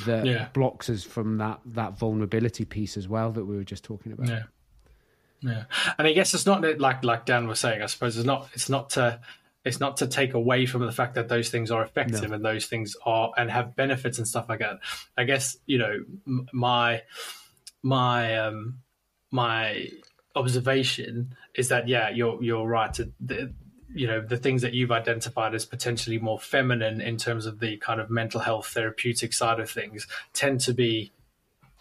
that 0.05 0.25
yeah. 0.25 0.47
blocks 0.53 0.89
us 0.89 1.03
from 1.03 1.37
that 1.37 1.59
that 1.65 1.97
vulnerability 1.97 2.65
piece 2.65 2.97
as 2.97 3.07
well 3.07 3.31
that 3.31 3.45
we 3.45 3.55
were 3.55 3.63
just 3.63 3.83
talking 3.83 4.11
about. 4.11 4.27
Yeah, 4.27 4.43
yeah, 5.41 5.63
and 5.99 6.07
I 6.07 6.13
guess 6.13 6.33
it's 6.33 6.47
not 6.47 6.63
like 6.79 7.03
like 7.03 7.25
Dan 7.25 7.47
was 7.47 7.59
saying. 7.59 7.83
I 7.83 7.85
suppose 7.85 8.17
it's 8.17 8.25
not 8.25 8.49
it's 8.53 8.69
not 8.69 8.89
to 8.91 9.19
it's 9.65 9.79
not 9.79 9.97
to 9.97 10.07
take 10.07 10.35
away 10.35 10.67
from 10.67 10.85
the 10.85 10.91
fact 10.91 11.15
that 11.15 11.27
those 11.27 11.49
things 11.49 11.71
are 11.71 11.83
effective 11.83 12.29
no. 12.29 12.35
and 12.35 12.45
those 12.45 12.67
things 12.67 12.95
are 13.03 13.31
and 13.35 13.49
have 13.49 13.75
benefits 13.75 14.19
and 14.19 14.27
stuff 14.27 14.47
like 14.47 14.59
that. 14.59 14.79
I 15.17 15.23
guess 15.23 15.57
you 15.65 15.79
know 15.79 16.05
my 16.53 17.01
my 17.81 18.37
um, 18.37 18.79
my 19.31 19.89
observation 20.35 21.35
is 21.55 21.69
that 21.69 21.87
yeah, 21.87 22.09
you're 22.09 22.41
you're 22.43 22.67
right. 22.67 22.93
To, 22.93 23.11
the, 23.19 23.53
you 23.93 24.07
know 24.07 24.21
the 24.21 24.37
things 24.37 24.61
that 24.61 24.73
you've 24.73 24.91
identified 24.91 25.55
as 25.55 25.65
potentially 25.65 26.19
more 26.19 26.39
feminine 26.39 27.01
in 27.01 27.17
terms 27.17 27.45
of 27.45 27.59
the 27.59 27.77
kind 27.77 27.99
of 27.99 28.09
mental 28.09 28.41
health 28.41 28.67
therapeutic 28.67 29.33
side 29.33 29.59
of 29.59 29.69
things 29.69 30.05
tend 30.33 30.59
to 30.61 30.73
be 30.73 31.11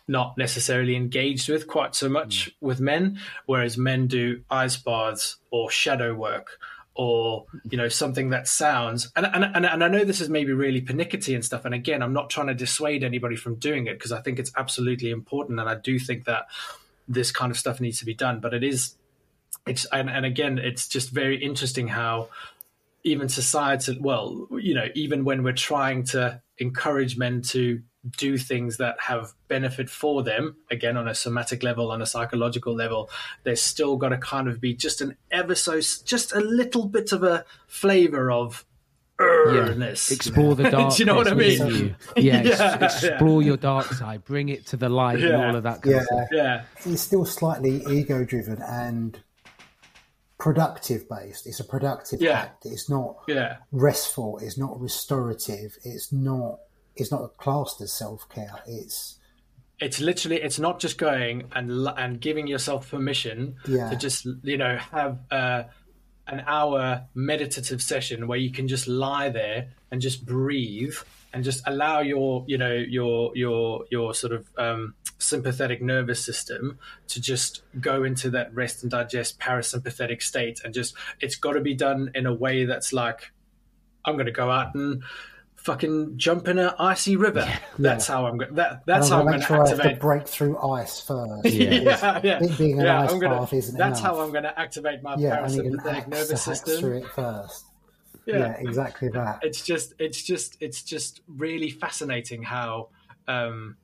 not 0.07 0.37
necessarily 0.39 0.97
engaged 0.97 1.49
with 1.49 1.67
quite 1.67 1.95
so 1.95 2.09
much 2.09 2.47
mm. 2.47 2.53
with 2.61 2.81
men, 2.81 3.19
whereas 3.47 3.77
men 3.77 4.07
do 4.07 4.43
ice 4.51 4.77
baths 4.77 5.37
or 5.51 5.71
shadow 5.71 6.15
work 6.15 6.59
or 6.95 7.45
you 7.65 7.77
know 7.77 7.89
something 7.89 8.31
that 8.31 8.47
sounds 8.47 9.11
and, 9.17 9.27
and 9.27 9.67
and 9.67 9.85
I 9.85 9.89
know 9.89 10.05
this 10.05 10.21
is 10.21 10.29
maybe 10.29 10.53
really 10.53 10.81
pernickety 10.81 11.35
and 11.35 11.45
stuff 11.45 11.65
and 11.65 11.75
again 11.75 12.03
I'm 12.03 12.13
not 12.13 12.31
trying 12.31 12.47
to 12.47 12.55
dissuade 12.55 13.03
anybody 13.03 13.37
from 13.37 13.57
doing 13.57 13.87
it 13.87 13.95
because 13.95 14.13
I 14.13 14.21
think 14.21 14.39
it's 14.39 14.53
absolutely 14.57 15.11
important 15.11 15.59
and 15.59 15.69
I 15.69 15.75
do 15.75 15.99
think 15.99 16.25
that 16.27 16.47
this 17.09 17.33
kind 17.33 17.51
of 17.51 17.59
stuff 17.59 17.81
needs 17.81 17.99
to 17.99 18.05
be 18.05 18.15
done 18.15 18.39
but 18.39 18.55
it 18.55 18.63
is 18.63 18.95
it's 19.67 19.87
and, 19.87 20.09
and 20.09 20.25
again 20.25 20.59
it's 20.59 20.87
just 20.87 21.11
very 21.11 21.43
interesting 21.43 21.89
how 21.89 22.29
even 23.03 23.29
society 23.29 23.99
well 24.01 24.47
you 24.53 24.75
know 24.75 24.87
even 24.95 25.25
when 25.25 25.43
we're 25.43 25.53
trying 25.53 26.05
to 26.05 26.41
encourage 26.59 27.17
men 27.17 27.43
to 27.43 27.83
do 28.17 28.37
things 28.37 28.77
that 28.77 28.97
have 29.01 29.33
benefit 29.49 29.89
for 29.89 30.23
them 30.23 30.57
again 30.71 30.97
on 30.97 31.09
a 31.09 31.15
somatic 31.15 31.63
level 31.63 31.91
on 31.91 32.03
a 32.03 32.07
psychological 32.07 32.75
level 32.75 33.09
there's 33.45 33.63
still 33.63 33.97
got 33.97 34.11
to 34.11 34.19
kind 34.19 34.49
of 34.49 34.61
be 34.61 34.75
just 34.75 35.01
an 35.01 35.17
ever 35.31 35.55
so 35.55 35.81
just 35.81 36.33
a 36.33 36.41
little 36.41 36.87
bit 36.87 37.13
of 37.13 37.23
a 37.23 37.45
flavor 37.67 38.31
of 38.31 38.65
yeah. 39.21 39.95
explore 40.11 40.55
the 40.55 40.71
dark. 40.71 40.95
Do 40.97 41.03
you 41.03 41.05
know 41.05 41.15
what 41.15 41.29
I 41.29 41.35
mean? 41.35 41.67
You. 41.67 41.95
Yeah, 42.17 42.43
yeah, 42.43 42.85
explore 42.85 43.43
yeah. 43.43 43.47
your 43.47 43.57
dark 43.57 43.87
side, 43.93 44.25
bring 44.25 44.49
it 44.49 44.67
to 44.67 44.77
the 44.77 44.89
light, 44.89 45.21
yeah. 45.21 45.27
and 45.27 45.37
all 45.37 45.57
of 45.57 45.63
that. 45.65 45.81
yeah, 45.85 46.05
of 46.11 46.29
yeah. 46.33 46.63
It's 46.85 47.03
still 47.03 47.25
slightly 47.25 47.83
ego-driven 47.89 48.61
and 48.63 49.21
productive 50.39 51.09
based. 51.09 51.47
It's 51.47 51.61
a 51.61 51.65
productive 51.65 52.23
act. 52.25 52.67
It's 52.67 52.91
not 52.91 53.17
yeah. 53.29 53.59
restful. 53.73 54.39
It's 54.43 54.59
not 54.59 54.81
restorative. 54.81 55.79
It's 55.85 56.13
not 56.13 56.59
it's 56.97 57.11
not 57.11 57.37
classed 57.37 57.81
as 57.81 57.93
self 57.93 58.29
care. 58.29 58.63
It's 58.67 59.19
it's 59.81 60.01
literally 60.01 60.41
it's 60.41 60.59
not 60.59 60.81
just 60.81 60.99
going 60.99 61.45
and 61.53 61.89
and 61.97 62.21
giving 62.21 62.47
yourself 62.47 62.91
permission 62.91 63.57
yeah. 63.67 63.91
to 63.91 63.97
just 63.97 64.27
you 64.43 64.57
know 64.57 64.77
have 64.77 65.19
uh, 65.31 65.65
an 66.27 66.43
hour 66.47 67.05
meditative 67.15 67.83
session 67.83 68.27
where 68.27 68.39
you 68.39 68.51
can 68.51 68.69
just 68.69 68.87
lie 68.87 69.29
there 69.29 69.69
and 69.91 70.01
just 70.01 70.25
breathe 70.25 70.97
and 71.33 71.43
just 71.43 71.63
allow 71.67 72.01
your 72.01 72.45
you 72.47 72.57
know 72.57 72.73
your 72.73 73.33
your 73.37 73.85
your 73.91 74.15
sort 74.15 74.33
of 74.33 74.49
um, 74.57 74.95
sympathetic 75.19 75.83
nervous 75.83 76.25
system 76.25 76.79
to 77.09 77.21
just 77.21 77.63
go 77.81 78.05
into 78.05 78.31
that 78.31 78.55
rest 78.55 78.83
and 78.83 78.91
digest 78.93 79.39
parasympathetic 79.41 80.23
state 80.23 80.61
and 80.65 80.73
just 80.73 80.95
it's 81.21 81.35
got 81.35 81.53
to 81.53 81.61
be 81.61 81.75
done 81.75 82.11
in 82.15 82.27
a 82.27 82.33
way 82.33 82.65
that's 82.65 82.93
like 82.93 83.33
i'm 84.05 84.15
going 84.15 84.27
to 84.27 84.33
go 84.33 84.51
out 84.51 84.75
and 84.75 85.03
fucking 85.65 86.19
jump 86.19 86.47
in 86.47 86.59
an 86.59 86.71
icy 86.79 87.17
river. 87.17 87.41
Yeah. 87.41 87.59
That's 87.79 88.07
how 88.07 88.27
I'm 88.27 88.37
going. 88.37 88.55
That 88.55 88.85
that's 88.87 89.09
how 89.09 89.21
I'm 89.21 89.27
going 89.27 89.41
to 89.41 89.47
sure 89.47 89.63
activate. 89.63 89.99
break 89.99 90.29
through 90.29 90.59
ice 90.59 91.01
first. 91.01 91.45
yeah, 91.47 91.71
yeah. 91.71 92.21
yeah. 92.23 92.57
being 92.59 92.81
an 92.81 92.87
yeah, 92.87 93.01
ice 93.01 93.11
gonna, 93.13 93.31
bath 93.31 93.53
isn't 93.53 93.77
That's 93.77 93.99
enough. 94.01 94.17
how 94.17 94.21
I'm 94.21 94.31
going 94.31 94.45
to 94.45 94.59
activate 94.59 95.03
my 95.03 95.17
yeah, 95.17 95.39
parasympathetic 95.39 96.09
nervous 96.09 96.43
system. 96.43 96.81
through 96.81 96.99
it 96.99 97.09
first. 97.09 97.65
Yeah. 98.27 98.39
yeah. 98.39 98.57
exactly 98.59 99.09
that. 99.09 99.41
It's 99.43 99.63
just, 99.63 99.95
it's 99.99 100.23
just, 100.23 100.59
it's 100.61 100.83
just 100.83 101.23
really 101.27 101.71
fascinating 101.71 102.43
how, 102.43 102.91
um, 103.27 103.77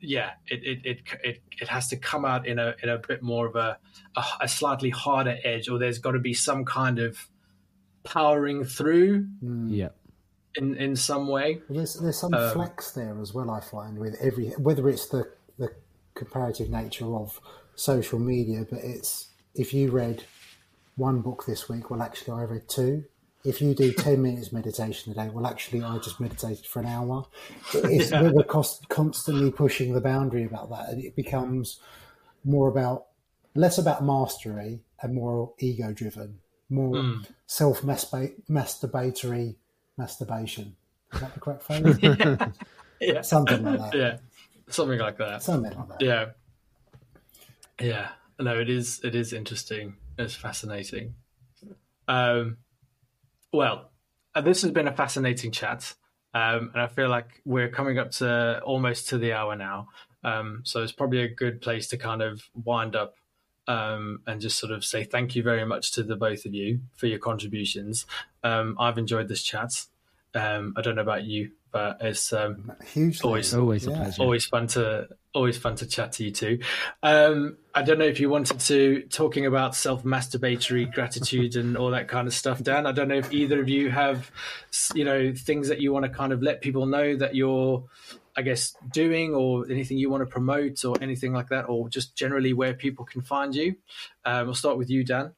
yeah, 0.00 0.30
it, 0.46 0.62
it 0.62 0.86
it 0.86 1.00
it 1.24 1.42
it 1.60 1.68
has 1.68 1.88
to 1.88 1.96
come 1.96 2.24
out 2.24 2.46
in 2.46 2.60
a 2.60 2.76
in 2.80 2.88
a 2.88 2.98
bit 2.98 3.24
more 3.24 3.44
of 3.44 3.56
a 3.56 3.76
a, 4.14 4.24
a 4.42 4.48
slightly 4.48 4.90
harder 4.90 5.36
edge, 5.42 5.68
or 5.68 5.80
there's 5.80 5.98
got 5.98 6.12
to 6.12 6.20
be 6.20 6.32
some 6.32 6.64
kind 6.64 7.00
of 7.00 7.18
powering 8.04 8.64
through. 8.64 9.26
Mm. 9.42 9.66
Yeah 9.68 9.88
in 10.58 10.76
in 10.76 10.96
some 10.96 11.28
way. 11.28 11.60
There's 11.68 11.94
there's 11.94 12.18
some 12.18 12.34
um, 12.34 12.52
flex 12.52 12.90
there 12.90 13.18
as 13.20 13.32
well. 13.32 13.50
I 13.50 13.60
find 13.60 13.98
with 13.98 14.16
every 14.20 14.48
whether 14.50 14.88
it's 14.88 15.06
the 15.06 15.30
the 15.58 15.72
comparative 16.14 16.68
nature 16.68 17.06
of 17.06 17.40
social 17.74 18.18
media, 18.18 18.66
but 18.68 18.80
it's 18.82 19.28
if 19.54 19.72
you 19.72 19.90
read 19.90 20.24
one 20.96 21.20
book 21.20 21.44
this 21.46 21.68
week, 21.68 21.90
well, 21.90 22.02
actually, 22.02 22.40
I 22.40 22.42
read 22.42 22.68
two. 22.68 23.04
If 23.44 23.62
you 23.62 23.74
do 23.74 23.92
ten 24.06 24.22
minutes 24.22 24.52
meditation 24.52 25.12
a 25.12 25.14
day, 25.14 25.30
well, 25.32 25.46
actually, 25.46 25.82
I 25.82 25.98
just 25.98 26.20
meditated 26.20 26.66
for 26.66 26.80
an 26.80 26.86
hour. 26.86 27.24
It's, 27.74 28.10
yeah. 28.10 28.30
We're 28.30 28.42
cost, 28.42 28.88
constantly 28.88 29.50
pushing 29.50 29.94
the 29.94 30.00
boundary 30.00 30.44
about 30.44 30.70
that, 30.70 30.88
and 30.90 31.02
it 31.02 31.14
becomes 31.14 31.80
more 32.44 32.68
about 32.68 33.06
less 33.54 33.78
about 33.78 34.04
mastery 34.04 34.80
and 35.00 35.14
more 35.14 35.52
ego 35.58 35.92
driven, 35.92 36.38
more 36.68 36.94
mm. 36.94 37.26
self 37.46 37.82
masturbatory 37.82 39.56
masturbation. 39.98 40.76
Is 41.12 41.20
that 41.20 41.34
the 41.34 41.40
correct 41.40 41.62
phrase? 41.64 41.98
yeah. 42.02 42.48
yeah. 43.00 43.20
Something 43.22 43.64
like 43.64 43.78
that. 43.78 43.94
Yeah. 43.94 44.16
Something 44.68 44.98
like 44.98 45.18
that. 45.18 45.42
Something 45.42 45.76
like 45.76 45.88
that. 45.88 46.00
Yeah. 46.00 46.26
Yeah. 47.80 48.08
No, 48.40 48.58
it 48.58 48.70
is 48.70 49.00
it 49.02 49.14
is 49.14 49.32
interesting. 49.32 49.96
It's 50.16 50.34
fascinating. 50.34 51.14
Um, 52.06 52.58
well, 53.52 53.90
uh, 54.34 54.40
this 54.40 54.62
has 54.62 54.70
been 54.70 54.88
a 54.88 54.92
fascinating 54.92 55.52
chat, 55.52 55.94
um, 56.34 56.70
and 56.72 56.82
I 56.82 56.86
feel 56.86 57.08
like 57.08 57.42
we're 57.44 57.68
coming 57.68 57.98
up 57.98 58.10
to 58.12 58.60
almost 58.60 59.08
to 59.10 59.18
the 59.18 59.32
hour 59.32 59.56
now. 59.56 59.88
Um, 60.24 60.62
so 60.64 60.82
it's 60.82 60.92
probably 60.92 61.22
a 61.22 61.28
good 61.28 61.60
place 61.60 61.88
to 61.88 61.96
kind 61.96 62.22
of 62.22 62.42
wind 62.54 62.96
up 62.96 63.14
um, 63.68 64.22
and 64.26 64.40
just 64.40 64.58
sort 64.58 64.72
of 64.72 64.84
say 64.84 65.04
thank 65.04 65.36
you 65.36 65.42
very 65.42 65.64
much 65.64 65.92
to 65.92 66.02
the 66.02 66.16
both 66.16 66.46
of 66.46 66.54
you 66.54 66.80
for 66.96 67.06
your 67.06 67.18
contributions. 67.18 68.06
Um, 68.42 68.76
I've 68.80 68.98
enjoyed 68.98 69.28
this 69.28 69.42
chat. 69.42 69.86
Um, 70.34 70.74
I 70.76 70.80
don't 70.80 70.96
know 70.96 71.02
about 71.02 71.24
you, 71.24 71.52
but 71.70 71.98
it's 72.00 72.32
um, 72.32 72.72
hugely 72.84 73.26
always 73.26 73.54
always 73.54 73.86
a 73.86 73.90
pleasure. 73.90 74.22
always 74.22 74.46
fun 74.46 74.66
to 74.68 75.08
always 75.34 75.58
fun 75.58 75.76
to 75.76 75.86
chat 75.86 76.12
to 76.12 76.24
you 76.24 76.30
too. 76.30 76.58
Um, 77.02 77.58
I 77.74 77.82
don't 77.82 77.98
know 77.98 78.06
if 78.06 78.20
you 78.20 78.30
wanted 78.30 78.58
to 78.60 79.02
talking 79.10 79.44
about 79.46 79.74
self 79.74 80.02
masturbatory 80.02 80.90
gratitude 80.92 81.56
and 81.56 81.76
all 81.76 81.90
that 81.90 82.08
kind 82.08 82.26
of 82.26 82.34
stuff, 82.34 82.62
Dan. 82.62 82.86
I 82.86 82.92
don't 82.92 83.08
know 83.08 83.16
if 83.16 83.32
either 83.32 83.60
of 83.60 83.68
you 83.68 83.90
have 83.90 84.30
you 84.94 85.04
know 85.04 85.32
things 85.34 85.68
that 85.68 85.80
you 85.80 85.92
want 85.92 86.04
to 86.04 86.10
kind 86.10 86.32
of 86.32 86.42
let 86.42 86.62
people 86.62 86.86
know 86.86 87.16
that 87.16 87.34
you're 87.34 87.84
I 88.38 88.42
guess, 88.42 88.76
doing 88.92 89.34
or 89.34 89.68
anything 89.68 89.98
you 89.98 90.10
want 90.10 90.20
to 90.20 90.26
promote 90.26 90.84
or 90.84 90.96
anything 91.02 91.32
like 91.32 91.48
that, 91.48 91.68
or 91.68 91.88
just 91.88 92.14
generally 92.14 92.52
where 92.52 92.72
people 92.72 93.04
can 93.04 93.20
find 93.20 93.52
you? 93.52 93.74
Um, 94.24 94.46
we'll 94.46 94.54
start 94.54 94.78
with 94.78 94.88
you, 94.88 95.02
Dan. 95.02 95.32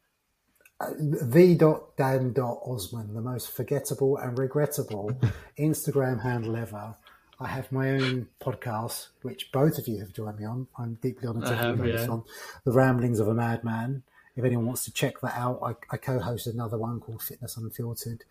Uh, 0.78 0.90
the.dan.osman, 0.98 3.14
the 3.14 3.22
most 3.22 3.52
forgettable 3.52 4.18
and 4.18 4.38
regrettable 4.38 5.18
Instagram 5.58 6.22
handle 6.22 6.54
ever. 6.56 6.94
I 7.40 7.48
have 7.48 7.72
my 7.72 7.92
own 7.92 8.28
podcast, 8.38 9.06
which 9.22 9.50
both 9.50 9.78
of 9.78 9.88
you 9.88 10.00
have 10.00 10.12
joined 10.12 10.38
me 10.38 10.44
on. 10.44 10.66
I'm 10.78 10.96
deeply 10.96 11.26
honoured 11.26 11.46
to 11.46 11.56
have 11.56 11.78
you 11.78 11.94
yeah. 11.94 12.06
on 12.06 12.24
The 12.66 12.72
Ramblings 12.72 13.18
of 13.18 13.28
a 13.28 13.34
Madman. 13.34 14.02
If 14.36 14.44
anyone 14.44 14.66
wants 14.66 14.84
to 14.84 14.92
check 14.92 15.22
that 15.22 15.38
out, 15.38 15.58
I, 15.62 15.74
I 15.90 15.96
co 15.96 16.18
host 16.18 16.46
another 16.46 16.76
one 16.76 17.00
called 17.00 17.22
Fitness 17.22 17.56
Unfiltered. 17.56 18.24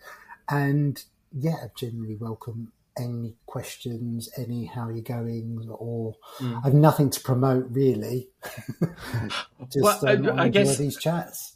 And 0.47 1.03
yeah, 1.31 1.69
genuinely 1.75 2.17
welcome 2.17 2.71
any 2.97 3.35
questions, 3.45 4.29
any 4.37 4.65
how 4.65 4.89
you're 4.89 5.01
going, 5.01 5.67
or 5.69 6.15
mm. 6.39 6.61
I've 6.63 6.73
nothing 6.73 7.09
to 7.09 7.19
promote 7.19 7.67
really. 7.69 8.29
Just 9.69 9.83
well, 9.83 10.07
um, 10.07 10.39
I, 10.39 10.43
I 10.43 10.49
guess 10.49 10.77
these 10.77 10.97
chats. 10.97 11.55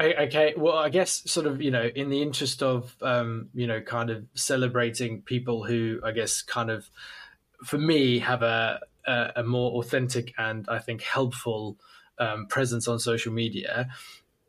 Okay, 0.00 0.54
well, 0.56 0.76
I 0.76 0.90
guess 0.90 1.28
sort 1.28 1.46
of 1.46 1.60
you 1.60 1.72
know, 1.72 1.90
in 1.94 2.08
the 2.08 2.22
interest 2.22 2.62
of 2.62 2.94
um, 3.02 3.48
you 3.52 3.66
know, 3.66 3.80
kind 3.80 4.10
of 4.10 4.24
celebrating 4.34 5.22
people 5.22 5.64
who 5.64 6.00
I 6.04 6.12
guess 6.12 6.42
kind 6.42 6.70
of, 6.70 6.88
for 7.64 7.78
me, 7.78 8.20
have 8.20 8.42
a 8.42 8.80
a, 9.06 9.32
a 9.36 9.42
more 9.42 9.80
authentic 9.80 10.34
and 10.38 10.66
I 10.68 10.78
think 10.78 11.02
helpful 11.02 11.78
um, 12.18 12.46
presence 12.46 12.86
on 12.86 12.98
social 12.98 13.32
media. 13.32 13.88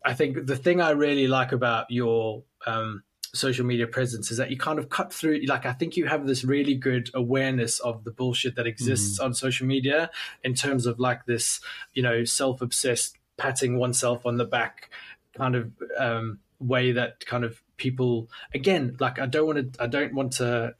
I 0.05 0.13
think 0.13 0.45
the 0.45 0.55
thing 0.55 0.82
I 0.82 0.91
really 0.91 1.27
like 1.27 1.51
about 1.51 1.89
your 1.89 2.43
um, 2.65 3.03
social 3.34 3.65
media 3.65 3.88
presence 3.88 4.32
is 4.32 4.38
that 4.38 4.49
you 4.49 4.57
kind 4.57 4.80
of 4.80 4.89
cut 4.89 5.13
through 5.13 5.39
like 5.47 5.65
i 5.65 5.73
think 5.73 5.95
you 5.95 6.05
have 6.05 6.25
this 6.25 6.43
really 6.43 6.73
good 6.73 7.09
awareness 7.13 7.80
of 7.80 8.03
the 8.03 8.11
bullshit 8.11 8.55
that 8.55 8.65
exists 8.65 9.19
mm. 9.19 9.25
on 9.25 9.34
social 9.34 9.67
media 9.67 10.09
in 10.43 10.53
terms 10.53 10.86
of 10.86 10.99
like 10.99 11.25
this 11.25 11.59
you 11.93 12.01
know 12.01 12.23
self-obsessed 12.23 13.17
patting 13.38 13.77
oneself 13.77 14.25
on 14.25 14.38
the 14.38 14.45
back 14.45 14.89
kind 15.34 15.55
of 15.55 15.71
um, 15.97 16.39
way 16.59 16.91
that 16.91 17.25
kind 17.25 17.43
of 17.43 17.61
people 17.77 18.30
again 18.53 18.95
like 18.99 19.19
i 19.19 19.25
don't 19.25 19.45
want 19.45 19.73
to 19.73 19.84
i 19.84 19.88
don't 19.88 20.13
want 20.13 20.34
to 20.34 20.73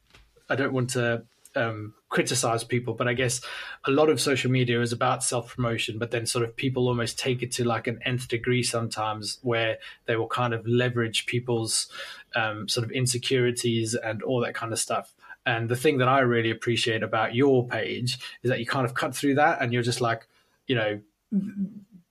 i 0.48 0.54
don't 0.54 0.72
want 0.72 0.90
to 0.90 1.22
um, 1.56 1.94
criticize 2.10 2.64
people, 2.64 2.92
but 2.92 3.08
I 3.08 3.14
guess 3.14 3.40
a 3.86 3.90
lot 3.90 4.10
of 4.10 4.20
social 4.20 4.50
media 4.50 4.82
is 4.82 4.92
about 4.92 5.24
self 5.24 5.54
promotion. 5.54 5.98
But 5.98 6.10
then, 6.10 6.26
sort 6.26 6.44
of, 6.44 6.54
people 6.54 6.88
almost 6.88 7.18
take 7.18 7.42
it 7.42 7.52
to 7.52 7.64
like 7.64 7.86
an 7.86 8.00
nth 8.04 8.28
degree 8.28 8.62
sometimes, 8.62 9.38
where 9.42 9.78
they 10.04 10.16
will 10.16 10.28
kind 10.28 10.52
of 10.52 10.66
leverage 10.66 11.24
people's 11.26 11.88
um, 12.34 12.68
sort 12.68 12.84
of 12.84 12.90
insecurities 12.90 13.94
and 13.94 14.22
all 14.22 14.40
that 14.40 14.54
kind 14.54 14.72
of 14.72 14.78
stuff. 14.78 15.14
And 15.46 15.68
the 15.68 15.76
thing 15.76 15.98
that 15.98 16.08
I 16.08 16.20
really 16.20 16.50
appreciate 16.50 17.02
about 17.02 17.34
your 17.34 17.66
page 17.66 18.18
is 18.42 18.50
that 18.50 18.60
you 18.60 18.66
kind 18.66 18.84
of 18.84 18.94
cut 18.94 19.14
through 19.14 19.36
that, 19.36 19.62
and 19.62 19.72
you're 19.72 19.82
just 19.82 20.02
like, 20.02 20.26
you 20.66 20.74
know, 20.74 21.00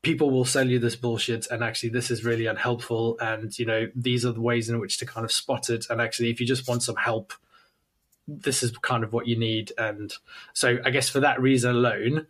people 0.02 0.32
will 0.32 0.46
sell 0.46 0.68
you 0.68 0.80
this 0.80 0.96
bullshit 0.96 1.46
and 1.52 1.62
actually 1.62 1.90
this 1.90 2.10
is 2.10 2.24
really 2.24 2.46
unhelpful 2.46 3.18
and 3.20 3.60
you 3.60 3.66
know 3.66 3.88
these 3.94 4.26
are 4.26 4.32
the 4.32 4.40
ways 4.40 4.70
in 4.70 4.80
which 4.80 4.98
to 4.98 5.06
kind 5.06 5.26
of 5.26 5.32
spot 5.32 5.70
it 5.70 5.86
and 5.90 6.00
actually 6.00 6.30
if 6.30 6.40
you 6.40 6.48
just 6.48 6.70
want 6.70 6.82
some 6.82 6.96
help 6.96 7.34
this 8.30 8.64
is 8.64 8.78
kind 8.78 9.04
of 9.04 9.14
what 9.14 9.28
you 9.28 9.38
need. 9.38 9.72
And 9.78 10.14
so 10.54 10.78
I 10.86 10.90
guess 10.92 11.10
for 11.10 11.20
that 11.20 11.42
reason 11.42 11.72
alone, 11.72 12.28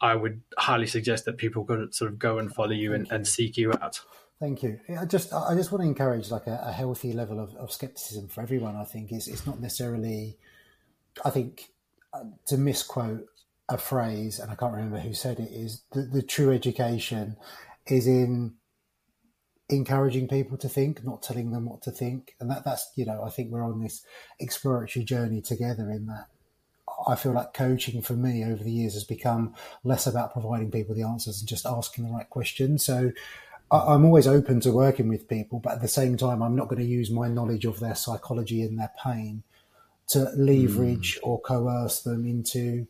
I 0.00 0.14
would 0.14 0.42
highly 0.56 0.86
suggest 0.86 1.24
that 1.24 1.38
people 1.38 1.64
could 1.64 1.94
sort 1.94 2.10
of 2.10 2.18
go 2.18 2.38
and 2.38 2.52
follow 2.52 2.72
you 2.72 2.94
and, 2.94 3.10
and, 3.10 3.26
seek 3.26 3.56
you 3.56 3.72
out. 3.72 4.00
Thank 4.38 4.62
you. 4.62 4.78
I 4.98 5.04
just 5.04 5.32
I 5.32 5.54
just 5.56 5.72
want 5.72 5.82
to 5.82 5.88
encourage 5.88 6.30
like 6.30 6.46
a, 6.46 6.62
a 6.66 6.72
healthy 6.72 7.12
level 7.12 7.40
of, 7.40 7.56
of, 7.56 7.72
skepticism 7.72 8.28
for 8.28 8.40
everyone. 8.40 8.76
I 8.76 8.84
think 8.84 9.12
is 9.12 9.26
it's 9.26 9.46
not 9.46 9.60
necessarily. 9.60 10.38
I 11.24 11.30
think 11.30 11.70
uh, 12.12 12.24
to 12.46 12.56
misquote 12.56 13.26
a 13.68 13.76
phrase, 13.76 14.38
and 14.38 14.52
I 14.52 14.54
can't 14.54 14.72
remember 14.72 15.00
who 15.00 15.12
said 15.12 15.40
it, 15.40 15.50
is 15.50 15.82
the, 15.92 16.02
the 16.02 16.22
true 16.22 16.52
education 16.52 17.36
is 17.86 18.06
in 18.06 18.54
encouraging 19.68 20.28
people 20.28 20.56
to 20.58 20.68
think, 20.68 21.04
not 21.04 21.22
telling 21.22 21.50
them 21.50 21.66
what 21.66 21.82
to 21.82 21.90
think. 21.90 22.34
And 22.40 22.50
that, 22.50 22.64
that's, 22.64 22.90
you 22.96 23.04
know, 23.04 23.22
I 23.22 23.30
think 23.30 23.50
we're 23.50 23.64
on 23.64 23.82
this 23.82 24.02
exploratory 24.40 25.04
journey 25.04 25.42
together 25.42 25.90
in 25.90 26.06
that. 26.06 26.26
I 27.06 27.16
feel 27.16 27.32
like 27.32 27.52
coaching 27.52 28.00
for 28.02 28.14
me 28.14 28.44
over 28.44 28.64
the 28.64 28.72
years 28.72 28.94
has 28.94 29.04
become 29.04 29.54
less 29.84 30.06
about 30.06 30.32
providing 30.32 30.70
people 30.70 30.94
the 30.94 31.02
answers 31.02 31.40
and 31.40 31.48
just 31.48 31.66
asking 31.66 32.04
the 32.04 32.12
right 32.12 32.28
questions. 32.28 32.84
So 32.84 33.12
I'm 33.70 34.06
always 34.06 34.26
open 34.26 34.60
to 34.60 34.72
working 34.72 35.08
with 35.08 35.28
people, 35.28 35.60
but 35.60 35.74
at 35.74 35.82
the 35.82 35.88
same 35.88 36.16
time, 36.16 36.42
I'm 36.42 36.56
not 36.56 36.68
going 36.68 36.80
to 36.80 36.88
use 36.88 37.10
my 37.10 37.28
knowledge 37.28 37.66
of 37.66 37.80
their 37.80 37.94
psychology 37.94 38.62
and 38.62 38.78
their 38.78 38.92
pain 39.02 39.42
to 40.08 40.30
leverage 40.36 41.16
mm. 41.16 41.26
or 41.28 41.40
coerce 41.40 42.00
them 42.00 42.24
into 42.24 42.86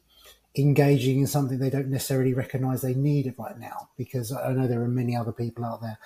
engaging 0.56 1.20
in 1.20 1.26
something 1.26 1.58
they 1.58 1.70
don't 1.70 1.88
necessarily 1.88 2.32
recognize 2.32 2.80
they 2.80 2.94
need 2.94 3.26
it 3.26 3.34
right 3.38 3.58
now. 3.58 3.90
Because 3.96 4.32
I 4.32 4.52
know 4.52 4.68
there 4.68 4.82
are 4.82 4.88
many 4.88 5.16
other 5.16 5.32
people 5.32 5.64
out 5.64 5.82
there 5.82 5.98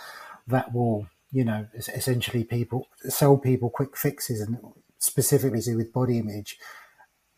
that 0.47 0.73
will, 0.73 1.07
you 1.31 1.45
know, 1.45 1.67
essentially 1.75 2.45
people 2.45 2.89
sell 3.09 3.37
people 3.37 3.71
quick 3.71 3.97
fixes 3.97 4.41
and 4.41 4.59
specifically 4.99 5.61
to 5.63 5.77
with 5.77 5.93
body 5.93 6.19
image. 6.19 6.59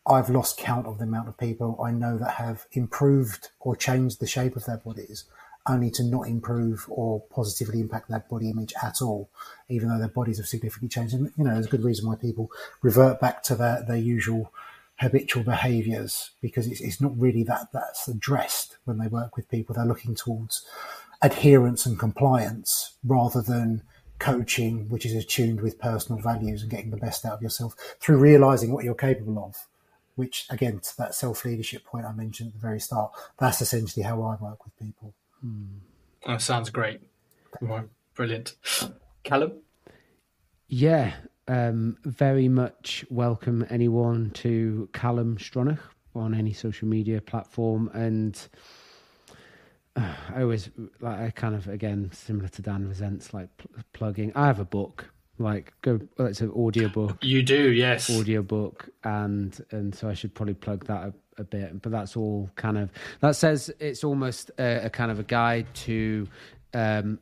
I've 0.07 0.29
lost 0.29 0.59
count 0.59 0.87
of 0.87 0.99
the 0.99 1.05
amount 1.05 1.29
of 1.29 1.39
people 1.39 1.81
I 1.83 1.91
know 1.91 2.19
that 2.19 2.33
have 2.33 2.67
improved 2.73 3.51
or 3.61 3.75
changed 3.75 4.21
the 4.21 4.27
shape 4.27 4.55
of 4.55 4.67
their 4.67 4.77
bodies 4.77 5.25
only 5.67 5.91
to 5.91 6.05
not 6.05 6.29
improve 6.29 6.85
or 6.89 7.23
positively 7.31 7.81
impact 7.81 8.11
their 8.11 8.25
body 8.31 8.51
image 8.51 8.75
at 8.83 9.01
all, 9.01 9.31
even 9.69 9.89
though 9.89 9.99
their 9.99 10.09
bodies 10.09 10.37
have 10.37 10.47
significantly 10.47 10.89
changed. 10.89 11.15
And, 11.15 11.33
you 11.37 11.45
know, 11.45 11.55
there's 11.55 11.67
a 11.67 11.71
good 11.71 11.85
reason 11.85 12.07
why 12.07 12.17
people 12.17 12.51
revert 12.83 13.19
back 13.21 13.43
to 13.45 13.55
their, 13.55 13.83
their 13.83 13.97
usual 13.97 14.53
habitual 14.97 15.43
behaviors 15.43 16.31
because 16.41 16.67
it's, 16.69 16.81
it's 16.81 17.01
not 17.01 17.19
really 17.19 17.43
that 17.43 17.69
that's 17.73 18.07
addressed 18.07 18.77
when 18.85 18.99
they 18.99 19.07
work 19.07 19.37
with 19.37 19.49
people. 19.49 19.75
They're 19.75 19.87
looking 19.87 20.15
towards 20.15 20.65
adherence 21.25 21.87
and 21.87 21.99
compliance 21.99 22.97
rather 23.03 23.41
than 23.41 23.83
coaching, 24.19 24.89
which 24.91 25.07
is 25.07 25.15
attuned 25.15 25.61
with 25.63 25.79
personal 25.79 26.21
values 26.21 26.61
and 26.61 26.71
getting 26.71 26.91
the 26.91 26.99
best 26.99 27.25
out 27.25 27.33
of 27.33 27.43
yourself 27.43 27.75
through 27.99 28.19
realizing 28.19 28.73
what 28.73 28.85
you're 28.85 28.95
capable 28.95 29.43
of. 29.43 29.57
Which, 30.17 30.47
again, 30.51 30.79
to 30.79 30.97
that 30.99 31.15
self 31.15 31.45
leadership 31.45 31.85
point 31.85 32.05
I 32.05 32.13
mentioned 32.13 32.49
at 32.49 32.55
the 32.55 32.61
very 32.61 32.79
start, 32.79 33.11
that's 33.39 33.61
essentially 33.61 34.05
how 34.05 34.23
I 34.23 34.37
work 34.37 34.65
with 34.65 34.79
people. 34.79 35.13
Hmm. 35.41 35.79
That 36.27 36.41
sounds 36.41 36.71
great. 36.71 37.01
Brilliant. 38.15 38.55
Calum? 39.25 39.55
Yeah, 40.69 41.15
um, 41.49 41.97
very 42.05 42.49
much 42.49 43.05
welcome 43.11 43.67
anyone 43.71 44.31
to 44.35 44.89
Calum 44.93 45.37
Stronach 45.39 45.81
on 46.15 46.35
any 46.35 46.53
social 46.53 46.87
media 46.87 47.21
platform. 47.21 47.91
And 47.93 48.41
I 49.97 50.43
always 50.43 50.71
like 51.01 51.19
I 51.19 51.31
kind 51.31 51.55
of 51.55 51.69
again 51.69 52.11
similar 52.13 52.49
to 52.49 52.63
Dan 52.63 52.89
resents 52.89 53.33
like 53.33 53.57
pl- 53.57 53.71
plugging. 53.93 54.33
I 54.35 54.47
have 54.47 54.61
a 54.61 54.65
book 54.65 55.11
like 55.39 55.73
go 55.83 56.01
well, 56.17 56.29
it's 56.29 56.41
an 56.41 56.53
audio 56.57 56.89
book. 56.89 57.19
You 57.23 57.43
do, 57.43 57.71
yes, 57.73 58.11
audio 58.11 58.43
book, 58.43 58.89
and 59.03 59.59
and 59.71 59.95
so 59.95 60.09
I 60.09 60.15
should 60.15 60.35
probably 60.35 60.55
plug 60.55 60.87
that 60.87 61.09
a, 61.09 61.15
a 61.39 61.45
bit. 61.45 61.83
But 61.83 61.93
that's 61.93 62.17
all 62.17 62.51
kind 62.57 62.79
of 62.79 62.91
that 63.21 63.37
says 63.37 63.71
it's 63.81 64.05
almost 64.05 64.51
a, 64.59 64.87
a 64.87 64.91
kind 64.91 65.11
of 65.11 65.19
a 65.19 65.25
guide 65.25 65.67
to. 65.75 66.29
Um, 66.73 67.21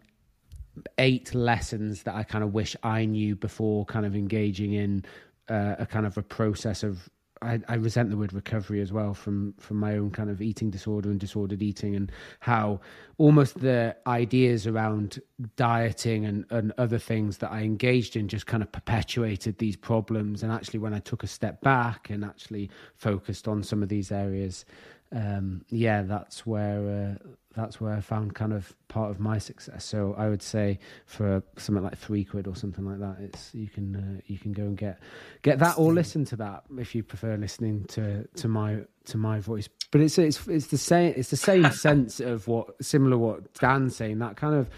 eight 0.97 1.35
lessons 1.35 2.05
that 2.05 2.15
I 2.15 2.23
kind 2.23 2.43
of 2.43 2.55
wish 2.55 2.75
I 2.83 3.05
knew 3.05 3.37
before 3.37 3.85
kind 3.85 4.07
of 4.07 4.17
engaging 4.17 4.73
in 4.73 5.05
uh, 5.51 5.77
a 5.79 5.85
kind 5.85 6.07
of 6.07 6.17
a 6.17 6.23
process 6.23 6.83
of 6.83 7.11
I, 7.43 7.61
I, 7.69 7.75
resent 7.75 8.11
the 8.11 8.17
word 8.17 8.33
recovery 8.33 8.81
as 8.81 8.93
well 8.93 9.15
from 9.15 9.55
from 9.59 9.79
my 9.79 9.97
own 9.97 10.11
kind 10.11 10.31
of 10.31 10.41
eating 10.41 10.71
disorder 10.71 11.11
and 11.11 11.19
disordered 11.19 11.63
eating 11.63 11.97
and 11.97 12.11
how 12.41 12.81
almost 13.19 13.61
the 13.61 13.97
ideas 14.07 14.67
around 14.67 15.21
dieting 15.57 16.25
and, 16.25 16.45
and 16.51 16.73
other 16.79 16.99
things 16.99 17.39
that 17.39 17.51
I 17.51 17.63
engaged 17.63 18.17
in 18.17 18.29
just 18.29 18.47
kind 18.47 18.63
of 18.63 18.71
perpetuated 18.73 19.59
these 19.59 19.77
problems. 19.77 20.43
And 20.43 20.53
actually 20.53 20.79
when 20.79 20.95
I 20.95 21.01
took 21.01 21.23
a 21.23 21.27
step 21.27 21.61
back 21.61 22.11
and 22.11 22.25
actually 22.25 22.71
focused 22.95 23.49
on 23.49 23.63
some 23.63 23.83
of 23.83 23.89
these 23.89 24.13
areas 24.13 24.65
um, 25.13 25.65
yeah, 25.69 26.03
that's 26.03 26.47
where 26.47 27.19
uh, 27.21 27.29
that's 27.55 27.81
where 27.81 27.93
I 27.93 28.01
found 28.01 28.35
kind 28.35 28.53
of 28.53 28.75
part 28.89 29.11
of 29.11 29.21
my 29.21 29.39
success. 29.39 29.85
So 29.85 30.15
I 30.17 30.29
would 30.29 30.43
say 30.43 30.79
for 31.05 31.43
something 31.59 31.85
like 31.85 31.99
three 31.99 32.25
quid 32.25 32.47
or 32.47 32.57
something 32.57 32.85
like 32.85 32.99
that, 33.01 33.23
it's 33.23 33.55
you 33.55 33.69
can 33.69 33.95
uh, 33.95 34.21
you 34.27 34.39
can 34.39 34.53
go 34.53 34.63
and 34.63 34.77
get 34.77 34.99
get 35.43 35.59
that 35.59 35.79
or 35.79 35.93
listen 35.93 36.25
to 36.27 36.37
that 36.37 36.65
if 36.79 36.95
you 36.95 37.03
prefer 37.03 37.37
listening 37.37 37.85
to 37.89 38.27
to 38.27 38.49
my 38.49 38.79
to 39.07 39.19
my 39.19 39.39
voice. 39.39 39.69
But 39.91 40.01
it's 40.01 40.17
it's 40.19 40.47
it's 40.49 40.69
the 40.69 40.79
same 40.79 41.13
it's 41.17 41.31
the 41.31 41.37
same 41.37 41.71
sense 41.73 42.21
of 42.21 42.49
what 42.49 42.83
similar 42.83 43.19
what 43.19 43.53
Dan's 43.55 43.97
saying 43.97 44.19
that 44.21 44.37
kind 44.37 44.55
of 44.55 44.71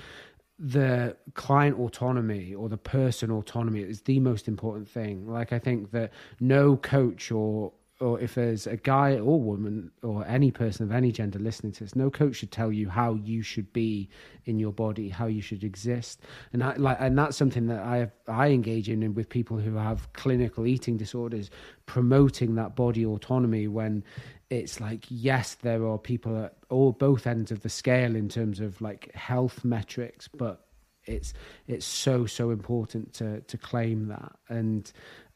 the 0.58 1.16
client 1.34 1.78
autonomy 1.78 2.54
or 2.54 2.68
the 2.68 2.76
person 2.76 3.30
autonomy 3.30 3.80
is 3.80 4.02
the 4.02 4.20
most 4.20 4.46
important 4.48 4.88
thing. 4.88 5.26
Like 5.28 5.52
I 5.52 5.58
think 5.58 5.90
that 5.92 6.12
no 6.40 6.76
coach 6.76 7.30
or 7.30 7.72
or 8.04 8.20
if 8.20 8.34
there's 8.34 8.66
a 8.66 8.76
guy 8.76 9.14
or 9.14 9.40
woman 9.40 9.90
or 10.02 10.26
any 10.26 10.50
person 10.50 10.84
of 10.84 10.92
any 10.92 11.10
gender 11.10 11.38
listening 11.38 11.72
to 11.72 11.84
this, 11.84 11.96
no 11.96 12.10
coach 12.10 12.36
should 12.36 12.52
tell 12.52 12.70
you 12.70 12.88
how 12.88 13.14
you 13.14 13.40
should 13.42 13.72
be 13.72 14.10
in 14.44 14.58
your 14.58 14.72
body, 14.72 15.08
how 15.08 15.26
you 15.26 15.40
should 15.40 15.64
exist, 15.64 16.20
and 16.52 16.62
I, 16.62 16.74
like, 16.76 16.98
and 17.00 17.18
that's 17.18 17.36
something 17.36 17.66
that 17.68 17.82
I 17.82 18.10
I 18.28 18.48
engage 18.48 18.88
in 18.90 19.14
with 19.14 19.28
people 19.28 19.56
who 19.56 19.76
have 19.76 20.12
clinical 20.12 20.66
eating 20.66 20.98
disorders, 20.98 21.50
promoting 21.86 22.54
that 22.56 22.76
body 22.76 23.06
autonomy 23.06 23.68
when 23.68 24.04
it's 24.50 24.80
like 24.80 25.06
yes, 25.08 25.54
there 25.54 25.86
are 25.86 25.98
people 25.98 26.44
at 26.44 26.56
all 26.68 26.92
both 26.92 27.26
ends 27.26 27.50
of 27.50 27.60
the 27.62 27.70
scale 27.70 28.14
in 28.14 28.28
terms 28.28 28.60
of 28.60 28.80
like 28.82 29.12
health 29.14 29.64
metrics, 29.64 30.28
but 30.28 30.66
it's 31.06 31.32
it's 31.66 31.86
so 31.86 32.26
so 32.26 32.50
important 32.50 33.12
to 33.14 33.40
to 33.42 33.58
claim 33.58 34.08
that. 34.08 34.32
And 34.48 34.90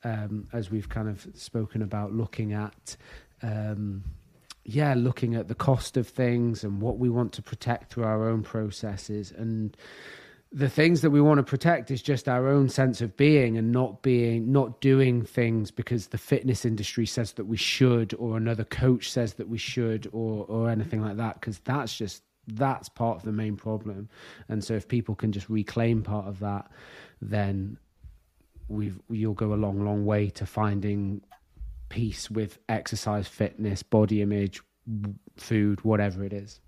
um, 0.05 0.46
as 0.53 0.70
we've 0.70 0.88
kind 0.88 1.09
of 1.09 1.26
spoken 1.34 1.82
about, 1.82 2.12
looking 2.12 2.53
at. 2.53 2.96
Um, 3.42 4.05
yeah, 4.64 4.92
looking 4.94 5.34
at 5.34 5.49
the 5.49 5.55
cost 5.55 5.96
of 5.96 6.07
things 6.07 6.62
and 6.62 6.82
what 6.82 6.99
we 6.99 7.09
want 7.09 7.32
to 7.32 7.42
protect 7.42 7.90
through 7.90 8.05
our 8.05 8.28
own 8.28 8.42
processes. 8.42 9.32
And 9.34 9.74
the 10.53 10.68
things 10.68 11.01
that 11.01 11.11
we 11.11 11.22
want 11.22 11.38
to 11.38 11.42
protect 11.42 11.90
is 11.90 12.03
just 12.03 12.28
our 12.28 12.49
own 12.49 12.68
sense 12.68 13.01
of 13.01 13.16
being 13.16 13.57
and 13.57 13.72
not 13.72 14.03
being, 14.03 14.53
not 14.53 14.82
doing 14.82 15.24
things 15.24 15.70
because 15.70 16.09
the 16.09 16.18
fitness 16.18 16.66
industry 16.66 17.07
says 17.07 17.32
that 17.32 17.46
we 17.46 17.57
should, 17.57 18.14
or 18.18 18.36
another 18.36 18.64
coach 18.64 19.11
says 19.11 19.34
that 19.34 19.49
we 19.49 19.59
should, 19.59 20.07
or, 20.12 20.44
or 20.49 20.68
anything 20.68 21.01
like 21.03 21.16
that. 21.16 21.40
Because 21.40 21.61
that's 21.61 21.96
just, 21.96 22.22
that's 22.46 22.90
part 22.90 23.16
of 23.16 23.22
the 23.22 23.32
main 23.32 23.57
problem. 23.57 24.11
And 24.51 24.62
so 24.62 24.74
if 24.74 24.86
people 24.86 25.14
can 25.14 25.32
just 25.32 25.49
reclaim 25.49 26.03
part 26.03 26.26
of 26.26 26.40
that, 26.40 26.70
then 27.22 27.78
we've 28.68 28.98
you'll 29.08 29.34
go 29.34 29.52
a 29.52 29.56
long, 29.56 29.84
long 29.84 30.04
way 30.04 30.30
to 30.30 30.46
finding 30.46 31.22
peace 31.88 32.30
with 32.30 32.58
exercise, 32.68 33.26
fitness, 33.26 33.82
body 33.82 34.22
image, 34.22 34.62
food, 35.36 35.82
whatever 35.84 36.24
it 36.24 36.32
is. 36.32 36.60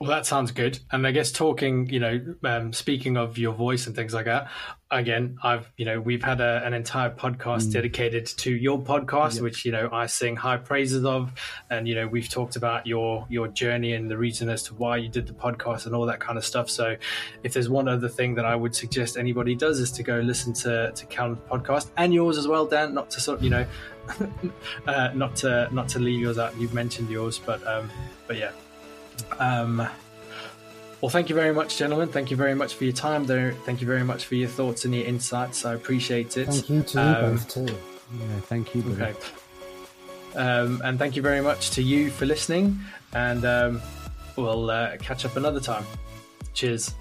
Well, 0.00 0.08
that 0.08 0.24
sounds 0.24 0.50
good. 0.50 0.78
And 0.90 1.06
I 1.06 1.10
guess 1.10 1.30
talking, 1.30 1.86
you 1.88 2.00
know, 2.00 2.34
um, 2.44 2.72
speaking 2.72 3.18
of 3.18 3.36
your 3.36 3.52
voice 3.52 3.86
and 3.86 3.94
things 3.94 4.14
like 4.14 4.24
that, 4.24 4.48
again, 4.90 5.36
I've, 5.42 5.70
you 5.76 5.84
know, 5.84 6.00
we've 6.00 6.22
had 6.22 6.40
a, 6.40 6.62
an 6.64 6.72
entire 6.72 7.10
podcast 7.10 7.68
mm. 7.68 7.72
dedicated 7.72 8.26
to 8.26 8.50
your 8.50 8.80
podcast, 8.80 9.34
yep. 9.34 9.42
which, 9.42 9.64
you 9.66 9.72
know, 9.72 9.90
I 9.92 10.06
sing 10.06 10.36
high 10.36 10.56
praises 10.56 11.04
of. 11.04 11.32
And, 11.68 11.86
you 11.86 11.94
know, 11.94 12.08
we've 12.08 12.28
talked 12.28 12.56
about 12.56 12.86
your, 12.86 13.26
your 13.28 13.48
journey 13.48 13.92
and 13.92 14.10
the 14.10 14.16
reason 14.16 14.48
as 14.48 14.62
to 14.64 14.74
why 14.74 14.96
you 14.96 15.08
did 15.08 15.26
the 15.26 15.34
podcast 15.34 15.84
and 15.84 15.94
all 15.94 16.06
that 16.06 16.18
kind 16.18 16.38
of 16.38 16.46
stuff. 16.46 16.70
So 16.70 16.96
if 17.42 17.52
there's 17.52 17.68
one 17.68 17.86
other 17.86 18.08
thing 18.08 18.34
that 18.36 18.46
I 18.46 18.56
would 18.56 18.74
suggest 18.74 19.18
anybody 19.18 19.54
does 19.54 19.80
is 19.80 19.92
to 19.92 20.02
go 20.02 20.18
listen 20.20 20.54
to, 20.54 20.92
to 20.92 21.06
Calum's 21.06 21.40
podcast 21.50 21.90
and 21.98 22.14
yours 22.14 22.38
as 22.38 22.48
well, 22.48 22.64
Dan, 22.64 22.94
not 22.94 23.10
to 23.10 23.20
sort 23.20 23.38
of, 23.38 23.44
you 23.44 23.50
know, 23.50 23.66
uh, 24.86 25.10
not 25.14 25.36
to, 25.36 25.68
not 25.72 25.88
to 25.90 25.98
leave 25.98 26.20
yours 26.20 26.38
out. 26.38 26.58
You've 26.58 26.74
mentioned 26.74 27.10
yours, 27.10 27.38
but, 27.38 27.64
um, 27.66 27.90
but 28.26 28.38
yeah, 28.38 28.52
um, 29.38 29.88
well, 31.00 31.08
thank 31.08 31.28
you 31.30 31.34
very 31.34 31.52
much, 31.52 31.78
gentlemen. 31.78 32.08
Thank 32.08 32.30
you 32.30 32.36
very 32.36 32.54
much 32.54 32.74
for 32.74 32.84
your 32.84 32.92
time. 32.92 33.24
There, 33.24 33.52
thank 33.64 33.80
you 33.80 33.86
very 33.86 34.04
much 34.04 34.26
for 34.26 34.34
your 34.34 34.48
thoughts 34.48 34.84
and 34.84 34.94
your 34.94 35.06
insights. 35.06 35.64
I 35.64 35.74
appreciate 35.74 36.36
it. 36.36 36.46
Thank 36.46 36.68
you 36.68 36.82
to 36.82 37.00
um, 37.00 37.08
you 37.08 37.30
both 37.30 37.48
too. 37.48 37.76
Yeah, 38.18 38.40
thank 38.40 38.74
you. 38.74 38.84
Okay. 38.92 39.14
Um, 40.34 40.80
and 40.84 40.98
thank 40.98 41.16
you 41.16 41.22
very 41.22 41.40
much 41.40 41.70
to 41.70 41.82
you 41.82 42.10
for 42.10 42.26
listening. 42.26 42.78
And 43.12 43.44
um, 43.44 43.82
we'll 44.36 44.70
uh, 44.70 44.96
catch 44.98 45.24
up 45.24 45.36
another 45.36 45.60
time. 45.60 45.84
Cheers. 46.52 46.94